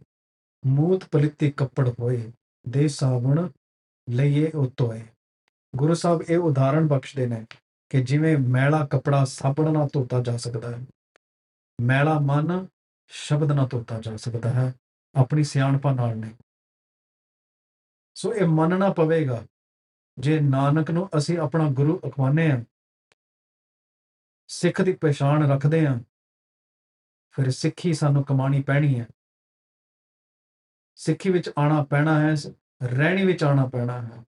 ਮੂਤ 0.66 1.04
ਪਲਿੱਤੀ 1.04 1.50
ਕੱਪੜ 1.50 1.88
ਹੋਏ, 1.88 2.32
ਦੇ 2.68 2.88
ਸਾਬਣ 2.88 3.48
ਲਈਏ 4.10 4.50
ਉਤੋਏ। 4.50 5.06
ਗੁਰੂ 5.76 5.94
ਸਾਹਿਬ 5.94 6.22
ਇਹ 6.22 6.38
ਉਦਾਹਰਣ 6.38 6.86
ਬਖਸ਼ਦੇ 6.88 7.26
ਨੇ 7.26 7.44
ਕਿ 7.90 8.02
ਜਿਵੇਂ 8.02 8.36
ਮੈਲਾ 8.38 8.86
ਕਪੜਾ 8.86 9.24
ਸਾਬਣ 9.24 9.72
ਨਾਲ 9.72 9.88
ਧੋਤਾ 9.92 10.20
ਜਾ 10.20 10.36
ਸਕਦਾ 10.36 10.70
ਹੈ, 10.70 10.80
ਮੈਲਾ 11.80 12.18
ਮਨ 12.20 12.66
ਸ਼ਬਦ 13.10 13.52
ਨਾਲ 13.52 13.68
ਧੋਤਾ 13.68 14.00
ਜਾ 14.00 14.16
ਸਕਦਾ 14.16 14.50
ਹੈ, 14.50 14.72
ਆਪਣੀ 15.14 15.44
ਸਿਆਣਪਾ 15.44 15.92
ਨਾਲ 15.92 16.16
ਨਹੀਂ। 16.16 16.34
ਸੋ 18.16 18.34
ਇਹ 18.34 18.46
ਮੰਨਣਾ 18.48 18.92
ਪਵੇਗਾ, 18.92 19.44
ਜੇ 20.18 20.40
ਨਾਨਕ 20.40 20.90
ਨੂੰ 20.90 21.08
ਅਸੀਂ 21.18 21.38
ਆਪਣਾ 21.38 21.68
ਗੁਰੂ 21.70 21.98
ਅਖਵਾਨੇ 22.08 22.50
ਆ 22.50 22.62
ਸਿੱਖ 24.48 24.82
ਦੀ 24.82 24.92
ਪਛਾਣ 24.92 25.48
ਰੱਖਦੇ 25.50 25.86
ਆ 25.86 25.98
ਫਿਰ 27.30 27.50
ਸਿੱਖੀ 27.50 27.92
ਸਾਨੂੰ 27.94 28.24
ਕਮਾਣੀ 28.24 28.62
ਪੈਣੀ 28.62 29.00
ਹੈ। 29.00 29.06
ਸਿੱਖੀ 30.96 31.30
ਵਿੱਚ 31.30 31.50
ਆਣਾ 31.58 31.82
ਪੈਣਾ 31.84 32.20
ਹੈ, 32.20 32.34
ਰਹਿਣੀ 32.82 33.26
ਵਿੱਚ 33.26 33.44
ਆਣਾ 33.44 33.66
ਪੈਣਾ 33.66 34.00
ਹੈ। 34.02 34.22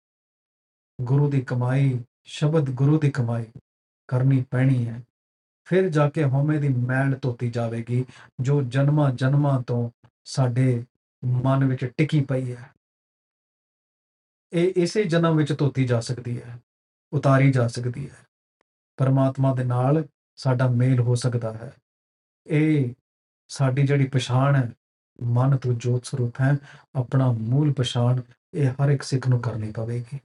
ਗੁਰੂ 1.00 1.30
ਦੀ 1.30 1.40
ਕਮਾਈ, 1.40 2.04
ਸ਼ਬਦ 2.24 2.70
ਗੁਰੂ 2.70 2.98
ਦੀ 2.98 3.10
ਕਮਾਈ 3.10 3.44
ਕਰਨੀ 4.08 4.44
ਪੈਣੀ 4.50 4.88
ਹੈ। 4.88 5.02
ਫਿਰ 5.64 5.88
ਜਾ 5.88 6.10
ਕੇ 6.10 6.24
ਹਉਮੈ 6.24 6.58
ਦੀ 6.58 6.68
ਮੈਲ 6.68 7.18
ਧੋਤੀ 7.22 7.50
ਜਾਵੇਗੀ, 7.50 8.04
ਜੋ 8.40 8.62
ਜਨਮਾਂ 8.62 9.12
ਜਨਮਾਂ 9.12 9.62
ਤੋਂ 9.62 9.90
ਸਾਡੇ 10.24 10.84
ਮਨ 11.24 11.64
ਵਿੱਚ 11.64 11.84
ਟਿਕੀ 11.84 12.20
ਪਈ 12.20 12.54
ਹੈ। 12.54 12.70
ਇਹ 14.52 14.72
ਇਸੇ 14.76 15.04
ਜਨਮ 15.04 15.36
ਵਿੱਚ 15.36 15.58
ਧੋਤੀ 15.58 15.86
ਜਾ 15.86 16.00
ਸਕਦੀ 16.00 16.42
ਹੈ, 16.42 16.58
ਉਤਾਰੀ 17.12 17.52
ਜਾ 17.52 17.68
ਸਕਦੀ 17.68 18.10
ਹੈ। 18.10 18.16
ਪਰਮਾਤਮਾ 18.96 19.54
ਦੇ 19.54 19.64
ਨਾਲ 19.64 20.04
ਸਾਡਾ 20.36 20.68
ਮੇਲ 20.68 21.00
ਹੋ 21.00 21.14
ਸਕਦਾ 21.14 21.52
ਹੈ। 21.52 21.72
ਇਹ 22.46 22.94
ਸਾਡੀ 23.48 23.86
ਜਿਹੜੀ 23.86 24.06
ਪਛਾਣ 24.06 24.56
ਹੈ, 24.56 24.72
ਮਨ 25.22 25.56
ਤੋਂ 25.56 25.74
ਜੋਤ 25.74 26.04
ਸਰੂਪ 26.04 26.40
ਹੈ, 26.40 26.56
ਆਪਣਾ 26.94 27.32
ਮੂਲ 27.32 27.72
ਪਛਾਣ 27.72 28.20
ਇਹ 28.54 28.70
ਹਰ 28.70 28.88
ਇੱਕ 28.88 29.02
ਸਿੱਖ 29.02 29.28
ਨੂੰ 29.28 29.40
ਕਰਨੀ 29.40 29.72
ਪਵੇਗੀ। 29.72 30.20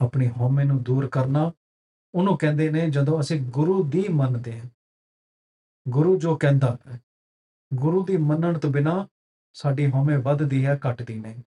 ਆਪਣੀ 0.00 0.28
ਹਉਮੈ 0.28 0.64
ਨੂੰ 0.64 0.82
ਦੂਰ 0.82 1.08
ਕਰਨਾ, 1.08 1.52
ਉਹਨੂੰ 2.14 2.36
ਕਹਿੰਦੇ 2.38 2.70
ਨੇ 2.70 2.90
ਜਦੋਂ 2.90 3.20
ਅਸੀਂ 3.20 3.40
ਗੁਰੂ 3.50 3.82
ਦੀ 3.84 4.08
ਮੰਨਦੇ 4.08 4.60
ਹਾਂ। 4.60 4.68
ਗੁਰੂ 5.88 6.18
ਜੋ 6.18 6.36
ਕਹਿੰਦਾ 6.36 6.78
ਹੈ, 6.86 7.00
ਗੁਰੂ 7.74 8.04
ਦੀ 8.04 8.16
ਮੰਨਣ 8.16 8.58
ਤੋਂ 8.58 8.70
ਬਿਨਾ 8.70 9.06
ਸਾਡੀ 9.52 9.90
ਹਉਮੈ 9.90 10.16
ਵੱਧਦੀ 10.18 10.66
ਹੈ, 10.66 10.78
ਘਟਦੀ 10.90 11.14
ਨਹੀਂ। 11.14 11.42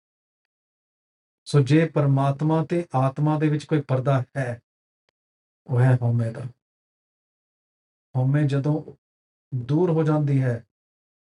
ਸੋ 1.45 1.59
ਜੇ 1.59 1.85
ਪਰਮਾਤਮਾ 1.85 2.65
ਤੇ 2.65 2.85
ਆਤਮਾ 2.95 3.37
ਦੇ 3.39 3.49
ਵਿੱਚ 3.49 3.65
ਕੋਈ 3.65 3.81
ਪਰਦਾ 3.81 4.23
ਹੈ, 4.37 4.59
ਉਹ 5.67 5.79
ਹੈ 5.79 5.97
ਹਉਮੈ 6.01 6.31
ਦਾ। 6.31 6.41
ਹਉਮੈ 8.15 8.43
ਜਦੋਂ 8.43 8.83
ਦੂਰ 9.55 9.89
ਹੋ 9.89 10.03
ਜਾਂਦੀ 10.03 10.41
ਹੈ, 10.41 10.65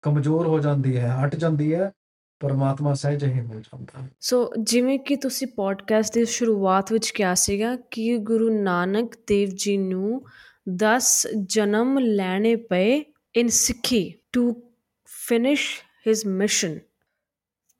ਕਮਜ਼ੋਰ 0.03 0.47
ਹੋ 0.47 0.59
ਜਾਂਦੀ 0.61 0.97
ਹੈ, 0.97 1.11
ਹਟ 1.17 1.35
ਜਾਂਦੀ 1.37 1.75
ਹੈ 1.75 1.93
ਪਰਮਾਤਮਾ 2.41 2.95
ਸਹਿਜ 2.95 3.25
ਹੀ 3.25 3.41
ਮਿਲ 3.41 3.61
ਜਾਂਦਾ 3.61 4.03
ਹੈ। 4.03 4.11
ਸੋ 4.21 4.53
ਜਿਵੇਂ 4.63 4.99
ਕਿ 4.99 5.17
ਤੁਸੀਂ 5.17 5.47
ਪੋਡਕਾਸਟ 5.47 6.15
ਦੀ 6.15 6.25
ਸ਼ੁਰੂਆਤ 6.25 6.93
ਵਿੱਚ 6.93 7.11
ਕਿਹਾ 7.11 7.35
ਸੀਗਾ 7.35 7.77
ਕਿ 7.77 8.17
ਗੁਰੂ 8.17 8.63
ਨਾਨਕ 8.63 9.13
ਦੇਵ 9.27 9.49
ਜੀ 9.55 9.77
ਨੂੰ 9.77 10.25
10 10.71 11.29
ਜਨਮ 11.43 11.99
ਲੈਣੇ 11.99 12.57
ਪਏ 12.57 13.05
ਇਨ 13.37 13.49
ਸਿੱਖੀ 13.49 14.15
ਟੂ 14.33 14.73
ਫਿਨਿਸ਼ 15.05 15.81
ਹਿਸ 16.09 16.27
ਮਿਸ਼ਨ 16.27 16.79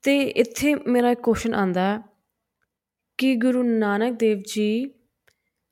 ਤੇ 0.01 0.23
ਇੱਥੇ 0.23 0.75
ਮੇਰਾ 0.75 1.13
ਕੁਐਸਚਨ 1.13 1.53
ਆਂਦਾ 1.53 1.81
ਹੈ 1.81 2.01
ਕਿ 3.17 3.35
ਗੁਰੂ 3.35 3.63
ਨਾਨਕ 3.63 4.19
ਦੇਵ 4.19 4.41
ਜੀ 4.47 4.91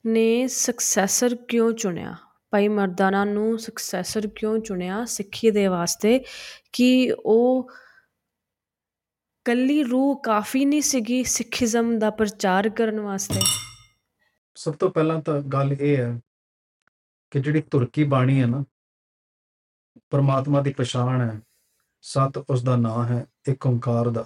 ਨੇ 0.06 0.48
ਸਕਸੈਸਰ 0.48 1.36
ਕਿਉਂ 1.36 1.74
ਚੁਣਿਆ? 1.74 2.16
ਭਾਈ 2.52 2.68
ਮਰਦਾਨਾ 2.68 3.26
ਨੂੰ 3.26 3.60
ਸਕਸੈਸਰ 3.60 4.28
ਕਿਉਂ 4.28 4.60
ਚੁਣਿਆ 4.60 5.06
ਸਿੱਖੀ 5.06 5.52
ਦੇ 5.52 5.68
ਵਾਸਤੇ 5.68 6.24
ਕਿ 6.74 7.14
ਉਹ 7.26 7.70
ਕੱਲੀ 9.48 9.84
ਰੂਹ 9.84 10.22
ਕਾਫੀ 10.22 10.66
ਨਹੀਂ 10.66 10.82
ਸੀਗੀ 10.82 11.24
ਸਿੱਖੀਜ਼ਮ 11.24 12.00
ਦਾ 12.00 12.10
ਪ੍ਰਚਾਰ 12.10 12.70
ਕਰਨ 12.70 13.00
ਵਾਸਤੇ। 13.00 13.42
ਸਭ 14.56 14.74
ਤੋਂ 14.74 14.90
ਪਹਿਲਾਂ 14.92 15.22
ਤਾਂ 15.22 15.42
ਗੱਲ 15.42 15.74
ਇਹ 15.74 15.98
ਹੈ 15.98 16.20
ਕਿ 17.32 17.40
ਜਿਹੜੀ 17.40 17.62
ਤੁਰਕੀ 17.62 18.04
ਬਾਣੀ 18.04 18.42
ਹੈ 18.42 18.46
ਨਾ 18.46 18.64
ਪਰਮਾਤਮਾ 20.10 20.62
ਦੀ 20.62 20.74
ਪਛਾਣ 20.74 21.22
ਹੈ 21.22 21.42
ਸਤ 22.02 22.38
ਉਸ 22.50 22.64
ਦਾ 22.64 22.76
ਨਾਮ 22.76 23.06
ਹੈ 23.06 23.26
ਇੱਕ 23.50 23.68
ਓੰਕਾਰ 23.68 24.10
ਦਾ। 24.10 24.26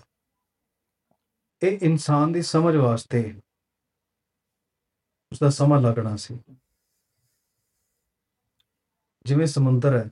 ਇਹ 1.63 1.79
ਇਨਸਾਨ 1.81 2.31
ਦੀ 2.31 2.41
ਸਮਝ 2.41 2.75
ਵਾਸਤੇ 2.75 3.41
ਉਸ 5.31 5.39
ਦਾ 5.39 5.49
ਸਮਾਂ 5.49 5.81
ਲੱਗਣਾ 5.81 6.15
ਸੀ। 6.15 6.39
ਜਿਵੇਂ 9.25 9.47
ਸਮੁੰਦਰ 9.47 9.97
ਹੈ 9.97 10.03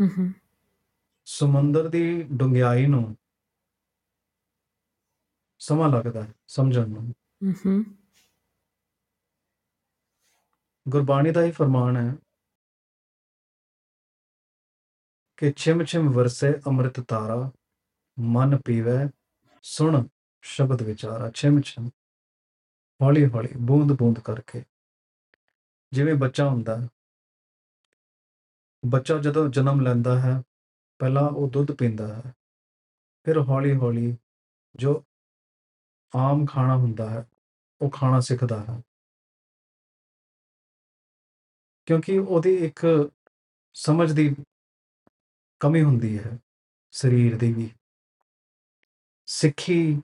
ਹੂੰ 0.00 0.08
ਹੂੰ 0.18 0.34
ਸਮੁੰਦਰ 1.24 1.88
ਦੀ 1.88 2.22
ਡੂੰਘਾਈ 2.22 2.86
ਨੂੰ 2.86 3.16
ਸਮਾਂ 5.58 5.88
ਲੱਗਦਾ 5.88 6.22
ਹੈ 6.22 6.32
ਸਮਝਣ 6.46 6.88
ਨੂੰ। 6.88 7.12
ਹੂੰ 7.52 7.84
ਗੁਰਬਾਣੀ 10.86 11.30
ਦਾ 11.30 11.42
ਹੀ 11.42 11.50
ਫਰਮਾਨ 11.50 11.96
ਹੈ 11.96 12.16
ਕਿ 15.36 15.52
ਛਿਮ 15.56 15.84
ਛਿਮ 15.84 16.08
ਵਰਸੇ 16.10 16.52
ਅੰਮ੍ਰਿਤ 16.66 17.00
ਤਾਰਾ 17.00 17.50
ਮਨ 18.18 18.58
ਪੀਵੇ 18.64 18.98
ਸੁਣ 19.62 20.06
ਸ਼ਬਦ 20.42 20.82
ਵਿਚਾਰਾ 20.82 21.30
ਛਿਮ 21.30 21.60
ਛਿਮ 21.60 21.88
ਹੌਲੀ 23.02 23.26
ਹੌਲੀ 23.26 23.48
ਬੂੰਦ 23.56 23.92
ਬੂੰਦ 23.92 24.18
ਕਰਕੇ। 24.18 24.62
ਜਿਵੇਂ 25.92 26.14
ਬੱਚਾ 26.14 26.48
ਹੁੰਦਾ 26.48 26.78
ਬੱਚਾ 28.86 29.18
ਜਦੋਂ 29.18 29.48
ਜਨਮ 29.48 29.80
ਲੈਂਦਾ 29.80 30.18
ਹੈ 30.20 30.42
ਪਹਿਲਾਂ 31.00 31.22
ਉਹ 31.22 31.50
ਦੁੱਧ 31.50 31.72
ਪੀਂਦਾ 31.72 32.14
ਹੈ 32.14 32.32
ਫਿਰ 33.26 33.38
ਹੌਲੀ 33.38 33.74
ਹੌਲੀ 33.76 34.16
ਜੋ 34.76 35.04
ਆਮ 36.14 36.46
ਖਾਣਾ 36.46 36.76
ਹੁੰਦਾ 36.76 37.10
ਹੈ, 37.10 37.26
ਉਹ 37.80 37.90
ਖਾਣਾ 37.90 38.20
ਸਿੱਖਦਾ 38.20 38.64
ਹੈ। 38.68 38.82
ਕਿਉਂਕਿ 41.86 42.18
ਉਹਦੀ 42.18 42.54
ਇੱਕ 42.54 43.10
ਸਮਝ 43.72 44.12
ਦੀ 44.12 44.36
ਕਮੀ 45.60 45.82
ਹੁੰਦੀ 45.82 46.18
ਹੈ, 46.18 46.38
ਸਰੀਰ 46.90 47.38
ਦੀ 47.38 47.52
ਵੀ। 47.52 47.70
ਸਿੱਖੀ 49.26 50.02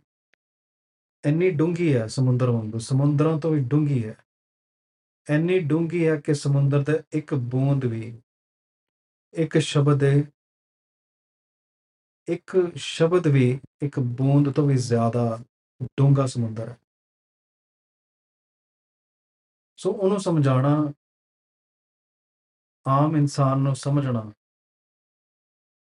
ਇੰਨੀ 1.24 1.50
ਡੂੰਗੀ 1.50 1.96
ਹੈ 1.96 2.06
ਸਮੁੰਦਰ 2.06 2.50
ਵਾਂਗੂ, 2.50 2.78
ਸਮੁੰਦਰਾਂ 2.78 3.40
ਤੋਂ 3.40 3.50
ਵੀ 3.50 3.60
ਡੂੰਗੀ 3.60 4.04
ਹੈ। 4.04 4.24
ਇੰਨੀ 5.30 5.58
ਡੂੰਗੀ 5.58 6.08
ਹੈ 6.08 6.16
ਕਿ 6.16 6.34
ਸਮੁੰਦਰ 6.34 6.82
ਦਾ 6.82 6.92
ਇੱਕ 7.12 7.34
ਬੂੰਦ 7.34 7.84
ਵੀ, 7.84 8.22
ਇੱਕ 9.34 9.58
ਸ਼ਬਦ 9.58 10.04
ਹੈ 10.04 10.22
ਇੱਕ 12.28 12.72
ਸ਼ਬਦ 12.76 13.26
ਵੀ 13.26 13.60
ਇੱਕ 13.82 14.00
ਬੂੰਦ 14.00 14.50
ਤੋਂ 14.50 14.68
ਵੀ 14.68 14.76
ਜ਼ਿਆਦਾ 14.76 15.38
ਡੂੰਗਾ 15.82 16.26
ਸਮੁੰਦਰ 16.26 16.68
ਹੈ। 16.68 16.78
ਸੋ 19.76 19.92
ਉਹਨੂੰ 19.92 20.20
ਸਮਝਾਣਾ 20.20 20.92
ਆਮ 22.88 23.16
ਇਨਸਾਨ 23.16 23.58
ਨੂੰ 23.58 23.76
ਸਮਝਣਾ 23.76 24.32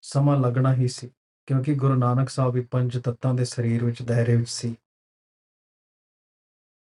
ਸਮਾਂ 0.01 0.39
ਲੱਗਣਾ 0.39 0.73
ਹੀ 0.73 0.87
ਸੀ, 0.87 1.07
ਕਿਉਂਕਿ 1.47 1.75
ਗੁਰੂ 1.75 1.95
ਨਾਨਕ 1.95 2.29
ਸਾਹਿਬ 2.29 2.53
ਵੀ 2.53 2.61
ਪੰਜ 2.61 2.97
ਤੱਤਾਂ 3.03 3.33
ਦੇ 3.33 3.45
ਸਰੀਰ 3.45 3.85
ਵਿੱਚ 3.85 4.01
ਦਾਇਰੇ 4.01 4.35
ਵਿੱਚ 4.35 4.49
ਸੀ 4.49 4.75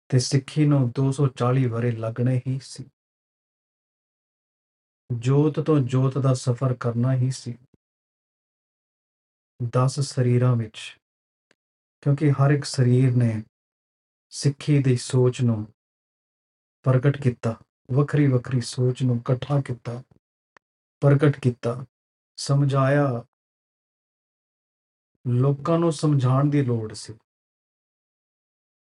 ਤੇ 0.10 0.20
ਸਿੱਖੀ 0.20 0.66
ਨੂੰ 0.66 0.92
240 0.92 1.66
ਵਰੇ 1.66 1.92
ਲੱਗਣੇ 1.92 2.42
ਹੀ 2.48 2.60
ਸੀ। 2.64 2.90
ਜੋਤ 5.20 5.60
ਤੋਂ 5.60 5.80
ਜੋਤ 5.80 6.18
ਦਾ 6.18 6.34
ਸਫ਼ਰ 6.34 6.74
ਕਰਨਾ 6.74 7.14
ਹੀ 7.14 7.32
ਸੀ। 7.32 7.58
10 9.64 10.00
ਸਰੀਰਾਂ 10.00 10.56
ਵਿੱਚ 10.56 11.00
ਕਿਉਂਕਿ 12.06 12.32
ਹਰ 12.32 12.52
ਇੱਕ 12.52 12.66
ਸਰੀਰ 12.66 13.16
ਨੇ 13.16 13.44
ਸਿੱਖੀ 14.30 14.84
ਦੀ 14.84 14.98
ਸੋਚ 14.98 15.42
ਨੂੰ 15.42 15.74
ਪ੍ਰਗਟ 16.84 17.22
ਕੀਤਾ, 17.22 17.60
ਵੱਖਰੀ 17.92 18.28
ਵੱਖਰੀ 18.28 18.62
ਸੋਚ 18.62 19.04
ਨੂੰ 19.04 19.16
ਇਕੱਠਾ 19.16 19.62
ਕੀਤਾ, 19.62 20.04
ਪ੍ਰਗਟ 21.02 21.40
ਕੀਤਾ, 21.40 21.86
ਸਮਝਾਇਆ। 22.36 23.26
ਲੋਕਾਂ 25.28 25.80
ਨੂੰ 25.80 25.92
ਸਮਝਾਉਣ 25.92 26.50
ਦੀ 26.50 26.64
ਲੋੜ 26.64 26.94
ਸੀ। 26.94 27.18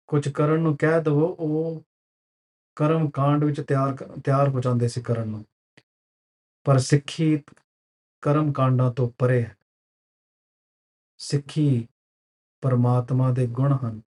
ਕੁਝ 0.08 0.30
ਕਰਨ 0.30 0.60
ਨੂੰ 0.60 0.78
ਕਹਿ 0.78 1.04
ਦਵੋ, 1.04 1.26
ਉਹ 1.40 1.84
ਕਰਮ 2.76 3.10
ਕਾਂਡ 3.10 3.44
ਵਿੱਚ 3.44 3.62
ਤਿਆਰ 3.62 4.20
ਤਿਆਰ 4.26 4.50
ਹੋ 4.50 4.60
ਜਾਂਦੇ 4.60 4.88
ਸੀ 4.88 5.02
ਕਰਨ 5.02 5.28
ਨੂੰ। 5.28 5.46
ਪਰ 6.64 6.80
ਸਿੱਖੀ 6.80 7.44
ਕਰਮ 8.22 8.54
ਕਾਂਡਾਂ 8.54 8.92
ਤੋਂ 8.92 9.12
ਪਰੇ 9.18 9.44
ਹੈ। 9.44 9.58
ਸਿੱਖੀ 11.18 11.88
ਪਰਮਾਤਮਾ 12.62 13.32
ਦੇ 13.32 13.48
ਗੁਣ 13.48 13.78
ਹਨ 13.86 14.02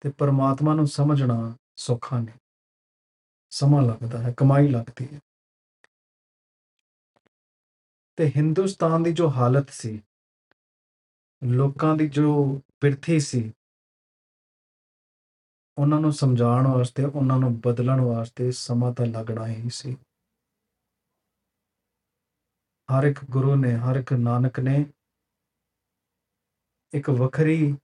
ਤੇ 0.00 0.10
ਪਰਮਾਤਮਾ 0.10 0.74
ਨੂੰ 0.74 0.86
ਸਮਝਣਾ 0.86 1.56
ਸੌਖਾ 1.76 2.18
ਨਹੀਂ। 2.18 2.38
ਸਮਾਂ 3.50 3.82
ਲੱਗਦਾ 3.82 4.18
ਹੈ, 4.18 4.34
ਕਮਾਈ 4.36 4.68
ਲੱਗਦੀ 4.68 5.14
ਹੈ। 5.14 5.20
ਤੇ 8.16 8.32
ਹਿੰਦੁਸਤਾਨ 8.36 9.02
ਦੀ 9.02 9.12
ਜੋ 9.12 9.30
ਹਾਲਤ 9.30 9.70
ਸੀ, 9.70 10.02
ਲੋਕਾਂ 11.44 11.96
ਦੀ 11.96 12.08
ਜੋ 12.08 12.60
ਪਿਰਥੀ 12.80 13.20
ਸੀ, 13.20 13.52
ਉਹਨਾਂ 15.78 16.00
ਨੂੰ 16.00 16.12
ਸਮਝਾਉਣ 16.12 16.66
ਵਾਸਤੇ, 16.66 17.04
ਉਹਨਾਂ 17.04 17.38
ਨੂੰ 17.38 17.60
ਬਦਲਣ 17.60 18.00
ਵਾਸਤੇ 18.00 18.52
ਸਮਾਂ 18.52 18.94
ਤਾਂ 18.94 19.06
ਲੱਗਣਾ 19.06 19.46
ਹੀ 19.46 19.70
ਸੀ। 19.70 19.96
ਹਰ 22.92 23.04
ਇੱਕ 23.04 23.18
ਗੁਰੂ 23.30 23.56
ਨੇ, 23.56 23.76
ਹਰ 23.76 23.96
ਇੱਕ 23.96 24.12
ਨਾਨਕ 24.12 24.60
ਨੇ 24.60 24.92
ਇੱਕ 26.92 27.10
ਵੱਖਰੀ 27.10 27.76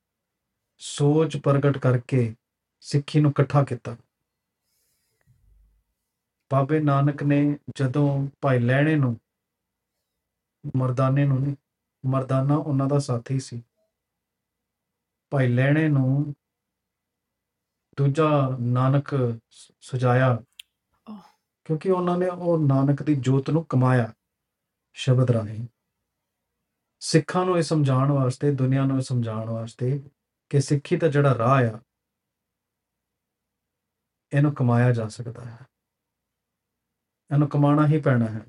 ਸੋਚ 0.79 1.37
ਪ੍ਰਗਟ 1.37 1.79
ਕਰਕੇ 1.79 2.35
ਸਿੱਖੀ 2.81 3.21
ਨੂੰ 3.21 3.31
ਇਕੱਠਾ 3.31 3.65
ਕੀਤਾ। 3.65 3.97
ਬਾਬੇ 6.53 6.81
ਨਾਨਕ 6.81 7.23
ਨੇ 7.23 7.59
ਜਦੋਂ 7.77 8.29
ਭਾਈ 8.41 8.59
ਲੈਣੇ 8.59 8.97
ਨੂੰ 8.97 9.21
ਮਰਦਾਨੇ 10.77 11.25
ਨੂੰ 11.25 11.41
ਨਹੀਂ 11.41 11.57
ਮਰਦਾਨਾ 12.07 12.57
ਉਹਨਾਂ 12.57 12.87
ਦਾ 12.87 12.99
ਸਾਥੀ 12.99 13.41
ਸੀ। 13.41 13.63
ਭਾਈ 15.31 15.49
ਲੈਣੇ 15.49 15.89
ਨੂੰ 15.89 16.35
ਦੂਜਾ 17.97 18.57
ਨਾਨਕ 18.61 19.39
ਸਜਾਇਆ। 19.81 20.43
ਕਿਉਂਕਿ 21.65 21.91
ਉਹਨਾਂ 21.91 22.19
ਨੇ 22.19 22.29
ਉਹ 22.29 22.59
ਨਾਨਕ 22.59 23.03
ਦੀ 23.03 23.15
ਜੋਤ 23.15 23.51
ਨੂੰ 23.51 23.65
ਕਮਾਇਆ 23.65 24.13
ਸ਼ਬਦ 24.93 25.31
ਰਾਹੀਂ। 25.31 25.67
ਸਿੱਖਾਂ 27.01 27.45
ਨੂੰ 27.45 27.59
ਇਹ 27.59 27.63
ਸਮਝਾਉਣ 27.63 28.13
ਵਾਸਤੇ, 28.13 28.55
ਦੁਨੀਆ 28.55 28.85
ਨੂੰ 28.85 28.97
ਇਹ 28.97 29.03
ਸਮਝਾਉਣ 29.03 29.51
ਵਾਸਤੇ 29.51 30.03
ਕਿ 30.51 30.61
ਸਿੱਖੀ 30.61 30.97
ਦਾ 30.97 31.09
ਜਿਹੜਾ 31.09 31.39
ਰਾਹ 31.39 31.65
ਆ, 31.65 31.81
ਇਹਨੂੰ 34.33 34.55
ਕਮਾਇਆ 34.55 34.93
ਜਾ 34.93 35.09
ਸਕਦਾ 35.09 35.45
ਹੈ। 35.45 35.59
ਇਹਨੂੰ 37.33 37.49
ਕਮਾਉਣਾ 37.49 37.87
ਹੀ 37.87 38.01
ਪੈਣਾ 38.01 38.25
ਹੈ। 38.25 38.41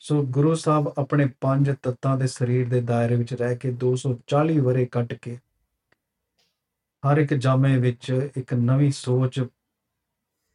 ਸੋ 0.00 0.22
ਗੁਰੂ 0.22 0.54
ਸਾਹਿਬ 0.54 0.94
ਆਪਣੇ 0.98 1.28
ਪੰਜ 1.40 1.70
ਤੱਤਾਂ 1.82 2.18
ਦੇ 2.18 2.26
ਸਰੀਰ 2.26 2.68
ਦੇ 2.68 2.80
ਦਾਇਰੇ 2.80 3.16
ਵਿੱਚ 3.16 3.34
ਰਹਿ 3.34 3.56
ਕੇ 3.56 3.72
240 3.72 4.58
ਵਰੇ 4.58 4.86
ਕੱਟ 4.86 5.14
ਕੇ 5.14 5.38
ਹਰ 7.04 7.18
ਇੱਕ 7.18 7.34
ਜਾਮੇ 7.34 7.78
ਵਿੱਚ 7.78 8.30
ਇੱਕ 8.36 8.54
ਨਵੀਂ 8.54 8.92
ਸੋਚ 8.92 9.44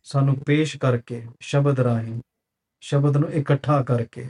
ਸਾਨੂੰ 0.03 0.35
ਪੇਸ਼ 0.35 0.77
ਕਰਕੇ 0.77 1.27
ਸ਼ਬਦ 1.39 1.79
ਰਾਹੀਂ, 1.79 2.21
ਸ਼ਬਦ 2.81 3.17
ਨੂੰ 3.17 3.31
ਇਕੱਠਾ 3.31 3.83
ਕਰਕੇ 3.83 4.29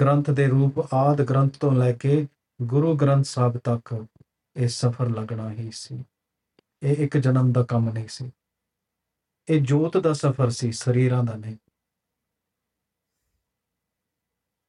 ਗ੍ਰੰਥ 0.00 0.30
ਦੇ 0.30 0.46
ਰੂਪ 0.46 0.94
ਆਦ 0.94 1.24
ਗ੍ਰੰਥ 1.24 1.58
ਤੋਂ 1.58 1.72
ਲੈ 1.72 1.92
ਕੇ 1.92 2.28
ਗੁਰੂ 2.62 2.96
ਗ੍ਰੰਥ 2.96 3.24
ਸਾਹਿਬ 3.24 3.58
ਤੱਕ 3.58 4.06
ਇਹ 4.56 4.68
ਸਫ਼ਰ 4.68 5.08
ਲੱਗਣਾ 5.08 5.50
ਹੀ 5.50 5.70
ਸੀ। 5.70 6.04
ਇਹ 6.82 6.96
ਇੱਕ 6.96 7.16
ਜਨਮ 7.16 7.52
ਦਾ 7.52 7.62
ਕੰਮ 7.62 7.90
ਨਹੀਂ 7.90 8.08
ਸੀ। 8.08 8.30
ਇਹ 9.48 9.60
ਜੋਤ 9.60 9.96
ਦਾ 9.96 10.12
ਸਫ਼ਰ 10.12 10.50
ਸੀ, 10.50 10.72
ਸਰੀਰਾਂ 10.72 11.24
ਦਾ 11.24 11.34
ਨਹੀਂ। 11.34 11.56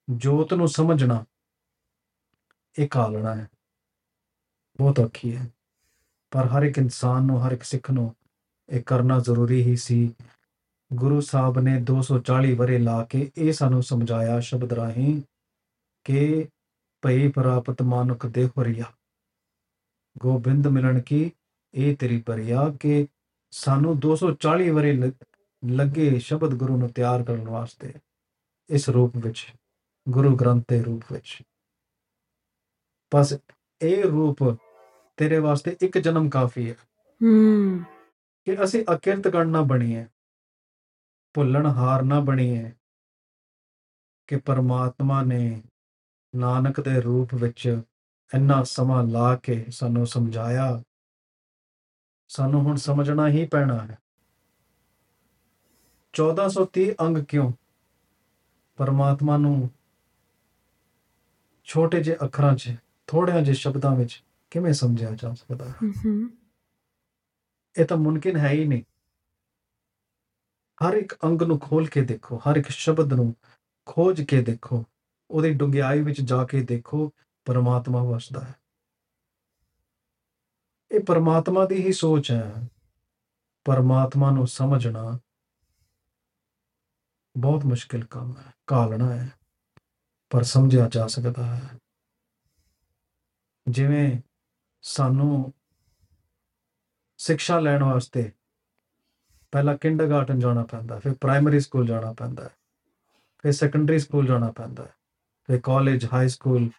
ਜੋਤ 0.09 0.53
ਨੂੰ 0.53 0.68
ਸਮਝਣਾ 0.68 1.26
ਇਹ 2.80 2.88
ਕਾਲਣਾ 2.88 3.36
ਹੈ। 3.36 3.49
ਬਹੁਤ 4.78 4.99
ਔਖੀ 4.99 5.36
ਹੈ। 5.36 5.49
ਪਰ 6.32 6.47
ਹਰ 6.47 6.63
ਇੱਕ 6.63 6.78
ਇਨਸਾਨ 6.78 7.24
ਨੂੰ, 7.24 7.47
ਹਰ 7.47 7.51
ਇੱਕ 7.51 7.63
ਸਿੱਖ 7.63 7.91
ਨੂੰ 7.91 8.15
ਇਹ 8.70 8.84
ਕਰਨਾ 8.84 9.20
ਜ਼ਰੂਰੀ 9.20 9.63
ਹੀ 9.63 9.76
ਸੀ 9.76 10.15
ਗੁਰੂ 10.94 11.22
ਸਾਹਿਬ 11.22 11.60
ਨੇ 11.60 11.78
240 11.78 12.54
ਵਰੇ 12.56 12.78
ਲਾ 12.78 13.04
ਕੇ 13.04 13.32
ਇਹ 13.38 13.54
ਸਾਨੂੰ 13.54 13.84
ਸਮਝਾਇਆ 13.84 14.40
ਸ਼ਬਦ 14.40 14.74
ਰਾਹੀਂ 14.74 15.22
ਕਿ 16.04 16.48
ਭਈ 17.06 17.28
ਪ੍ਰਾਪਤ 17.28 17.82
ਮਾਨੁਖ 17.82 18.26
ਦੇ 18.26 18.48
ਹਰੀਆ 18.48 18.84
ਗੋਬਿੰਦ 20.18 20.68
ਮਿਲਣ 20.68 21.02
ਕੀ 21.02 21.32
ਇਹ 21.74 21.98
ਤੇਰੀ 21.98 22.24
ਬਰੀਆ 22.28 22.74
ਕਿ 22.80 23.08
ਸਾਨੂੰ 23.52 24.00
240 24.00 24.70
ਵਰੇ 24.70 25.12
ਲੱਗੇ 25.66 26.20
ਸ਼ਬਦ 26.20 26.56
ਗੁਰੂ 26.56 26.78
ਨੂੰ 26.78 26.90
ਤਿਆਰ 26.90 27.24
ਕਰਨ 27.24 27.50
ਵਾਸਤੇ 27.50 27.94
ਇਸ 28.70 28.90
ਰੂਪ 28.90 29.14
ਵਿੱਚ 29.18 29.48
ਗੁਰੂ 30.10 30.36
ਗ੍ਰੰਥ 30.36 30.66
ਦੇ 30.68 30.84
ਰੂਪ 30.84 31.14
ਵਿੱਚ। 31.14 31.42
ਬਸ 33.16 33.34
ਇਹ 33.82 34.04
ਰੂਪ 34.04 34.38
ਤੇਰੇ 35.18 35.40
ਵਾਸਤੇ 35.40 35.78
ਇੱਕ 35.82 35.98
ਜਨਮ 35.98 36.30
ਕਾਫੀ 36.30 36.70
ਹੈ। 36.70 36.76
ਹੂੰ। 37.24 37.84
ਕਿ 38.46 38.64
ਅਸੀਂ 38.64 38.86
ਅਕਿਰਤ 38.96 39.28
ਗਣ 39.28 39.48
ਨਾ 39.48 39.62
ਬਣੀਏ 39.62 40.06
ਭੁੱਲਣ 41.34 41.66
ਹਾਰ 41.66 42.02
ਨਾ 42.04 42.20
ਬਣੀਏ 42.20 42.72
ਕਿ 44.28 44.38
ਪਰਮਾਤਮਾ 44.38 45.24
ਨੇ 45.24 45.62
ਨਾਨਕ 46.36 46.82
ਦੇ 46.82 47.02
ਰੂਪ 47.02 47.36
ਵਿੱਚ 47.36 47.82
ਇੰਨਾ 48.36 48.64
ਸਮਾਂ 48.64 49.04
ਲਾ 49.04 49.36
ਕੇ 49.36 49.66
ਸਾਨੂੰ 49.70 50.08
ਸਮਝਾਇਆ। 50.08 50.84
ਸਾਨੂੰ 52.28 52.62
ਹੁਣ 52.62 52.76
ਸਮਝਣਾ 52.76 53.28
ਹੀ 53.28 53.48
ਪੈਣਾ 53.48 53.80
ਹੈ। 53.80 54.00
1430 56.14 56.96
ਅੰਗ 57.02 57.18
ਕਿਉਂ? 57.18 57.52
ਪਰਮਾਤਮਾ 58.78 59.38
ਨੂੰ 59.38 59.70
ਛੋਟੇ 61.64 62.04
ਜਿਹੇ 62.04 62.18
ਅੱਖਰਾਂ 62.24 62.56
'ਚ 62.56 62.76
ਥੋੜਿਆਂ 63.08 63.42
ਜਿਹੇ 63.42 63.56
ਸ਼ਬਦਾਂ 63.56 63.96
ਵਿੱਚ 63.96 64.24
ਕਿਵੇਂ 64.52 64.74
ਸਮਝਿਆ 64.74 65.12
ਜਾ 65.12 65.34
ਸਕਦਾ 65.34 65.70
ਹੈ? 65.70 65.74
ਇਹ 67.78 67.86
ਤਾਂ 67.86 67.98
ਮੁਮਕਿਨ 67.98 68.38
ਹੈ 68.38 68.50
ਹੀ 68.50 68.66
ਨਹੀਂ। 68.66 68.84
ਹਰ 70.84 70.94
ਇੱਕ 70.94 71.16
ਅੰਗ 71.24 71.42
ਨੂੰ 71.42 71.60
ਖੋਲ 71.60 71.88
ਕੇ 71.88 72.02
ਦੇਖੋ, 72.02 72.38
ਹਰ 72.38 72.56
ਇੱਕ 72.56 72.68
ਸ਼ਬਦ 72.68 73.14
ਨੂੰ 73.14 73.36
ਖੋਜ 73.86 74.22
ਕੇ 74.22 74.44
ਦੇਖੋ, 74.44 74.86
ਉਹਦੀ 75.32 75.54
ਡੂੰਘਾਈ 75.54 76.02
ਵਿੱਚ 76.02 76.22
ਜਾ 76.22 76.46
ਕੇ 76.46 76.62
ਦੇਖੋ, 76.62 77.14
ਪਰਮਾਤਮਾ 77.46 78.04
ਵਸਦਾ 78.04 78.42
ਹੈ। 78.42 78.56
ਇਹ 80.92 81.00
ਪਰਮਾਤਮਾ 81.00 81.66
ਦੀ 81.66 81.76
ਹੀ 81.76 81.94
ਸੋਚ 81.94 82.32
ਹੈ। 82.32 82.70
ਪਰਮਾਤਮਾ 83.66 84.32
ਨੂੰ 84.32 84.48
ਸਮਝਣਾ 84.48 85.20
ਬਹੁਤ 87.38 87.66
ਮੁਸ਼ਕਿਲ 87.66 88.06
ਕੰਮ 88.06 88.38
ਹੈ 88.38 88.54
ਕਾਲਣਾ 88.68 89.14
ਹੈ, 89.16 89.34
ਪਰ 90.30 90.44
ਸਮਝਿਆ 90.44 90.90
ਜਾ 90.90 91.08
ਸਕਦਾ 91.08 91.56
ਹੈ। 91.56 91.80
ਜਿਵੇਂ 93.70 94.22
ਸਾਨੂੰ 94.82 95.54
ਸਿੱਖਿਆ 97.18 97.60
ਲੈਣ 97.60 97.84
ਵਾਸਤੇ 97.84 98.32
ਪਹਿਲਾਂ 99.52 99.78
ਕਿੰਡਰਗਾਰਟਨ 99.78 100.39
ਜਾਣਾ 100.39 100.64
ਪੈਂਦਾ, 100.64 101.00
ਫਿਰ 101.00 101.14
ਪ੍ਰਾਇਮਰੀ 101.14 101.60
ਸਕੂਲ 101.60 101.88
ਜਾਣਾ 101.88 102.14
ਪੈਂਦਾ, 102.14 102.50
ਫਿਰ 103.41 103.52
ਸੈਕੰਡਰੀ 103.52 104.00
ਸਕੂਲ 104.00 104.26
ਜਾਣਾ 104.26 104.52
ਪੈਂਦਾ, 104.52 104.88
ਫਿਰ 105.48 105.60
college 105.60 106.08
high 106.14 106.30
school 106.30 106.70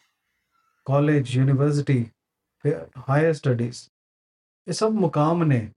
college 0.85 1.37
university 1.37 2.11
ਫਿਰ 2.59 2.89
ਹਾਇਰ 3.11 3.33
ਸਟੱਡੀਜ਼ 3.33 3.89
ਇਹ 4.69 4.73
ਸਭ 4.73 4.87
ਮੁਕਾਮ 4.87 5.45
ਨੇ। 5.45 5.73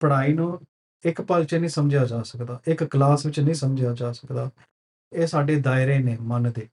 ਪੜ੍ਹਾਈ 0.00 0.32
ਨੂੰ 0.32 0.60
ਇੱਕ 1.04 1.20
ਪਲ 1.20 1.44
'ਚ 1.44 1.54
ਨਹੀਂ 1.54 1.70
ਸਮਝਿਆ 1.70 2.04
ਜਾ 2.04 2.22
ਸਕਦਾ, 2.22 2.60
ਇੱਕ 2.66 2.84
ਕਲਾਸ 2.84 3.26
ਵਿੱਚ 3.26 3.40
ਨਹੀਂ 3.40 3.54
ਸਮਝਿਆ 3.54 3.92
ਜਾ 3.94 4.12
ਸਕਦਾ। 4.12 4.50
ਇਹ 5.12 5.26
ਸਾਡੇ 5.26 5.60
ਦਾਇਰੇ 5.60 5.98
ਨੇ 5.98 6.16
ਮਨ 6.20 6.52
ਦੇ। 6.52 6.68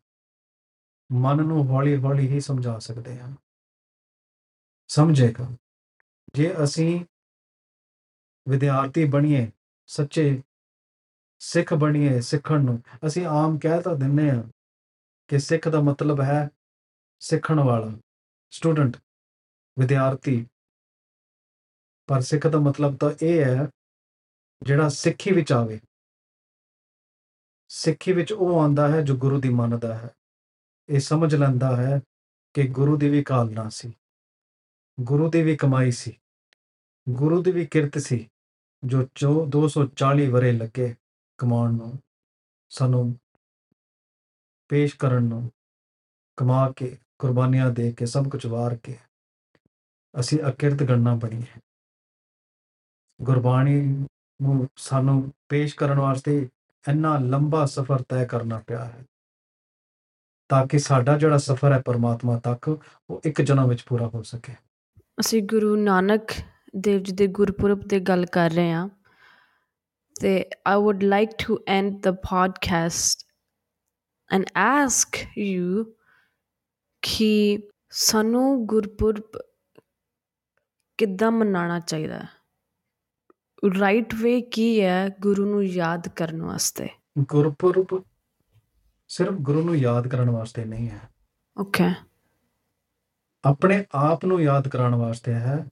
ਮਨ 1.12 1.38
ਨੂੰ 1.38 1.68
ਹੌਲੀ 1.68 1.96
ਹੌਲੀ 1.98 2.28
ਹੀ 2.28 2.40
ਸਮਝਾ 2.40 2.80
ਸਕਦੇ 2.80 3.20
ਹਾਂ। 3.20 3.34
ਸਮਝੇਗਾ। 4.88 5.48
ਜੇ 6.34 6.56
ਅਸੀਂ 6.64 7.06
ਵਿਦਿਆਰਥੀ 8.50 9.06
ਬਣੀਏ, 9.06 9.52
ਸੱਚੇ 9.88 10.44
ਸਿੱਖ 11.40 11.74
ਬਣੀਏ 11.74 12.22
ਸਿੱਖਣ 12.22 12.64
ਨੂੰ। 12.64 12.84
ਅਸੀਂ 13.08 13.26
ਆਮ 13.26 13.60
ਕਹਿ 13.60 13.82
ਤਾਂ 13.82 13.96
ਦਿੰਨੇ 13.96 14.32
ਆ 14.32 14.44
ਕਿ 15.28 15.40
ਸਿੱਖ 15.40 15.70
ਦਾ 15.70 15.82
ਮਤਲਬ 15.82 16.22
ਹੈ 16.22 16.50
ਸਿੱਖਣ 17.20 17.60
ਵਾਲਾ। 17.60 18.00
ਸਟੂਡੈਂਟ 18.52 18.98
ਵਿਦਿਆਰਥੀ। 19.80 20.48
ਪਰ 22.08 22.22
ਸਿੱਖ 22.22 22.48
ਦਾ 22.48 22.60
ਮਤਲਬ 22.60 22.98
ਤਾਂ 22.98 23.12
ਇਹ 23.22 23.46
ਹੈ 23.46 23.70
ਜਿਹੜਾ 24.64 24.90
ਸਿੱਖੀ 24.90 25.32
ਵਿੱਚ 25.32 25.52
ਆਵੇ। 25.52 25.80
ਸਿੱਖੀ 27.70 28.14
ਵਿੱਚ 28.14 28.34
ਉਹ 28.34 28.62
ਆਂਦਾ 28.62 28.88
ਹੈ 28.88 29.02
ਜੋ 29.02 29.16
ਗੁਰੂ 29.16 29.42
ਦੀ 29.42 29.50
ਮੰਨਦਾ 29.50 29.98
ਹੈ। 29.98 30.10
ਇਹ 30.90 31.00
ਸਮਝ 31.00 31.36
ਲੈਂਦਾ 31.36 31.76
ਹੈ 31.76 32.02
ਕਿ 32.54 32.68
ਗੁਰੂ 32.68 32.98
ਦੀ 32.98 33.10
ਵੀ 33.10 33.24
ਕਾਲਨਾ 33.24 33.70
ਸੀ। 33.70 33.94
ਗੁਰੂ 35.00 35.30
ਦੀ 35.30 35.44
ਵੀ 35.44 35.56
ਕਮਾਈ 35.56 35.92
ਸੀ। 35.92 36.20
ਗੁਰੂ 37.10 37.44
ਦੀ 37.44 37.52
ਵੀ 37.52 37.66
ਕਿਰਤ 37.66 37.98
ਸੀ। 37.98 38.30
ਜੋ 38.84 39.04
ਚੋ 39.16 39.46
240 39.46 40.28
ਵਰੇ 40.28 40.52
ਲੱਗੇ 40.52 40.94
ਕਮਾਉਣ 41.38 41.74
ਨੂੰ, 41.74 41.98
ਸਾਨੂੰ 42.72 43.16
ਪੇਸ਼ 44.70 44.96
ਕਰਨ 44.96 45.24
ਨੂੰ, 45.24 45.50
ਕਮਾ 46.38 46.72
ਕੇ, 46.72 46.98
ਕੁਰਬਾਨੀਆਂ 47.20 47.70
ਦੇ 47.70 47.92
ਕੇ, 47.92 48.06
ਸਭ 48.06 48.30
ਕੁਝ 48.30 48.46
ਵਾਰ 48.46 48.76
ਕੇ, 48.76 48.98
ਅਸੀਂ 50.14 50.40
ਅਕਿਰਤ 50.50 50.84
ਗਣਨਾ 50.84 51.16
ਬਣੀ 51.16 51.42
ਹੈ। 51.42 51.60
ਗੁਰਬਾਣੀ 53.22 53.82
ਨੂੰ 54.40 54.68
ਸਾਨੂੰ 54.76 55.32
ਪੇਸ਼ 55.50 55.76
ਕਰਨ 55.76 56.00
ਵਾਸਤੇ 56.00 56.50
ਇੰਨਾ 56.88 57.18
ਲੰਬਾ 57.18 57.66
ਸਫ਼ਰ 57.66 58.02
ਤੈਅ 58.02 58.26
ਕਰਨਾ 58.26 58.62
ਪਿਆ 58.68 58.86
ਹੈ, 58.86 59.04
ਤਾਂ 60.50 60.66
ਕਿ 60.68 60.80
ਸਾਡਾ 60.80 61.18
ਜਿਹੜਾ 61.18 61.38
ਸਫ਼ਰ 61.38 61.72
ਹੈ 61.72 61.82
ਪਰਮਾਤਮਾ 61.86 62.40
ਤੱਕ, 62.40 62.68
ਉਹ 63.10 63.22
ਇੱਕ 63.26 63.42
ਜਨਮ 63.42 63.68
ਵਿੱਚ 63.70 63.84
ਪੂਰਾ 63.84 64.08
ਹੋ 64.08 64.24
ਸਕੇ। 64.24 64.54
ਅਸੀਂ 65.20 65.44
ਗੁਰੂ 65.44 65.76
ਨਾਨਕ 65.76 66.32
ਦੇਵ 66.76 67.00
ਜੀ 67.04 67.12
ਦੇ 67.12 67.28
ਗੁਰਪੁਰਬ 67.28 67.88
ਤੇ 67.88 68.00
ਗੱਲ 68.00 68.26
ਕਰ 68.26 68.50
ਰਹੇ 68.50 68.72
ਹਾਂ। 68.72 68.90
ਤੇ 70.22 70.50
I 70.68 70.76
would 70.76 71.04
like 71.04 71.30
to 71.30 71.58
end 71.68 72.02
the 72.02 72.10
podcast 72.10 73.26
and 74.34 74.46
ask 74.58 75.16
you 75.38 75.94
ਕਿ 77.02 77.60
ਸਾਨੂੰ 77.90 78.66
ਗੁਰਪੁਰਬ 78.66 79.42
ਕਿੱਦਾਂ 80.98 81.32
ਮਨਾਉਣਾ 81.32 81.80
ਚਾਹੀਦਾ 81.80 82.20
ਹੈ? 82.20 82.30
ਰਾਈਟ 83.80 84.16
ਵੇ 84.16 84.42
ਕੀ 84.42 84.82
ਹੈ 84.82 85.10
ਗੁਰੂ 85.22 85.46
ਨੂੰ 85.46 85.66
ਯਾਦ 85.66 86.08
ਕਰਨ 86.08 86.42
ਵਾਸਤੇ? 86.42 86.90
ਗੁਰਪੁਰਬ 87.20 88.04
ਸਿਰਫ 89.08 89.34
ਗੁਰੂ 89.34 89.64
ਨੂੰ 89.64 89.76
ਯਾਦ 89.76 90.08
ਕਰਨ 90.08 90.30
ਵਾਸਤੇ 90.30 90.66
ਨਹੀਂ 90.66 90.90
ਹੈ। 90.90 91.10
ਓਕੇ 91.58 91.84
ਆਪਣੇ 93.46 93.86
ਆਪ 93.92 94.26
ਨੂੰ 94.26 94.42
ਯਾਦ 94.42 94.68
ਕਰਾਉਣ 94.68 94.96
ਵਾਸਤੇ 94.96 95.34
ਹੈ। 95.34 95.66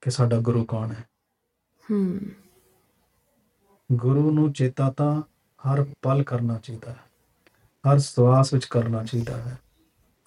ਕਿ 0.00 0.10
ਸਾਡਾ 0.10 0.40
ਗੁਰੂ 0.40 0.64
ਕੌਣ 0.64 0.90
ਹੈ? 0.90 1.04
Hmm. 1.92 2.24
ਗੁਰੂ 3.92 4.30
ਨੂੰ 4.30 4.52
ਚੇਤਾ 4.52 4.90
ਤਾਂ 4.90 5.22
ਹਰ 5.42 5.86
ਪਲ 6.02 6.22
ਕਰਨਾ 6.22 6.58
ਚਾਹੀਦਾ 6.58 6.90
ਹੈ 6.92 7.00
ਹਰ 7.92 7.98
ਸਵਾਸ 7.98 8.54
ਵਿੱਚ 8.54 8.64
ਕਰਨਾ 8.64 9.04
ਚਾਹੀਦਾ 9.04 9.36
ਹੈ। 9.36 9.58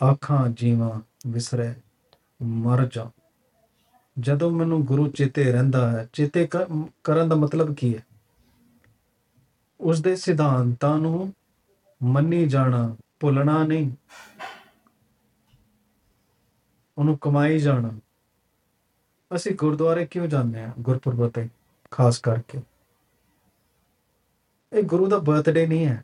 ਆਖਾਂ 0.03 0.49
ਜੀਵਾਂ 0.49 1.01
ਵਿਸਰੇ 1.27 1.73
ਮਰ 2.43 2.87
ਜਾ 2.87 3.11
ਜਦੋਂ 4.19 4.51
ਮੈਨੂੰ 4.51 4.85
ਗੁਰੂ 4.85 5.07
ਚੇਤੇ 5.07 5.51
ਰਹਿੰਦਾ 5.51 5.91
ਹੈ 5.91 6.09
ਚੇਤੇ 6.13 6.47
ਕਰਨ 7.03 7.29
ਦਾ 7.29 7.35
ਮਤਲਬ 7.35 7.75
ਕੀ 7.75 7.97
ਹੈ? 7.97 8.03
ਉਸ 9.79 10.01
ਦੇ 10.01 10.15
ਸਿਧਾਂਤਾਂ 10.15 10.97
ਨੂੰ 10.97 11.33
ਮੰਨੀ 12.03 12.47
ਜਾਣਾ 12.47 12.95
ਭੁੱਲਣਾ 13.19 13.63
ਨਹੀਂ। 13.63 13.91
ਉਹਨੂੰ 16.97 17.17
ਕਮਾਈ 17.17 17.59
ਜਾਣਾ। 17.59 17.89
ਅਸੀਂ 19.35 19.55
ਗੁਰਦੁਆਰੇ 19.55 20.05
ਕਿਉਂ 20.05 20.27
ਜਾਂਦੇ 20.27 20.63
ਹਾਂ 20.63 20.73
ਗੁਰਪੁਰਬ 20.79 21.29
ਤੇ, 21.29 21.49
ਖਾਸ 21.91 22.19
ਕਰਕੇ? 22.19 22.61
ਇਹ 24.73 24.83
ਗੁਰੂ 24.83 25.09
ਦਾ 25.09 25.17
ਬਰਥਡੇ 25.17 25.67
ਨਹੀਂ 25.67 25.87
ਹੈ। 25.87 26.03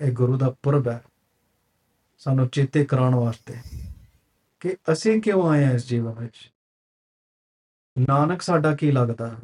ਇਹ 0.00 0.12
ਗੁਰੂ 0.12 0.38
ਦਾ 0.38 0.50
ਪੁਰਬ 0.62 0.88
ਹੈ। 0.88 1.04
ਸਾਨੂੰ 2.18 2.48
ਚੇਤੇ 2.48 2.84
ਕਰਾਉਣ 2.84 3.14
ਵਾਸਤੇ 3.14 3.54
ਕਿ 4.60 4.76
ਅਸੀਂ 4.92 5.22
ਕਿਉਂ 5.22 5.50
ਆਏ 5.50 5.64
ਹਾਂ 5.64 5.72
ਇਸ 5.72 5.86
ਜੀਵਨ 5.86 6.12
ਵਿੱਚ? 6.12 6.52
ਨਾਨਕ 7.98 8.42
ਸਾਡਾ 8.42 8.76
ਕੀ 8.76 8.92
ਲੱਗਦਾ 8.92 9.28
ਹੈ? 9.28 9.36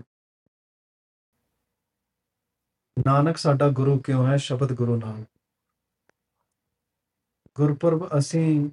ਨਾਨਕ 3.07 3.37
ਸਾਡਾ 3.37 3.69
ਗੁਰੂ 3.69 3.99
ਕਿਉਂ 3.99 4.27
ਹੈ? 4.27 4.37
ਸ਼ਬਦ 4.37 4.73
ਗੁਰੂ 4.73 4.97
ਨਾਲ 4.97 5.25
ਗੁਰਪੁਰਬ 7.57 8.19
ਅਸੀਂ 8.19 8.71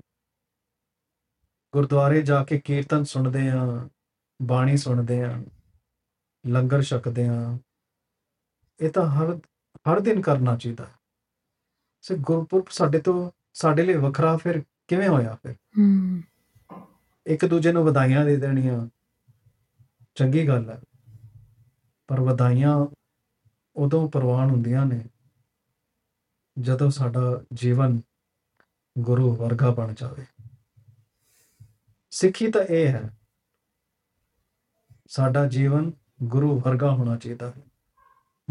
ਗੁਰਦੁਆਰੇ 1.73 2.21
ਜਾ 2.21 2.43
ਕੇ 2.43 2.59
ਕੀਰਤਨ 2.59 3.03
ਸੁਣਦੇ 3.03 3.51
ਹਾਂ 3.51 3.89
ਬਾਣੀ 4.41 4.77
ਸੁਣਦੇ 4.77 5.25
ਹਾਂ 5.25 5.43
ਲੰਗਰ 6.47 6.81
ਛਕਦੇ 6.81 7.27
ਹਾਂ 7.27 7.59
ਇਹ 8.79 8.89
ਤਾਂ 8.89 9.07
ਹਰ 9.07 9.39
ਹਰ 9.75 9.99
ਦਿਨ 9.99 10.21
ਕਰਨਾ 10.21 10.57
ਚਾਹੀਦਾ। 10.57 10.85
ਹੈ 10.85 10.93
ਸੇ 12.01 12.15
ਗੁਰਪੁਰਬ 12.17 12.65
ਸਾਡੇ 12.69 12.99
ਤੋਂ 12.99 13.31
ਸਾਡੇ 13.53 13.83
ਲਈ 13.83 13.93
ਵੱਖਰਾ 13.93 14.37
ਫਿਰ 14.37 14.63
ਕਿਵੇਂ 14.87 15.09
ਹੋਇਆ 15.09 15.37
ਫਿਰ? 15.43 15.51
Hmm. 15.51 16.81
ਇੱਕ 17.25 17.45
ਦੂਜੇ 17.45 17.71
ਨੂੰ 17.71 17.85
ਵਧਾਈਆਂ 17.85 18.25
ਦੇ 18.25 18.37
ਦੇਣੀਆਂ 18.37 18.87
ਚੰਗੀ 20.15 20.47
ਗੱਲ 20.47 20.69
ਹੈ। 20.69 20.81
ਪਰ 22.07 22.21
ਵਧਾਈਆਂ 22.21 22.87
ਉਦੋਂ 23.75 24.11
ਪ੍ਰਵਾਨ 24.11 24.49
ਹੁੰਦੀਆਂ 24.49 24.85
ਨੇ 24.85 25.05
ਜਦੋਂ 26.59 26.91
ਸਾਡਾ 26.91 27.41
ਜੀਵਨ 27.53 28.01
ਗੁਰੂ 28.99 29.35
ਵਰਗਾ 29.35 29.71
ਬਣ 29.71 29.93
ਜਾਵੇ। 29.93 30.25
ਸਿੱਖੀ 32.11 32.51
ਤਾਂ 32.51 32.61
ਇਹ 32.61 32.87
ਹੈ, 32.87 33.17
ਸਾਡਾ 35.07 35.45
ਜੀਵਨ 35.47 35.91
ਗੁਰੂ 36.23 36.59
ਵਰਗਾ 36.59 36.91
ਹੋਣਾ 36.91 37.17
ਚਾਹੀਦਾ 37.17 37.51
ਹੈ। 37.51 37.61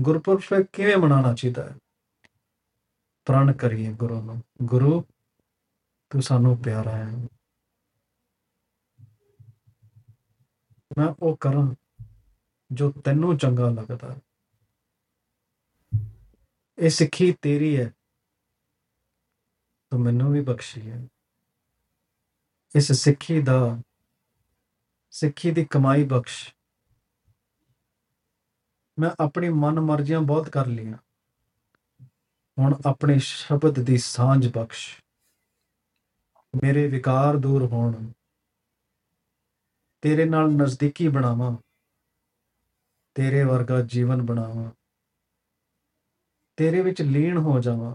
ਗੁਰਪੁਰਬ 0.00 0.40
ਫਿਰ 0.40 0.62
ਕਿਵੇਂ 0.62 0.96
ਮਨਾਉਣਾ 0.96 1.34
ਚਾਹੀਦਾ 1.34 1.70
ਹੈ? 1.70 1.74
ਪ੍ਰਣ 3.24 3.52
ਕਰੀਏ 3.52 3.92
ਗੁਰੂ 3.92 4.22
ਨੂੰ, 4.22 4.42
ਗੁਰੂ, 4.62 5.04
ਤੂੰ 6.10 6.22
ਸਾਨੂੰ 6.22 6.56
ਪਿਆਰਾ 6.58 6.96
ਹੈ। 6.96 7.28
ਮੈਂ 10.98 11.08
ਉਹ 11.20 11.36
ਕਰਾਂ 11.36 11.74
ਜੋ 12.72 12.92
ਤੈਨੂੰ 12.92 13.38
ਚੰਗਾ 13.38 13.70
ਲੱਗਦਾ 13.70 14.14
ਹੈ। 14.14 14.20
ਇਹ 16.78 16.90
ਸਿੱਖੀ 16.90 17.32
ਤੇਰੀ 17.32 17.80
ਹੈ, 17.80 17.90
ਤੂੰ 19.90 20.00
ਮੈਨੂੰ 20.00 20.32
ਵੀ 20.32 20.40
ਬਖਸ਼ੀ 20.40 20.90
ਹੈ। 20.90 21.08
ਇਸ 22.76 22.92
ਸਿੱਖੀ 22.92 23.42
ਦਾ, 23.42 23.82
ਸਿੱਖੀ 25.10 25.50
ਦੀ 25.50 25.64
ਕਮਾਈ 25.64 26.04
ਬਖਸ਼। 26.04 26.54
ਮੈਂ 28.98 29.10
ਆਪਣੀ 29.20 29.48
ਮਨ 29.48 29.80
ਮਰਜ਼ੀਆਂ 29.80 30.20
ਬਹੁਤ 30.20 30.50
ਕਰ 30.50 30.66
ਲਈਆਂ। 30.66 30.98
ਹੁਣ 32.58 32.74
ਆਪਣੇ 32.86 33.18
ਸ਼ਬਦ 33.18 33.80
ਦੀ 33.82 33.96
ਸਾਂਝ 33.98 34.48
ਬਖਸ਼। 34.48 35.02
ਮੇਰੇ 36.62 36.88
ਵਿਕਾਰ 36.88 37.36
ਦੂਰ 37.36 37.66
ਹੋਣ। 37.66 38.12
ਤੇਰੇ 40.00 40.24
ਨਾਲ 40.24 40.46
ਨਜ਼ਦੀਕੀ 40.46 41.08
ਬਣਾਵਾਂ। 41.08 41.56
ਤੇਰੇ 43.14 43.44
ਵਰਗਾ 43.44 43.80
ਜੀਵਨ 43.80 44.22
ਬਣਾਵਾਂ। 44.22 44.70
ਤੇਰੇ 46.56 46.82
ਵਿੱਚ 46.82 47.02
ਲੀਨ 47.02 47.36
ਹੋ 47.36 47.60
ਜਾਵਾਂ। 47.60 47.94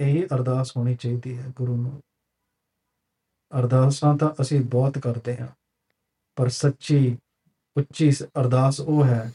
ਇਹੀ 0.00 0.24
ਅਰਦਾਸ 0.24 0.76
ਹੋਣੀ 0.76 0.96
ਚਾਹੀਦੀ 0.96 1.38
ਹੈ 1.38 1.46
ਗੁਰੂ 1.56 1.76
ਨੂੰ। 1.76 2.02
ਅਰਦਾਸਾਂ 3.58 4.18
ਤਾਂ 4.18 4.42
ਅਸੀਂ 4.42 4.60
ਬਹੁਤ 4.60 4.98
ਕਰਦੇ 4.98 5.36
ਹਾਂ 5.36 5.48
ਪਰ 6.36 6.48
ਸੱਚੀ 6.48 7.18
ਉੱਚੀ 7.76 8.12
ਅਰਦਾਸ 8.12 8.80
ਉਹ 8.80 9.04
ਹੈ 9.04 9.32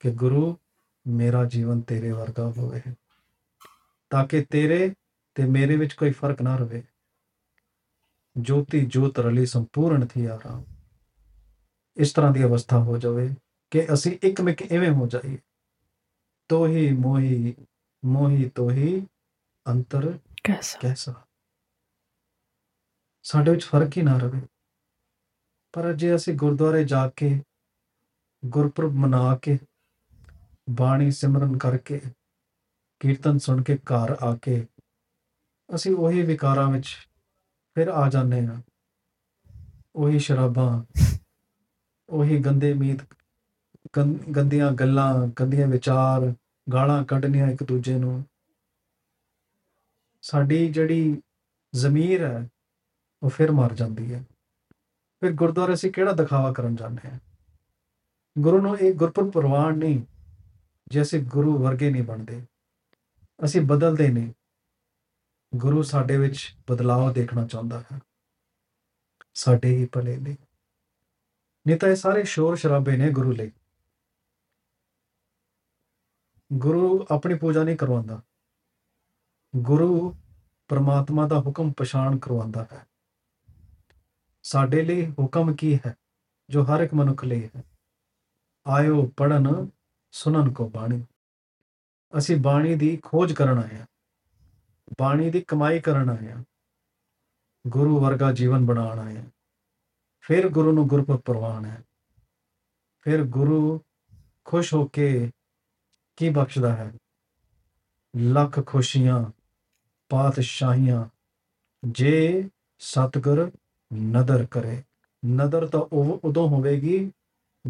ਕਿ 0.00 0.10
ਗੁਰੂ 0.10 0.56
ਮੇਰਾ 1.06 1.44
ਜੀਵਨ 1.44 1.80
ਤੇਰੇ 1.80 2.12
ਵਰਗਾ 2.12 2.50
ਹੋਵੇ 2.50 2.82
ਤਾਂ 4.10 4.26
ਕਿ 4.26 4.44
ਤੇਰੇ 4.50 4.94
ਤੇ 5.34 5.44
ਮੇਰੇ 5.44 5.76
ਵਿੱਚ 5.76 5.92
ਕੋਈ 5.92 6.10
ਫ਼ਰਕ 6.10 6.42
ਨਾ 6.42 6.56
ਰਵੇ। 6.56 6.82
ਜੋਤੀ 8.36 8.86
ਜੋਤ 8.86 9.18
ਰਲੀ 9.18 9.46
ਸੰਪੂਰਨ 9.46 10.06
ਥੀ 10.06 10.24
ਆਰਾਮ। 10.24 10.64
ਇਸ 11.96 12.12
ਤਰ੍ਹਾਂ 12.12 12.32
ਦੀ 12.32 12.44
ਅਵਸਥਾ 12.44 12.78
ਹੋ 12.78 12.98
ਜਾਵੇ 12.98 13.34
ਕਿ 13.70 13.94
ਅਸੀਂ 13.94 14.18
ਇੱਕ 14.22 14.40
ਮਿਕ 14.40 14.72
ਐਵੇਂ 14.72 14.90
ਹੋ 14.90 15.06
ਜਾਈਏ। 15.06 15.38
ਤੋਹੀ 16.48 16.92
ਮੋਹੀ 16.92 17.54
ਮੋਹੀ 18.04 18.50
ਤੋਹੀ 18.54 19.06
ਅੰਤਰ 19.68 20.18
कैसा 20.50 20.80
ਕੈਸਾ 20.80 21.27
ਸਾਡੇ 23.22 23.50
ਵਿੱਚ 23.50 23.64
ਫ਼ਰਕ 23.64 23.96
ਹੀ 23.96 24.02
ਨਾ 24.02 24.18
ਰਵੇ। 24.18 24.40
ਪਰ 25.72 25.92
ਜੇ 25.92 26.16
ਅਸੀਂ 26.16 26.34
ਗੁਰਦੁਆਰੇ 26.34 26.84
ਜਾ 26.84 27.08
ਕੇ, 27.08 27.42
ਗੁਰਪੁਰਬ 28.46 28.92
ਮਨਾ 28.92 29.36
ਕੇ, 29.36 29.58
ਬਾਣੀ 30.70 31.10
ਸਿਮਰਨ 31.10 31.58
ਕਰਕੇ, 31.58 32.00
ਕੀਰਤਨ 33.00 33.38
ਸੁਣ 33.38 33.62
ਕੇ 33.62 33.76
ਘਰ 33.76 34.16
ਆ 34.22 34.38
ਕੇ, 34.42 34.66
ਅਸੀਂ 35.74 35.94
ਉਹੀ 35.94 36.22
ਵਿਕਾਰਾਂ 36.22 36.70
ਵਿੱਚ 36.70 36.96
ਫਿਰ 37.74 37.88
ਆ 37.88 38.08
ਜਾਂਦੇ 38.08 38.46
ਹਾਂ। 38.46 38.62
ਉਹੀ 39.96 40.18
ਸ਼ਰਾਬਾਂ, 40.18 40.84
ਉਹੀ 42.08 42.38
ਗੰਦੇ 42.38 42.74
ਮੀਤ, 42.74 42.98
ਗੰ- 43.96 44.32
ਗੰਦੀਆਂ 44.36 44.72
ਗੱਲਾਂ, 44.72 45.28
ਗੰਦੀਆਂ 45.28 45.68
ਵਿਚਾਰ, 45.68 46.34
ਗਾਲਾਂ 46.72 47.04
ਕੱਢਣੀਆਂ 47.04 47.48
ਇੱਕ 47.48 47.62
ਦੂਜੇ 47.62 47.98
ਨੂੰ। 47.98 48.24
ਸਾਡੀ 50.22 50.72
ਜਿਹੜੀ 50.72 51.22
ਜ਼ਮੀਰ 51.74 52.24
ਹੈ 52.24 52.48
ਉਹ 53.22 53.30
ਫਿਰ 53.30 53.52
ਮਰ 53.52 53.74
ਜਾਂਦੀ 53.74 54.14
ਹੈ। 54.14 54.24
ਫਿਰ 55.20 55.32
ਗੁਰਦੁਆਰੇ 55.32 55.74
ਅਸੀਂ 55.74 55.92
ਕਿਹੜਾ 55.92 56.12
ਦਿਖਾਵਾ 56.12 56.52
ਕਰਨ 56.52 56.76
ਜਾਂਦੇ 56.76 57.10
ਹਾਂ? 57.10 57.20
ਗੁਰੂ 58.38 58.62
ਨੂੰ 58.62 58.78
ਇਹ 58.78 58.94
ਗੁਰਪੁਰਬ 58.94 59.30
ਪ੍ਰਵਾਨ 59.30 59.74
ਨਹੀਂ, 59.74 60.02
ਜੇ 60.88 61.02
ਅਸੀਂ 61.02 61.20
ਗੁਰੂ 61.20 61.58
ਵਰਗੇ 61.58 61.90
ਨਹੀਂ 61.90 62.02
ਬਣਦੇ। 62.02 62.46
ਅਸੀਂ 63.44 63.60
ਬਦਲਦੇ 63.60 64.08
ਨਹੀਂ। 64.08 64.32
ਗੁਰੂ 65.56 65.82
ਸਾਡੇ 65.82 66.18
ਵਿੱਚ 66.18 66.56
ਬਦਲਾਅ 66.70 67.12
ਦੇਖਣਾ 67.12 67.46
ਚਾਹੁੰਦਾ 67.46 67.84
ਹੈ। 67.92 68.00
ਸਾਡੇ 69.34 69.76
ਹੀ 69.76 69.88
ਭਲੇ 69.92 70.16
ਲਈ 70.16 70.36
ਨਹੀਂ 71.66 71.76
ਤਾਂ 71.76 71.88
ਇਹ 71.88 71.96
ਸਾਰੇ 71.96 72.24
ਸ਼ੋਰ 72.24 72.56
ਸ਼ਰਾਬੇ 72.56 72.96
ਨੇ 72.96 73.10
ਗੁਰੂ 73.10 73.32
ਲਈ। 73.32 73.52
ਗੁਰੂ 76.52 77.06
ਆਪਣੀ 77.10 77.34
ਪੂਜਾ 77.34 77.62
ਨਹੀਂ 77.62 77.76
ਕਰਵਾਉਂਦਾ। 77.76 78.22
ਗੁਰੂ 79.56 80.16
ਪਰਮਾਤਮਾ 80.68 81.28
ਦਾ 81.28 81.40
ਹੁਕਮ 81.40 81.72
ਪਛਾਣ 81.72 82.18
ਕਰਵਾਉਂਦਾ 82.18 82.66
ਹੈ। 82.72 82.86
ਸਾਡੇ 84.50 84.82
ਲਈ 84.82 85.10
ਹੁਕਮ 85.10 85.54
ਕੀ 85.54 85.78
ਹੈ, 85.86 85.94
ਜੋ 86.50 86.64
ਹਰ 86.64 86.80
ਇੱਕ 86.80 86.94
ਮਨੁੱਖ 86.94 87.24
ਲਈ 87.24 87.50
ਹੈ? 87.56 87.64
ਆਇਓ 88.66 89.12
ਪੜਨ 89.16 89.68
ਸੁਣਨ 90.10 90.52
ਕੋ 90.52 90.68
ਬਾਣੀ। 90.68 91.06
ਅਸੀਂ 92.18 92.36
ਬਾਣੀ 92.36 92.74
ਦੀ 92.74 92.96
ਖੋਜ 92.96 93.32
ਕਰਨ 93.32 93.58
ਆਏ 93.58 93.78
ਹਾਂ। 93.78 93.86
ਬਾਣੀ 95.00 95.30
ਦੀ 95.30 95.40
ਕਮਾਈ 95.40 95.80
ਕਰਨ 95.80 96.10
ਆਏ 96.10 96.32
ਹਾਂ। 96.32 96.44
ਗੁਰੂ 97.68 98.00
ਵਰਗਾ 98.00 98.32
ਜੀਵਨ 98.32 98.66
ਬਣਾਉਣ 98.66 98.98
ਆਏ 98.98 99.16
ਹਾਂ। 99.16 99.30
ਫਿਰ 100.20 100.48
ਗੁਰੂ 100.48 100.72
ਨੂੰ 100.72 100.88
ਗੁਰਪੁਰਬ 100.88 101.20
ਪ੍ਰਵਾਨ 101.20 101.64
ਹੈ। 101.64 101.84
ਫਿਰ 103.00 103.24
ਗੁਰੂ 103.24 103.82
ਖੁਸ਼ 104.44 104.74
ਹੋ 104.74 104.84
ਕੇ 104.84 105.30
ਕੀ 106.16 106.28
ਬਖਸ਼ਦਾ 106.28 106.76
ਹੈ? 106.76 106.92
ਲੱਖ 108.16 108.66
ਖੁਸ਼ੀਆਂ, 108.66 109.30
ਪਾਤਸ਼ਾਹੀਆਂ, 110.08 111.06
ਜੇ 111.84 112.50
ਸਤਿਗੁਰ 112.78 113.52
ਨਦਰ 113.94 114.46
ਕਰੇ। 114.50 114.82
ਨਦਰ 115.26 115.66
ਤਾਂ 115.66 115.80
ਉਹ 115.80 116.20
ਉਦੋਂ 116.24 116.48
ਹੋਵੇਗੀ 116.48 117.12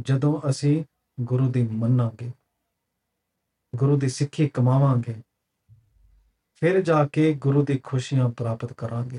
ਜਦੋਂ 0.00 0.50
ਅਸੀਂ 0.50 0.84
ਗੁਰੂ 1.20 1.52
ਦੀ 1.52 1.62
ਮੰਨਾਂਗੇ। 1.62 2.30
ਗੁਰੂ 3.76 3.98
ਦੀ 3.98 4.08
ਸਿੱਖੀ 4.08 4.48
ਕਮਾਵਾਂਗੇ। 4.48 5.14
ਫਿਰ 6.54 6.80
ਜਾ 6.80 7.06
ਕੇ 7.06 7.32
ਗੁਰੂ 7.34 7.64
ਦੀ 7.64 7.78
ਖੁਸ਼ੀਆਂ 7.78 8.28
ਪ੍ਰਾਪਤ 8.28 8.72
ਕਰਾਂਗੇ। 8.72 9.18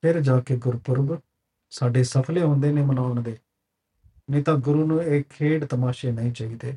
ਫਿਰ 0.00 0.20
ਜਾ 0.20 0.40
ਕੇ 0.40 0.56
ਗੁਰਪੁਰਬ 0.56 1.20
ਸਾਡੇ 1.70 2.04
ਸਫਲੇ 2.04 2.42
ਹੁੰਦੇ 2.42 2.72
ਨੇ 2.72 2.82
ਮਨਾਉਣ 2.82 3.22
ਦੇ। 3.22 3.38
ਨਹੀਂ 4.30 4.44
ਤਾਂ 4.44 4.58
ਗੁਰੂ 4.58 4.86
ਨੂੰ 4.86 5.02
ਇਹ 5.02 5.24
ਖੇਡ 5.30 5.64
ਤਮਾਸ਼ੇ 5.64 6.12
ਨਹੀਂ 6.12 6.32
ਚਾਹੀਦੇ। 6.32 6.76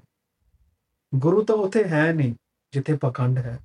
ਗੁਰੂ 1.16 1.44
ਤਾਂ 1.44 1.56
ਉੱਥੇ 1.56 1.84
ਹੈ 1.84 2.14
ਨਹੀਂ 2.14 2.34
ਜਿੱਥੇ 2.72 2.98
ਪਖੰਡ 2.98 3.38
ਹੈ। 3.38 3.60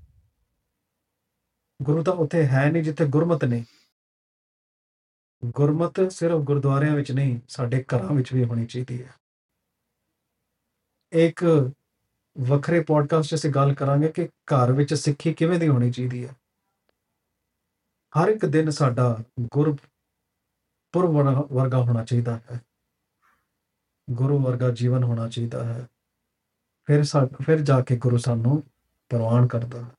ਗੁਰੂ 1.83 2.03
ਤਾਂ 2.03 2.13
ਉੱਥੇ 2.13 2.47
ਹੈ 2.47 2.71
ਨਹੀਂ 2.71 2.83
ਜਿੱਥੇ 2.83 3.07
ਗੁਰਮਤ 3.07 3.45
ਨਹੀਂ। 3.45 3.65
ਗੁਰਮਤ 5.45 6.13
ਸਿਰਫ 6.13 6.41
ਗੁਰਦੁਆਰਿਆਂ 6.41 6.97
ਵਿੱਚ 6.97 7.13
ਨਹੀਂ, 7.13 7.41
ਸਾਡੇ 7.49 7.85
ਘਰਾਂ 7.85 8.15
ਵਿੱਚ 8.15 8.35
ਵੀ 8.35 8.45
ਹੋਣੀ 8.45 8.67
ਚਾਹੀਦੀ 8.67 9.05
ਹੈ। 9.05 9.15
ਇੱਕ 11.13 11.71
ਵੱਖਰੇ 12.41 12.81
ਪੋਡਕਾਸਟ 12.81 13.31
'ਚ 13.31 13.35
ਅਸੀਂ 13.35 13.51
ਗੱਲ 13.51 13.75
ਕਰਾਂਗੇ 13.75 14.09
ਕਿ 14.09 14.27
ਘਰ 14.27 14.73
ਵਿੱਚ 14.73 14.95
ਸਿੱਖੀ 14.95 15.35
ਕਿਵੇਂ 15.35 15.59
ਦੀ 15.59 15.69
ਹੋਣੀ 15.69 15.93
ਚਾਹੀਦੀ 15.93 16.27
ਹੈ। 16.27 16.37
ਹਰ 18.19 18.29
ਇੱਕ 18.29 18.47
ਦਿਨ 18.47 18.71
ਸਾਡਾ 18.71 19.19
ਗੁਰਪੁਰਬ 19.41 21.11
ਵਰ- 21.11 21.47
ਵਰਗਾ 21.55 21.79
ਹੋਣਾ 21.79 22.05
ਚਾਹੀਦਾ 22.05 22.37
ਹੈ। 22.37 22.61
ਗੁਰੂ 24.11 24.39
ਵਰਗਾ 24.39 24.71
ਜੀਵਨ 24.71 25.05
ਹੋਣਾ 25.05 25.29
ਚਾਹੀਦਾ 25.29 25.65
ਹੈ। 25.65 25.89
ਫਿਰ 26.85 27.05
ਸਾ, 27.05 27.27
ਫਿਰ 27.27 27.61
ਜਾ 27.61 27.81
ਕੇ 27.81 27.97
ਗੁਰੂ 27.97 28.17
ਸਾਨੂੰ 28.17 28.63
ਪ੍ਰਵਾਨ 29.09 29.47
ਕਰਦਾ 29.47 29.85
ਹੈ। 29.85 29.91